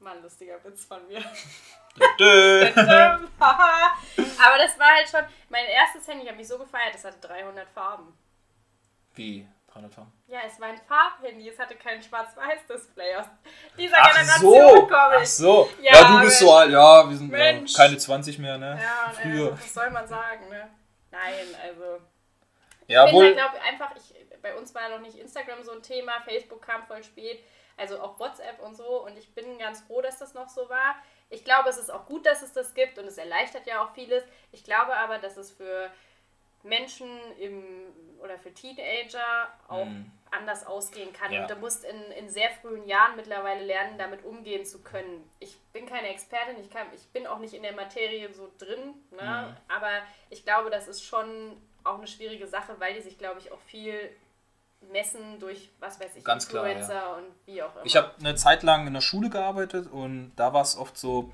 [0.00, 1.18] Mal ein lustiger Witz von mir.
[3.38, 7.18] Aber das war halt schon mein erstes Handy, ich habe mich so gefeiert, es hatte
[7.26, 8.16] 300 Farben.
[9.14, 9.46] Wie?
[9.72, 10.12] 300 Farben?
[10.28, 13.16] Ja, es war ein Farbhandy, es hatte kein Schwarz-Weiß-Display.
[13.16, 13.26] Aus
[13.76, 15.28] dieser Ach Generation so, komme ach ich.
[15.30, 15.70] so.
[15.82, 18.78] Ja, Ja, du bist so alt, ja, wir sind ja, keine 20 mehr, ne?
[18.80, 19.52] Ja, Früher.
[19.52, 20.70] was soll man sagen, ne?
[21.10, 22.00] Nein, also
[22.86, 23.24] Ja, Ich wohl.
[23.24, 26.86] halt, glaube einfach, ich, bei uns war noch nicht Instagram so ein Thema, Facebook kam
[26.86, 27.42] voll spät,
[27.78, 30.96] also auch WhatsApp und so und ich bin ganz froh, dass das noch so war.
[31.30, 33.92] Ich glaube, es ist auch gut, dass es das gibt und es erleichtert ja auch
[33.94, 34.24] vieles.
[34.52, 35.90] Ich glaube aber, dass es für
[36.64, 37.08] Menschen
[37.38, 37.62] im,
[38.20, 40.10] oder für Teenager auch Mhm.
[40.30, 41.32] anders ausgehen kann.
[41.32, 41.42] Ja.
[41.42, 45.30] Und du musst in, in sehr frühen Jahren mittlerweile lernen, damit umgehen zu können.
[45.38, 48.94] Ich bin keine Expertin, ich, kann, ich bin auch nicht in der Materie so drin,
[49.12, 49.22] ne?
[49.56, 49.72] Mhm.
[49.72, 49.90] aber
[50.30, 53.60] ich glaube, das ist schon auch eine schwierige Sache, weil die sich, glaube ich, auch
[53.60, 54.14] viel
[54.92, 57.84] messen durch, was weiß ich, Ganz klar, Influencer und wie auch immer.
[57.84, 61.32] Ich habe eine Zeit lang in der Schule gearbeitet und da war es oft so,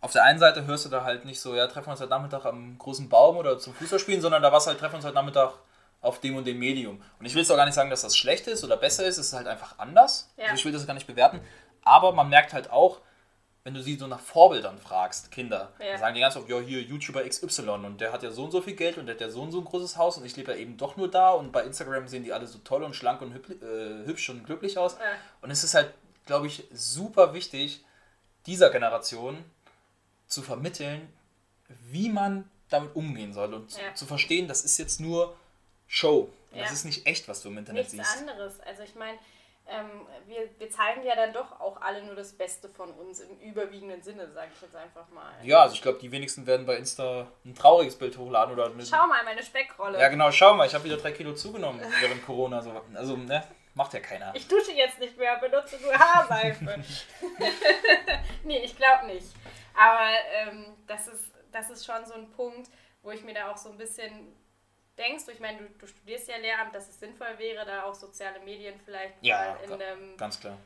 [0.00, 2.10] auf der einen Seite hörst du da halt nicht so, ja, treffen wir uns heute
[2.10, 5.04] Nachmittag am großen Baum oder zum Fußballspielen, sondern da war es halt, treffen wir uns
[5.04, 5.54] heute Nachmittag
[6.00, 7.02] auf dem und dem Medium.
[7.18, 9.18] Und ich will jetzt auch gar nicht sagen, dass das schlecht ist oder besser ist,
[9.18, 10.32] es ist halt einfach anders.
[10.36, 10.44] Ja.
[10.44, 11.40] Also ich will das gar nicht bewerten.
[11.82, 13.00] Aber man merkt halt auch,
[13.64, 15.90] wenn du sie so nach Vorbildern fragst, Kinder, Ja.
[15.92, 18.50] dann sagen die ganz oft, ja, hier YouTuber XY und der hat ja so und
[18.50, 20.36] so viel Geld und der hat ja so und so ein großes Haus und ich
[20.36, 22.94] lebe ja eben doch nur da und bei Instagram sehen die alle so toll und
[22.94, 24.94] schlank und hübsch, äh, hübsch und glücklich aus.
[24.94, 25.00] Ja.
[25.42, 25.92] Und es ist halt,
[26.26, 27.84] glaube ich, super wichtig,
[28.46, 29.44] dieser Generation
[30.26, 31.12] zu vermitteln,
[31.90, 33.94] wie man damit umgehen soll und Ja.
[33.94, 35.36] zu verstehen, das ist jetzt nur
[35.86, 36.30] Show.
[36.54, 38.20] Das ist nicht echt, was du im Internet Nichts siehst.
[38.28, 38.60] anderes.
[38.60, 39.18] Also ich meine,
[39.68, 43.38] ähm, wir, wir zeigen ja dann doch auch alle nur das Beste von uns im
[43.40, 45.32] überwiegenden Sinne, sage ich jetzt einfach mal.
[45.42, 48.84] Ja, also ich glaube, die wenigsten werden bei Insta ein trauriges Bild hochladen oder eine.
[48.84, 49.98] Schau mal, meine Speckrolle.
[49.98, 52.62] Ja, genau, schau mal, ich habe wieder drei Kilo zugenommen während Corona.
[52.62, 52.72] So.
[52.94, 53.44] Also, ne,
[53.74, 54.34] macht ja keiner.
[54.34, 56.64] Ich dusche jetzt nicht mehr, benutze nur Haarseife.
[58.44, 59.26] nee, ich glaube nicht.
[59.74, 62.68] Aber ähm, das, ist, das ist schon so ein Punkt,
[63.02, 64.34] wo ich mir da auch so ein bisschen
[64.98, 67.94] denkst, du, ich meine, du, du studierst ja Lehramt, dass es sinnvoll wäre, da auch
[67.94, 70.58] soziale Medien vielleicht Ja, in einem, Ganz klar.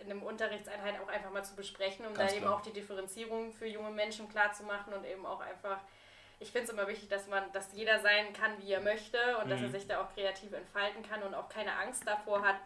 [0.00, 2.56] in einem Unterrichtseinheit auch einfach mal zu besprechen, um Ganz da eben klar.
[2.58, 5.78] auch die Differenzierung für junge Menschen klar zu machen und eben auch einfach,
[6.40, 9.48] ich finde es immer wichtig, dass man, dass jeder sein kann, wie er möchte und
[9.48, 9.72] dass er Mhm.
[9.72, 12.56] sich da auch kreativ entfalten kann und auch keine Angst davor hat,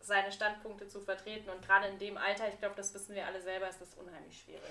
[0.00, 1.48] seine Standpunkte zu vertreten.
[1.50, 4.38] Und gerade in dem Alter, ich glaube, das wissen wir alle selber, ist das unheimlich
[4.42, 4.62] schwierig.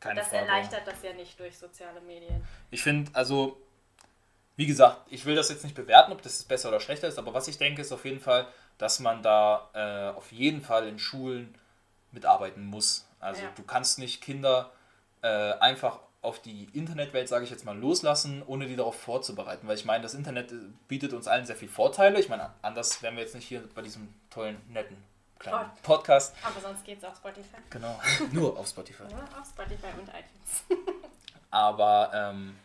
[0.00, 0.42] Keine das Frage.
[0.46, 2.44] erleichtert das ja nicht durch soziale Medien.
[2.70, 3.60] Ich finde, also,
[4.60, 7.32] wie gesagt, ich will das jetzt nicht bewerten, ob das besser oder schlechter ist, aber
[7.32, 8.46] was ich denke, ist auf jeden Fall,
[8.76, 11.54] dass man da äh, auf jeden Fall in Schulen
[12.12, 13.06] mitarbeiten muss.
[13.20, 13.48] Also Ja.
[13.56, 14.70] du kannst nicht Kinder
[15.22, 15.28] äh,
[15.60, 19.66] einfach auf die Internetwelt, sage ich jetzt mal, loslassen, ohne die darauf vorzubereiten.
[19.66, 20.56] Weil ich meine, das Internet äh,
[20.88, 22.20] bietet uns allen sehr viele Vorteile.
[22.20, 24.98] Ich meine, anders wären wir jetzt nicht hier bei diesem tollen, netten,
[25.38, 25.78] kleinen Oh.
[25.82, 26.34] Podcast.
[26.42, 27.56] Aber sonst geht es auf Spotify.
[27.70, 27.98] Genau,
[28.32, 29.04] nur auf Spotify.
[29.04, 30.84] Nur auf Spotify und iTunes.
[31.50, 32.58] Aber ähm,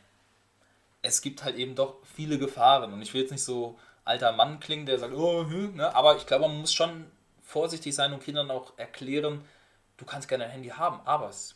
[1.06, 2.93] es gibt halt eben doch viele Gefahren.
[2.93, 5.95] Und ich will jetzt nicht so alter Mann klingen, der sagt, oh, hm, ne?
[5.95, 7.10] aber ich glaube, man muss schon
[7.41, 9.45] vorsichtig sein und Kindern auch erklären,
[9.97, 11.56] du kannst gerne ein Handy haben, aber es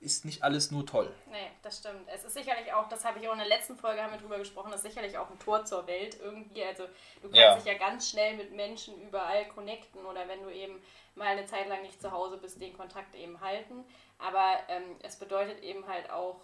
[0.00, 1.14] ist nicht alles nur toll.
[1.30, 2.08] Nee, das stimmt.
[2.12, 4.38] Es ist sicherlich auch, das habe ich auch in der letzten Folge haben wir drüber
[4.38, 6.64] gesprochen, das ist sicherlich auch ein Tor zur Welt irgendwie.
[6.64, 6.84] Also
[7.22, 7.54] du kannst Ja.
[7.54, 10.82] dich ja ganz schnell mit Menschen überall connecten oder wenn du eben
[11.14, 13.84] mal eine Zeit lang nicht zu Hause bist, den Kontakt eben halten.
[14.18, 16.40] Aber ähm, es bedeutet eben halt auch,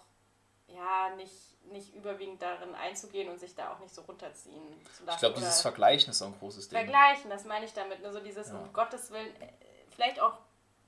[0.75, 1.33] ja, nicht,
[1.71, 4.63] nicht überwiegend darin einzugehen und sich da auch nicht so runterziehen
[4.95, 5.15] zu lassen.
[5.15, 6.77] Ich glaube, dieses Vergleichen ist auch ein großes Ding.
[6.77, 8.01] Vergleichen, das meine ich damit.
[8.01, 8.11] Ne?
[8.11, 8.57] So dieses, Ja.
[8.59, 9.47] um Gottes Willen, äh,
[9.93, 10.37] vielleicht auch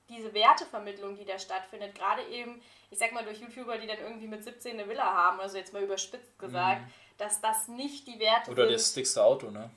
[0.08, 2.60] diese Wertevermittlung, die da stattfindet, gerade eben,
[2.90, 5.72] ich sag mal, durch YouTuber, die dann irgendwie mit 17 eine Villa haben, also jetzt
[5.72, 6.82] mal überspitzt gesagt,
[7.18, 8.56] dass das nicht die Werte Mhm.
[8.56, 8.74] Oder sind.
[8.74, 9.70] das dickste Auto, ne?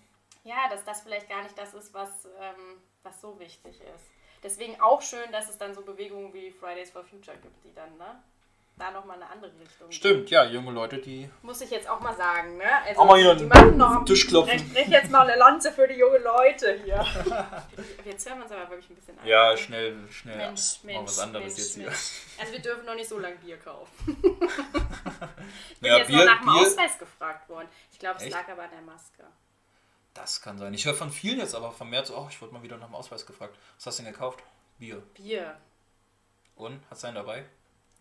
[0.44, 4.06] Ja, dass das vielleicht gar nicht das ist, was, ähm, was so wichtig ist.
[4.44, 7.98] Deswegen auch schön, dass es dann so Bewegungen wie Fridays for Future gibt, die dann,
[7.98, 8.22] ne?
[8.78, 9.90] Da nochmal eine andere Richtung.
[9.90, 11.30] Stimmt, ja, junge Leute, die.
[11.42, 12.82] Muss ich jetzt auch mal sagen, ne?
[12.86, 14.54] Also, Auch mal hier die machen noch Tisch klopfen.
[14.58, 16.96] Ich brech jetzt mal eine Lanze für die jungen Leute hier.
[18.06, 19.26] jetzt hören wir uns aber wirklich ein bisschen an.
[19.26, 19.58] Ja, ne?
[19.58, 20.36] schnell, schnell.
[20.38, 21.86] Mensch, mal Mensch, was anderes Mensch, jetzt hier.
[21.86, 22.12] Mensch.
[22.38, 23.92] Also wir dürfen noch nicht so lange Bier kaufen.
[25.72, 27.70] Ich bin Ja, jetzt Bier, noch nach dem Bier, Ausweis gefragt worden.
[27.92, 28.34] Ich glaube, es Echt?
[28.34, 29.24] lag aber an der Maske.
[30.14, 30.74] das kann sein.
[30.74, 32.96] Ich höre von vielen jetzt aber vermehrt so, oh, ich wurde mal wieder nach dem
[32.96, 33.56] Ausweis gefragt.
[33.78, 34.44] Was hast du denn gekauft?
[34.80, 35.02] Bier.
[35.14, 35.58] Bier,
[36.56, 36.82] Und?
[36.90, 37.46] Hast du einen dabei?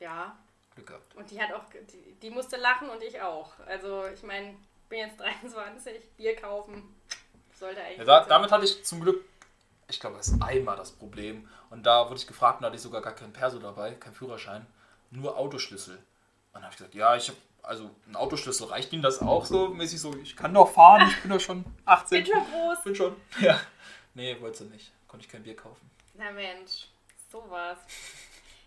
[0.00, 0.36] ja.
[0.74, 1.14] Glück gehabt.
[1.14, 3.52] Und die hat auch, die, die musste lachen und ich auch.
[3.66, 6.94] Also ich meine, ich bin jetzt 23, Bier kaufen
[7.58, 7.98] sollte eigentlich.
[7.98, 9.24] Ja, da, damit hatte ich zum Glück,
[9.88, 11.48] ich glaube, das ist einmal das Problem.
[11.70, 14.14] Und da wurde ich gefragt, und da hatte ich sogar gar keinen Perso dabei, keinen
[14.14, 14.66] Führerschein,
[15.10, 15.96] nur Autoschlüssel.
[15.96, 16.04] Und
[16.54, 19.68] dann habe ich gesagt, ja, ich habe, also ein Autoschlüssel, reicht Ihnen das auch so
[19.68, 22.24] mäßig so, ich kann doch fahren, ich bin doch schon 18.
[22.24, 22.82] bin schon groß.
[22.84, 23.16] Bin schon.
[23.40, 23.60] Ja.
[24.14, 24.92] Nee, wollte sie nicht.
[25.08, 25.90] Konnte ich kein Bier kaufen.
[26.14, 26.88] Na Mensch,
[27.32, 27.78] sowas.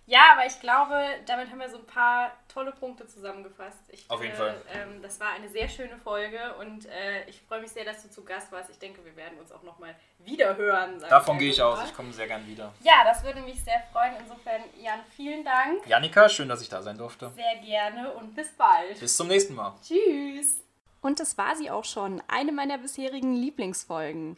[0.07, 0.95] Ja, aber ich glaube,
[1.25, 3.77] damit haben wir so ein paar tolle Punkte zusammengefasst.
[3.89, 4.61] Ich Auf jeden finde, Fall.
[4.73, 8.09] Ähm, das war eine sehr schöne Folge und äh, ich freue mich sehr, dass du
[8.09, 8.69] zu Gast warst.
[8.69, 11.03] Ich denke, wir werden uns auch nochmal wieder hören.
[11.09, 11.79] Davon gehe ich aus.
[11.85, 12.73] Ich komme sehr gern wieder.
[12.79, 14.13] Ja, das würde mich sehr freuen.
[14.21, 15.85] Insofern, Jan, vielen Dank.
[15.85, 17.29] Janika, schön, dass ich da sein durfte.
[17.35, 18.97] Sehr gerne und bis bald.
[18.97, 19.75] Bis zum nächsten Mal.
[19.85, 20.63] Tschüss.
[21.01, 24.37] Und das war sie auch schon, eine meiner bisherigen Lieblingsfolgen.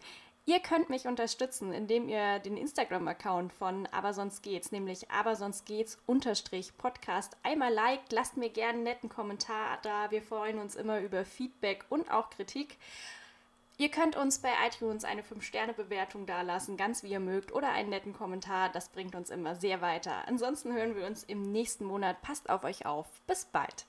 [0.49, 5.67] Ihr könnt mich unterstützen, indem ihr den Instagram-Account von Aber sonst geht's, nämlich Aber sonst
[5.67, 8.11] geht's unterstrich Podcast einmal liked.
[8.11, 10.09] Lasst mir gerne einen netten Kommentar da.
[10.09, 12.79] Wir freuen uns immer über Feedback und auch Kritik.
[13.77, 18.13] Ihr könnt uns bei iTunes eine 5-Sterne-Bewertung dalassen, ganz wie ihr mögt, oder einen netten
[18.13, 18.69] Kommentar.
[18.69, 20.27] Das bringt uns immer sehr weiter.
[20.27, 22.23] Ansonsten hören wir uns im nächsten Monat.
[22.23, 23.05] Passt auf euch auf.
[23.27, 23.85] Bis bald.